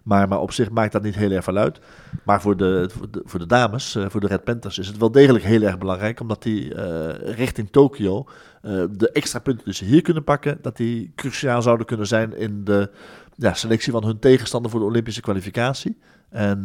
Maar, 0.07 0.27
maar 0.27 0.39
op 0.39 0.51
zich 0.51 0.69
maakt 0.69 0.91
dat 0.91 1.03
niet 1.03 1.15
heel 1.15 1.31
erg 1.31 1.43
veel 1.43 1.57
uit. 1.57 1.79
Maar 2.23 2.41
voor 2.41 2.57
de, 2.57 2.89
voor 3.23 3.39
de, 3.39 3.45
dames, 3.45 3.95
eh, 3.95 4.05
voor 4.09 4.19
de 4.19 4.27
Red 4.27 4.43
Panthers, 4.43 4.77
is 4.77 4.87
het 4.87 4.97
wel 4.97 5.11
degelijk 5.11 5.43
heel 5.43 5.61
erg 5.61 5.77
belangrijk. 5.77 6.19
Omdat 6.19 6.43
die 6.43 6.73
eh, 6.73 7.33
richting 7.35 7.69
Tokio 7.71 8.27
eh, 8.61 8.83
de 8.91 9.11
extra 9.11 9.39
punten 9.39 9.65
die 9.65 9.73
ze 9.73 9.85
hier 9.85 10.01
kunnen 10.01 10.23
pakken, 10.23 10.57
dat 10.61 10.77
die 10.77 11.11
cruciaal 11.15 11.61
zouden 11.61 11.85
kunnen 11.85 12.07
zijn 12.07 12.37
in 12.37 12.63
de 12.63 12.89
ja, 13.35 13.53
selectie 13.53 13.91
van 13.91 14.05
hun 14.05 14.19
tegenstander 14.19 14.71
voor 14.71 14.79
de 14.79 14.85
Olympische 14.85 15.21
kwalificatie. 15.21 15.97
En 16.29 16.63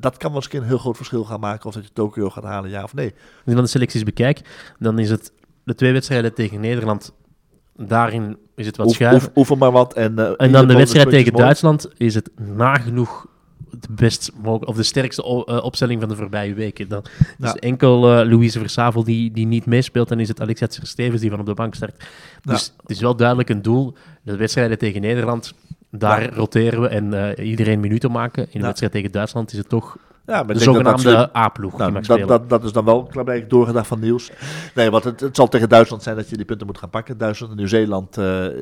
dat 0.00 0.16
kan 0.16 0.32
wel 0.32 0.42
eens 0.42 0.52
een 0.52 0.62
heel 0.62 0.78
groot 0.78 0.96
verschil 0.96 1.24
gaan 1.24 1.40
maken 1.40 1.66
of 1.66 1.74
dat 1.74 1.84
je 1.84 1.92
Tokio 1.92 2.30
gaat 2.30 2.44
halen, 2.44 2.70
ja 2.70 2.82
of 2.82 2.94
nee. 2.94 3.14
Als 3.44 3.54
dan 3.54 3.64
de 3.64 3.70
selecties 3.70 4.02
bekijk, 4.02 4.40
dan 4.78 4.98
is 4.98 5.10
het 5.10 5.32
de 5.64 5.74
twee 5.74 5.92
wedstrijden 5.92 6.34
tegen 6.34 6.60
Nederland. 6.60 7.12
Daarin 7.86 8.36
is 8.54 8.66
het 8.66 8.76
wat 8.76 8.86
Oef, 8.86 8.94
schuiven. 8.94 9.28
oef- 9.28 9.36
oefen 9.36 9.58
maar 9.58 9.70
wat. 9.72 9.94
En, 9.94 10.18
eh, 10.18 10.30
En 10.36 10.52
dan 10.52 10.68
de 10.68 10.74
wedstrijd 10.74 11.08
tegen 11.10 11.32
mooi. 11.32 11.44
Duitsland 11.44 11.88
is 11.96 12.14
het 12.14 12.30
nagenoeg 12.36 13.26
de 13.70 13.88
best 13.90 14.30
mogelijk, 14.42 14.70
of 14.70 14.76
de 14.76 14.82
sterkste 14.82 15.22
eh, 15.22 15.64
opstelling 15.64 16.00
van 16.00 16.08
de 16.08 16.16
voorbije 16.16 16.54
weken. 16.54 16.88
Dan 16.88 17.02
is 17.18 17.24
Ja. 17.38 17.54
enkel 17.54 18.12
eh, 18.20 18.28
Louise 18.28 18.58
Versavel 18.58 19.04
die, 19.04 19.30
die 19.32 19.46
niet 19.46 19.66
meespeelt, 19.66 20.08
dan 20.08 20.20
is 20.20 20.28
het 20.28 20.40
Alexia 20.40 20.66
Stevens 20.70 21.20
die 21.20 21.30
van 21.30 21.40
op 21.40 21.46
de 21.46 21.54
bank 21.54 21.74
start. 21.74 22.04
Dus 22.42 22.72
het 22.80 22.90
is 22.90 23.00
wel 23.00 23.16
duidelijk 23.16 23.48
een 23.48 23.62
doel. 23.62 23.94
De 24.22 24.36
wedstrijden 24.36 24.78
tegen 24.78 25.00
Nederland, 25.00 25.54
daar 25.90 26.22
Ja. 26.22 26.30
roteren 26.34 26.80
we 26.80 26.88
en 26.88 27.34
iedereen 27.44 27.80
minuten 27.80 28.10
maken. 28.10 28.46
In 28.50 28.60
de 28.60 28.66
wedstrijd 28.66 28.92
tegen 28.92 29.12
Duitsland 29.12 29.52
is 29.52 29.58
het 29.58 29.68
toch 29.68 29.96
Ja, 30.28 30.42
maar 30.42 30.54
de 30.54 30.60
zogenaamde 30.60 31.36
A-ploeg 31.36 31.78
Nou, 31.78 31.92
dat, 31.92 32.28
dat, 32.28 32.48
dat 32.48 32.64
is 32.64 32.72
dan 32.72 32.84
wel 32.84 33.02
klaarblijkelijk 33.02 33.50
doorgedacht 33.50 33.86
van 33.86 34.00
Niels. 34.00 34.30
Nee, 34.74 34.90
want 34.90 35.04
het, 35.04 35.20
het 35.20 35.36
zal 35.36 35.48
tegen 35.48 35.68
Duitsland 35.68 36.02
zijn 36.02 36.16
dat 36.16 36.28
je 36.30 36.36
die 36.36 36.44
punten 36.44 36.66
moet 36.66 36.78
gaan 36.78 36.90
pakken. 36.90 37.18
Duitsland 37.18 37.52
en 37.52 37.58
Nieuw-Zeeland, 37.58 38.16
eh, 38.18 38.46
eh, 38.46 38.52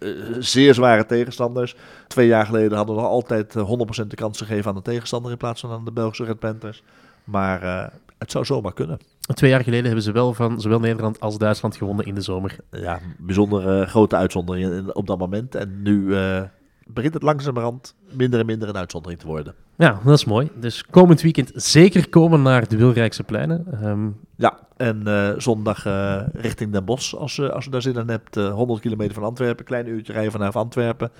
eh, 0.00 0.08
zeer 0.38 0.74
zware 0.74 1.06
tegenstanders. 1.06 1.76
Twee 2.06 2.26
jaar 2.26 2.46
geleden 2.46 2.76
hadden 2.76 2.94
we 2.94 3.00
nog 3.00 3.10
altijd 3.10 3.56
eh, 3.56 3.62
100% 4.02 4.06
de 4.06 4.16
kans 4.16 4.38
gegeven 4.38 4.68
aan 4.70 4.76
de 4.76 4.82
tegenstander 4.82 5.30
in 5.30 5.36
plaats 5.36 5.60
van 5.60 5.70
aan 5.70 5.84
de 5.84 5.92
Belgische 5.92 6.24
Red 6.24 6.38
Panthers. 6.38 6.82
Maar 7.24 7.62
eh, 7.62 7.86
het 8.18 8.30
zou 8.30 8.44
zomaar 8.44 8.72
kunnen. 8.72 8.98
Twee 9.34 9.50
jaar 9.50 9.62
geleden 9.62 9.84
hebben 9.84 10.02
ze 10.02 10.12
wel 10.12 10.34
van 10.34 10.60
zowel 10.60 10.80
Nederland 10.80 11.20
als 11.20 11.38
Duitsland 11.38 11.76
gewonnen 11.76 12.06
in 12.06 12.14
de 12.14 12.20
zomer. 12.20 12.56
Ja, 12.70 12.98
bijzonder 13.18 13.80
eh, 13.80 13.88
grote 13.88 14.16
uitzondering 14.16 14.72
in- 14.72 14.94
op 14.94 15.06
dat 15.06 15.18
moment. 15.18 15.54
En 15.54 15.82
nu 15.82 16.16
eh, 16.16 16.42
begint 16.86 17.14
het 17.14 17.22
langzamerhand 17.22 17.94
minder 18.12 18.40
en 18.40 18.46
minder 18.46 18.68
een 18.68 18.76
uitzondering 18.76 19.20
te 19.20 19.26
worden. 19.26 19.54
Ja, 19.76 20.00
dat 20.04 20.18
is 20.18 20.24
mooi. 20.24 20.50
Dus 20.60 20.84
komend 20.90 21.20
weekend 21.20 21.50
zeker 21.54 22.08
komen 22.08 22.42
naar 22.42 22.68
de 22.68 22.76
Wilrijkse 22.76 23.22
pleinen. 23.22 23.66
Ehm, 23.82 24.08
Ja, 24.36 24.58
en 24.76 25.06
eh, 25.06 25.30
zondag 25.36 25.86
eh, 25.86 26.22
richting 26.32 26.72
Den 26.72 26.84
Bosch, 26.84 27.14
als, 27.14 27.36
je 27.36 27.52
als 27.52 27.64
je 27.64 27.70
daar 27.70 27.82
zin 27.82 27.94
in 27.94 28.08
hebt. 28.08 28.36
eh 28.36 28.52
100 28.52 28.80
kilometer 28.80 29.14
van 29.14 29.22
Antwerpen, 29.22 29.64
klein 29.64 29.88
uurtje 29.88 30.12
rijden 30.12 30.32
vanaf 30.32 30.56
Antwerpen. 30.56 31.10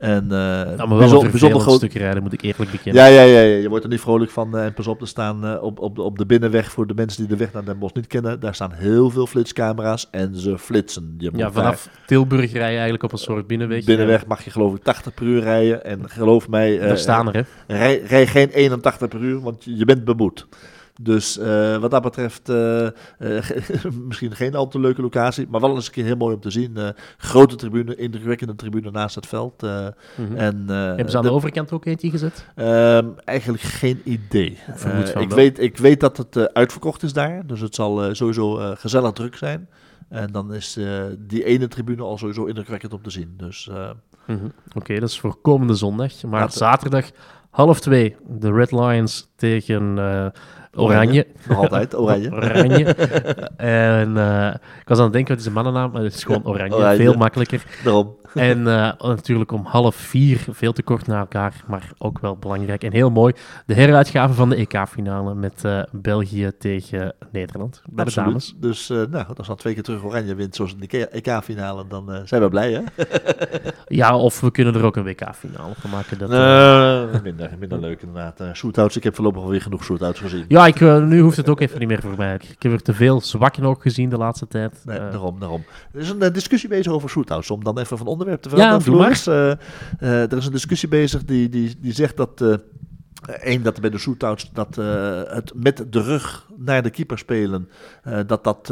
En, 0.00 0.22
eh 0.22 0.28
maar 0.30 0.76
wel 0.76 0.98
bijzonder- 0.98 1.24
een 1.24 1.30
bijzonder 1.30 1.60
groot. 1.60 1.76
stuk 1.76 1.92
rijden, 1.92 2.22
moet 2.22 2.32
ik 2.32 2.42
eerlijk 2.42 2.70
bekennen. 2.70 3.02
Ja, 3.02 3.08
ja, 3.08 3.22
ja, 3.22 3.40
ja, 3.40 3.56
je 3.56 3.68
wordt 3.68 3.84
er 3.84 3.90
niet 3.90 4.00
vrolijk 4.00 4.30
van. 4.30 4.56
eh, 4.56 4.64
En 4.64 4.74
pas 4.74 4.86
op, 4.86 5.00
er 5.00 5.08
staan 5.08 5.46
eh, 5.46 5.62
op, 5.62 5.78
op, 5.78 5.94
de, 5.96 6.02
op 6.02 6.18
de 6.18 6.26
binnenweg, 6.26 6.70
voor 6.72 6.86
de 6.86 6.94
mensen 6.94 7.20
die 7.26 7.28
de 7.36 7.36
weg 7.44 7.52
naar 7.52 7.64
Den 7.64 7.78
Bosch 7.78 7.94
niet 7.94 8.06
kennen, 8.06 8.40
daar 8.40 8.54
staan 8.54 8.72
heel 8.72 9.10
veel 9.10 9.26
flitscamera's 9.26 10.08
en 10.10 10.36
ze 10.36 10.58
flitsen. 10.58 11.14
Je 11.18 11.30
Ja, 11.34 11.52
vanaf 11.52 11.88
Tilburg 12.06 12.52
rij 12.52 12.60
je 12.68 12.72
eigenlijk 12.72 13.02
op 13.02 13.12
een 13.12 13.18
soort 13.18 13.46
binnenweg. 13.46 13.84
binnenweg 13.84 14.26
mag 14.26 14.44
je 14.44 14.50
geloof 14.50 14.74
ik 14.74 14.82
80 14.82 15.14
per 15.14 15.26
uur 15.26 15.42
rijden. 15.42 15.84
En 15.84 16.10
geloof 16.10 16.48
mij, 16.48 16.78
Daar 16.78 16.98
staan 16.98 17.28
er, 17.32 17.34
hè. 17.66 17.76
Rij, 17.76 18.00
rij 18.06 18.26
geen 18.26 18.48
81 18.48 19.08
per 19.08 19.20
uur, 19.20 19.40
want 19.40 19.64
je, 19.64 19.76
je 19.76 19.84
bent 19.84 20.04
beboet. 20.04 20.46
Dus 21.00 21.38
eh, 21.38 21.76
wat 21.76 21.90
dat 21.90 22.02
betreft, 22.02 22.48
eh, 22.48 22.86
eh, 22.86 22.92
misschien 24.08 24.32
geen 24.32 24.54
al 24.54 24.68
te 24.68 24.80
leuke 24.80 25.02
locatie, 25.02 25.46
maar 25.50 25.60
wel 25.60 25.74
eens 25.74 25.86
een 25.86 25.92
keer 25.92 26.04
heel 26.04 26.16
mooi 26.16 26.34
om 26.34 26.40
te 26.40 26.50
zien. 26.50 26.76
Grote 27.16 27.56
tribune, 27.56 27.96
indrukwekkende 27.96 28.54
tribune 28.54 28.90
naast 28.90 29.14
het 29.14 29.26
veld. 29.26 29.62
Mhm. 29.62 30.36
en, 30.36 30.64
Hebben 30.68 31.10
ze 31.10 31.16
aan 31.16 31.22
de, 31.22 31.32
overkant 31.32 31.72
ook 31.72 31.84
eentje 31.84 32.10
gezet? 32.10 32.46
Ehm, 32.54 33.06
eigenlijk 33.24 33.62
geen 33.62 34.00
idee. 34.04 34.58
ik, 35.18 35.30
weet, 35.30 35.58
ik 35.60 35.76
weet 35.78 36.00
dat 36.00 36.16
het 36.16 36.54
uitverkocht 36.54 37.02
is 37.02 37.12
daar, 37.12 37.46
dus 37.46 37.60
het 37.60 37.74
zal 37.74 38.14
sowieso 38.14 38.74
gezellig 38.76 39.12
druk 39.12 39.36
zijn. 39.36 39.68
En 40.08 40.32
dan 40.32 40.54
is 40.54 40.78
die 41.18 41.44
ene 41.44 41.68
tribune 41.68 42.02
al 42.02 42.18
sowieso 42.18 42.44
indrukwekkend 42.44 42.92
om 42.92 43.02
te 43.02 43.10
zien. 43.10 43.34
Dus 43.36 43.70
Mhm. 44.26 44.48
Oké, 44.74 45.00
dat 45.00 45.08
is 45.08 45.20
voor 45.20 45.36
komende 45.42 45.74
zondag. 45.74 46.22
Maar 46.22 46.40
Laten- 46.40 46.58
zaterdag 46.58 47.10
half 47.50 47.80
twee, 47.80 48.16
de 48.28 48.52
Red 48.52 48.72
Lions 48.72 49.30
tegen 49.36 49.98
Oranje. 50.74 51.26
Nog 51.48 51.58
altijd, 51.58 51.96
Oranje. 51.96 52.32
Oranje. 52.36 52.84
en 53.56 54.16
eh, 54.16 54.54
ik 54.80 54.88
was 54.88 54.98
aan 54.98 55.04
het 55.04 55.12
denken, 55.12 55.32
wat 55.32 55.40
is 55.40 55.46
een 55.46 55.52
mannennaam? 55.52 55.90
Maar 55.90 56.02
het 56.02 56.14
is 56.14 56.24
gewoon 56.24 56.44
Oranje. 56.44 56.74
Oranje. 56.74 56.96
Veel 56.96 57.14
makkelijker. 57.14 57.64
Daarom. 57.84 58.18
En 58.34 58.66
eh, 58.66 58.92
natuurlijk 58.98 59.52
om 59.52 59.64
half 59.64 59.94
vier, 59.94 60.46
veel 60.50 60.72
te 60.72 60.82
kort 60.82 61.06
na 61.06 61.18
elkaar, 61.18 61.64
maar 61.66 61.92
ook 61.98 62.18
wel 62.18 62.36
belangrijk 62.36 62.84
en 62.84 62.92
heel 62.92 63.10
mooi. 63.10 63.34
De 63.66 63.74
heruitgave 63.74 64.34
van 64.34 64.48
de 64.48 64.56
EK-finale 64.56 65.34
met 65.34 65.64
eh, 65.64 65.82
België 65.92 66.50
tegen 66.58 67.14
Nederland. 67.32 67.82
Bij 67.90 68.04
de 68.04 68.12
dames. 68.14 68.54
Dus 68.56 68.88
nou, 68.88 69.24
als 69.36 69.46
dan 69.46 69.56
twee 69.56 69.74
keer 69.74 69.82
terug 69.82 70.04
Oranje 70.04 70.34
wint, 70.34 70.56
zoals 70.56 70.72
in 70.72 70.86
de 70.88 71.08
EK-finale, 71.08 71.84
dan 71.88 72.20
zijn 72.24 72.42
we 72.42 72.48
blij, 72.48 72.72
hè? 72.72 72.82
Ja, 73.86 74.16
of 74.16 74.40
we 74.40 74.50
kunnen 74.50 74.74
er 74.74 74.84
ook 74.84 74.96
een 74.96 75.04
WK-finale 75.04 75.74
van 75.78 75.90
maken. 75.90 76.18
Dat, 76.18 77.22
minder, 77.22 77.50
minder 77.58 77.78
leuk 77.78 78.02
inderdaad. 78.02 78.42
Shootouts, 78.56 78.96
ik 78.96 79.04
heb 79.04 79.14
voorlopig 79.14 79.42
alweer 79.42 79.62
genoeg 79.62 79.84
shootouts 79.84 80.20
gezien. 80.20 80.44
Ja, 80.48 80.59
ik, 80.66 80.80
eh, 80.80 81.04
nu 81.04 81.20
hoeft 81.20 81.36
het 81.36 81.48
ook 81.48 81.60
even 81.60 81.78
niet 81.78 81.88
meer 81.88 82.00
voor 82.00 82.14
mij. 82.16 82.34
Ik 82.34 82.62
heb 82.62 82.72
er 82.72 82.82
te 82.82 82.94
veel 82.94 83.20
zwakken 83.20 83.64
ook 83.64 83.82
gezien 83.82 84.08
de 84.10 84.16
laatste 84.16 84.46
tijd. 84.46 84.82
Nee, 84.84 84.98
Eh, 84.98 85.10
daarom, 85.10 85.38
daarom. 85.40 85.64
Er 85.92 86.00
is 86.00 86.10
een 86.10 86.22
eh, 86.22 86.32
discussie 86.32 86.68
bezig 86.68 86.92
over 86.92 87.08
shootouts, 87.08 87.50
om 87.50 87.64
dan 87.64 87.78
even 87.78 87.98
van 87.98 88.06
onderwerp 88.06 88.42
te 88.42 88.48
veranderen. 88.48 88.96
maar. 88.96 89.16
Floris. 89.16 89.26
Er 90.00 90.36
is 90.36 90.46
een 90.46 90.52
discussie 90.52 90.88
bezig 90.88 91.24
die, 91.24 91.48
die, 91.48 91.74
die 91.80 91.92
zegt 91.92 92.16
dat... 92.16 92.58
Eén, 93.26 93.62
dat 93.62 93.80
bij 93.80 93.90
de 93.90 93.98
shootouts 93.98 94.50
dat 94.52 94.76
het 95.28 95.52
met 95.54 95.84
de 95.90 96.02
rug 96.02 96.46
naar 96.56 96.82
de 96.82 96.90
keeper 96.90 97.18
spelen, 97.18 97.68
dat 98.26 98.44
dat 98.44 98.66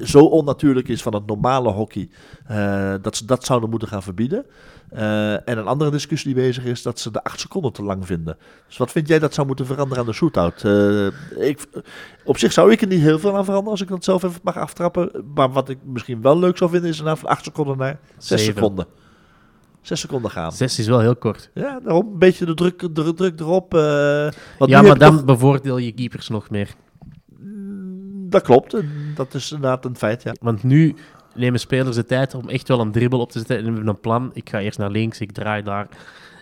zo 0.00 0.24
onnatuurlijk 0.24 0.88
is 0.88 1.02
van 1.02 1.14
het 1.14 1.26
normale 1.26 1.70
hockey, 1.70 2.08
dat 3.02 3.16
ze 3.16 3.24
dat 3.24 3.44
zouden 3.44 3.70
moeten 3.70 3.88
gaan 3.88 4.02
verbieden. 4.02 4.46
Eh, 4.90 5.32
en 5.32 5.58
een 5.58 5.66
andere 5.66 5.90
discussie 5.90 6.34
die 6.34 6.42
bezig 6.44 6.64
is, 6.64 6.82
dat 6.82 6.98
ze 6.98 7.10
de 7.10 7.24
acht 7.24 7.40
seconden 7.40 7.72
te 7.72 7.82
lang 7.82 8.06
vinden. 8.06 8.36
Dus 8.66 8.76
wat 8.76 8.90
vind 8.92 9.08
jij 9.08 9.18
dat 9.18 9.34
zou 9.34 9.46
moeten 9.46 9.66
veranderen 9.66 9.98
aan 9.98 10.08
de 10.08 10.12
shootout? 10.12 10.64
Eh, 10.64 11.06
ik, 11.48 11.66
op 12.24 12.38
zich 12.38 12.52
zou 12.52 12.72
ik 12.72 12.80
er 12.80 12.86
niet 12.86 13.00
heel 13.00 13.18
veel 13.18 13.36
aan 13.36 13.44
veranderen 13.44 13.70
als 13.72 13.80
ik 13.80 13.88
dat 13.88 14.04
zelf 14.04 14.22
even 14.22 14.40
mag 14.42 14.56
aftrappen. 14.56 15.10
Maar 15.34 15.50
wat 15.52 15.68
ik 15.68 15.78
misschien 15.84 16.22
wel 16.22 16.38
leuk 16.38 16.56
zou 16.56 16.70
vinden, 16.70 16.90
is 16.90 16.98
inderdaad 16.98 17.20
van 17.22 17.30
acht 17.30 17.44
seconden 17.44 17.76
naar 17.78 17.98
zes 18.18 18.40
Zeven. 18.40 18.54
seconden. 18.54 18.86
Zes 19.80 20.00
seconden 20.00 20.30
gaan. 20.30 20.52
Zes 20.52 20.78
is 20.78 20.86
wel 20.86 21.00
heel 21.00 21.16
kort. 21.16 21.50
Ja, 21.54 21.80
daarom 21.80 22.06
een 22.12 22.18
beetje 22.18 22.44
de 22.46 22.54
druk, 22.54 22.94
de 22.94 23.14
druk 23.14 23.40
erop. 23.40 23.74
eh, 23.74 24.28
ja, 24.58 24.82
maar 24.82 24.98
dan 24.98 25.24
bevoordeel 25.24 25.78
je 25.78 25.92
keepers 25.92 26.28
nog 26.28 26.50
meer. 26.50 26.74
Dat 28.28 28.42
klopt, 28.42 28.76
dat 29.14 29.34
is 29.34 29.52
inderdaad 29.52 29.84
een 29.84 29.96
feit, 29.96 30.22
ja. 30.22 30.34
Want 30.40 30.62
nu 30.62 30.94
nemen 31.36 31.60
spelers 31.60 31.96
de 31.96 32.04
tijd 32.04 32.34
om 32.34 32.48
echt 32.48 32.68
wel 32.68 32.80
een 32.80 32.92
dribbel 32.92 33.20
op 33.20 33.30
te 33.32 33.38
zetten 33.38 33.58
en 33.58 33.64
hebben 33.64 33.86
een 33.86 34.00
plan. 34.00 34.30
Ik 34.32 34.50
ga 34.50 34.60
eerst 34.60 34.78
naar 34.78 34.90
links, 34.90 35.20
ik 35.20 35.32
draai 35.32 35.62
daar. 35.62 35.88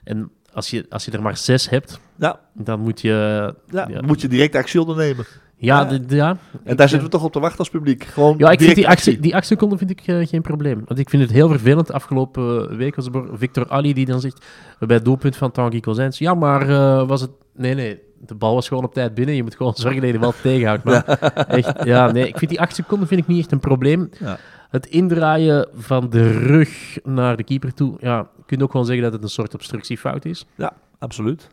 En 0.04 0.30
als 0.52 0.70
je, 0.70 0.87
als 0.88 1.04
je 1.04 1.11
er 1.11 1.22
maar 1.22 1.37
zes 1.37 1.68
hebt, 1.70 2.00
Ja, 2.18 2.40
dan 2.52 2.80
moet 2.80 3.00
je... 3.00 3.54
ja, 3.70 3.88
Ja. 3.90 4.00
moet 4.00 4.20
je 4.20 4.28
direct 4.28 4.54
actie 4.54 4.80
ondernemen. 4.80 5.24
Ja, 5.57 5.80
Ja. 5.90 5.98
de- 5.98 6.16
ja. 6.16 6.37
En 6.64 6.76
daar 6.76 6.88
zitten 6.88 7.07
we 7.09 7.14
toch 7.14 7.24
op 7.24 7.33
te 7.33 7.40
wachten 7.40 7.59
als 7.59 7.70
publiek. 7.70 8.04
Gewoon 8.04 8.35
Ja, 8.38 8.50
ik 8.50 8.61
vind 8.61 8.74
die, 8.74 8.88
actie, 8.88 9.20
die 9.20 9.35
acht 9.37 9.46
seconden 9.46 9.78
vind 9.78 9.90
ik 9.90 10.00
eh, 10.07 10.26
geen 10.26 10.42
probleem. 10.42 10.83
Want 10.87 10.98
ik 10.98 11.09
vind 11.11 11.22
het 11.22 11.33
heel 11.33 11.48
vervelend. 11.48 11.92
Afgelopen 11.92 12.76
week 12.76 12.94
was 12.94 13.07
er 13.07 13.24
Victor 13.33 13.68
Ali 13.68 13.92
die 13.94 14.04
dan 14.07 14.20
zegt 14.20 14.44
bij 14.78 14.96
het 14.96 15.04
doelpunt 15.04 15.37
van 15.37 15.50
Tanguy 15.50 15.80
Kozijns. 15.80 16.18
Ja, 16.18 16.35
maar 16.35 16.68
eh, 16.68 17.09
was 17.09 17.20
het... 17.20 17.30
Nee, 17.57 17.74
nee. 17.74 18.00
De 18.26 18.35
bal 18.35 18.54
was 18.54 18.68
gewoon 18.68 18.85
op 18.85 18.94
tijd 18.94 19.14
binnen. 19.14 19.35
Je 19.35 19.42
moet 19.42 19.57
gewoon 19.57 19.72
zorgen 19.85 19.96
dat 20.00 20.07
je 20.07 20.12
de 20.16 20.22
bal 20.22 20.35
tegenhoudt. 20.42 20.85
Maar 20.85 21.04
echt, 21.48 21.85
ja, 21.85 22.11
nee. 22.12 22.28
Ik 22.28 22.38
vind 22.38 22.50
die 22.50 22.61
acht 22.61 22.74
seconden 22.74 23.09
vind 23.09 23.20
ik 23.20 23.26
niet 23.26 23.38
echt 23.38 23.52
een 23.52 23.61
probleem. 23.61 24.11
Ja. 24.20 24.38
Het 24.74 24.87
indraaien 24.87 25.68
van 25.74 26.10
de 26.10 26.38
rug 26.38 26.98
naar 27.04 27.37
de 27.37 27.44
keeper 27.44 27.74
toe. 27.74 27.96
Ja, 28.00 28.16
je 28.37 28.42
kunt 28.46 28.62
ook 28.62 28.70
gewoon 28.70 28.87
zeggen 28.87 29.04
dat 29.04 29.12
het 29.12 29.22
een 29.22 29.28
soort 29.28 29.54
obstructiefout 29.54 30.24
is. 30.24 30.46
Ja, 30.54 30.72
absoluut. 30.98 31.48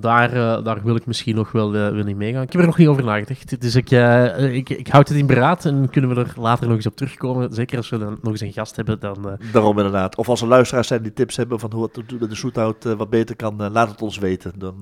Daar, 0.00 0.32
eh, 0.32 0.64
daar 0.64 0.82
wil 0.82 0.96
ik 0.96 1.06
misschien 1.06 1.34
nog 1.34 1.52
wel, 1.52 1.74
eh, 1.74 1.88
wel 1.88 2.06
in 2.06 2.16
meegaan. 2.16 2.42
Ik 2.42 2.52
heb 2.52 2.60
er 2.60 2.66
nog 2.66 2.78
niet 2.78 2.88
over 2.88 3.04
nagedacht. 3.04 3.60
Dus 3.60 3.74
ik, 3.74 3.90
eh, 3.90 4.54
ik, 4.54 4.70
ik 4.70 4.88
houd 4.88 5.08
het 5.08 5.18
in 5.18 5.26
beraad 5.26 5.64
en 5.64 5.90
kunnen 5.90 6.14
we 6.14 6.20
er 6.20 6.32
later 6.36 6.66
nog 6.66 6.76
eens 6.76 6.86
op 6.86 6.96
terugkomen. 6.96 7.52
Zeker 7.52 7.76
als 7.76 7.88
we 7.88 7.98
dan 7.98 8.18
nog 8.22 8.32
eens 8.32 8.40
een 8.40 8.52
gast 8.52 8.76
hebben. 8.76 9.00
Dan, 9.00 9.38
Daarom 9.52 9.76
inderdaad. 9.76 10.16
Of 10.16 10.28
als 10.28 10.40
er 10.40 10.48
luisteraars 10.48 10.88
zijn 10.88 11.02
die 11.02 11.12
tips 11.12 11.36
hebben 11.36 11.60
van 11.60 11.72
hoe 11.72 11.82
het 11.82 12.20
met 12.20 12.30
de 12.30 12.36
shootout 12.36 12.84
wat 12.84 13.10
beter 13.10 13.36
kan, 13.36 13.70
laat 13.70 13.90
het 13.90 14.02
ons 14.02 14.18
weten. 14.18 14.52
Dan 14.58 14.74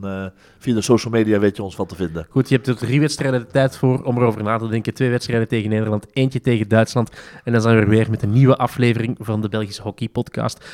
via 0.59 0.75
de 0.75 0.81
social 0.81 1.13
media 1.13 1.39
weet 1.39 1.57
je 1.57 1.63
ons 1.63 1.77
wat 1.77 1.89
te 1.89 1.95
vinden. 1.95 2.27
Goed, 2.31 2.49
je 2.49 2.55
hebt 2.55 2.67
er 2.67 2.77
drie 2.77 3.01
wedstrijden 3.01 3.41
de 3.41 3.47
tijd 3.47 3.77
voor 3.77 4.03
om 4.03 4.17
erover 4.17 4.43
na 4.43 4.59
te 4.59 4.69
denken. 4.69 4.95
Twee 4.95 5.11
wedstrijden 5.11 5.49
tegen 5.49 5.71
Nederland, 5.71 6.07
eentje 6.13 6.41
tegen 6.41 6.69
Duitsland. 6.69 7.11
En 7.45 7.53
dan 7.53 7.61
zijn 7.61 7.77
we 7.77 7.83
er 7.83 7.89
weer 7.89 8.11
met 8.11 8.23
een 8.23 8.33
nieuwe 8.33 8.57
aflevering 8.57 9.17
van 9.21 9.41
de 9.41 9.49
Belgische 9.49 9.83
Hockey 9.83 10.09
Podcast. 10.09 10.65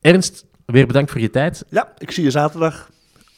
Ernst, 0.00 0.46
weer 0.66 0.86
bedankt 0.86 1.10
voor 1.10 1.20
je 1.20 1.30
tijd. 1.30 1.64
Ja, 1.68 1.92
ik 1.98 2.10
zie 2.10 2.24
je 2.24 2.30
zaterdag. 2.30 2.88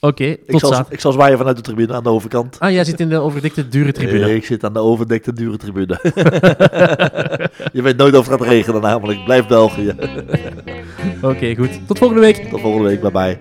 Oké, 0.00 0.24
Ik 0.24 0.40
tot 0.46 0.60
zal, 0.60 0.68
zaterdag. 0.68 0.92
ik 0.92 1.00
zal 1.00 1.12
zwaaien 1.12 1.38
vanuit 1.38 1.56
de 1.56 1.62
tribune 1.62 1.94
aan 1.94 2.02
de 2.02 2.08
overkant. 2.08 2.56
Ah, 2.58 2.70
jij 2.70 2.84
zit 2.84 3.00
in 3.00 3.08
de 3.08 3.18
overdekte 3.18 3.68
dure 3.68 3.92
tribune. 3.92 4.24
Eh, 4.24 4.34
ik 4.34 4.44
zit 4.44 4.64
aan 4.64 4.72
de 4.72 4.78
overdekte 4.78 5.32
dure 5.32 5.56
tribune. 5.56 5.98
je 7.72 7.82
weet 7.82 7.96
nooit 7.96 8.14
of 8.16 8.28
het 8.28 8.38
gaat 8.40 8.48
regenen 8.48 8.80
namelijk. 8.80 9.24
Blijf 9.24 9.46
België. 9.46 9.94
Oké, 11.22 11.54
goed. 11.54 11.80
Tot 11.86 11.98
volgende 11.98 12.22
week. 12.22 12.36
Tot 12.50 12.60
volgende 12.60 12.88
week. 12.88 13.00
Bye 13.00 13.10
bye. 13.10 13.38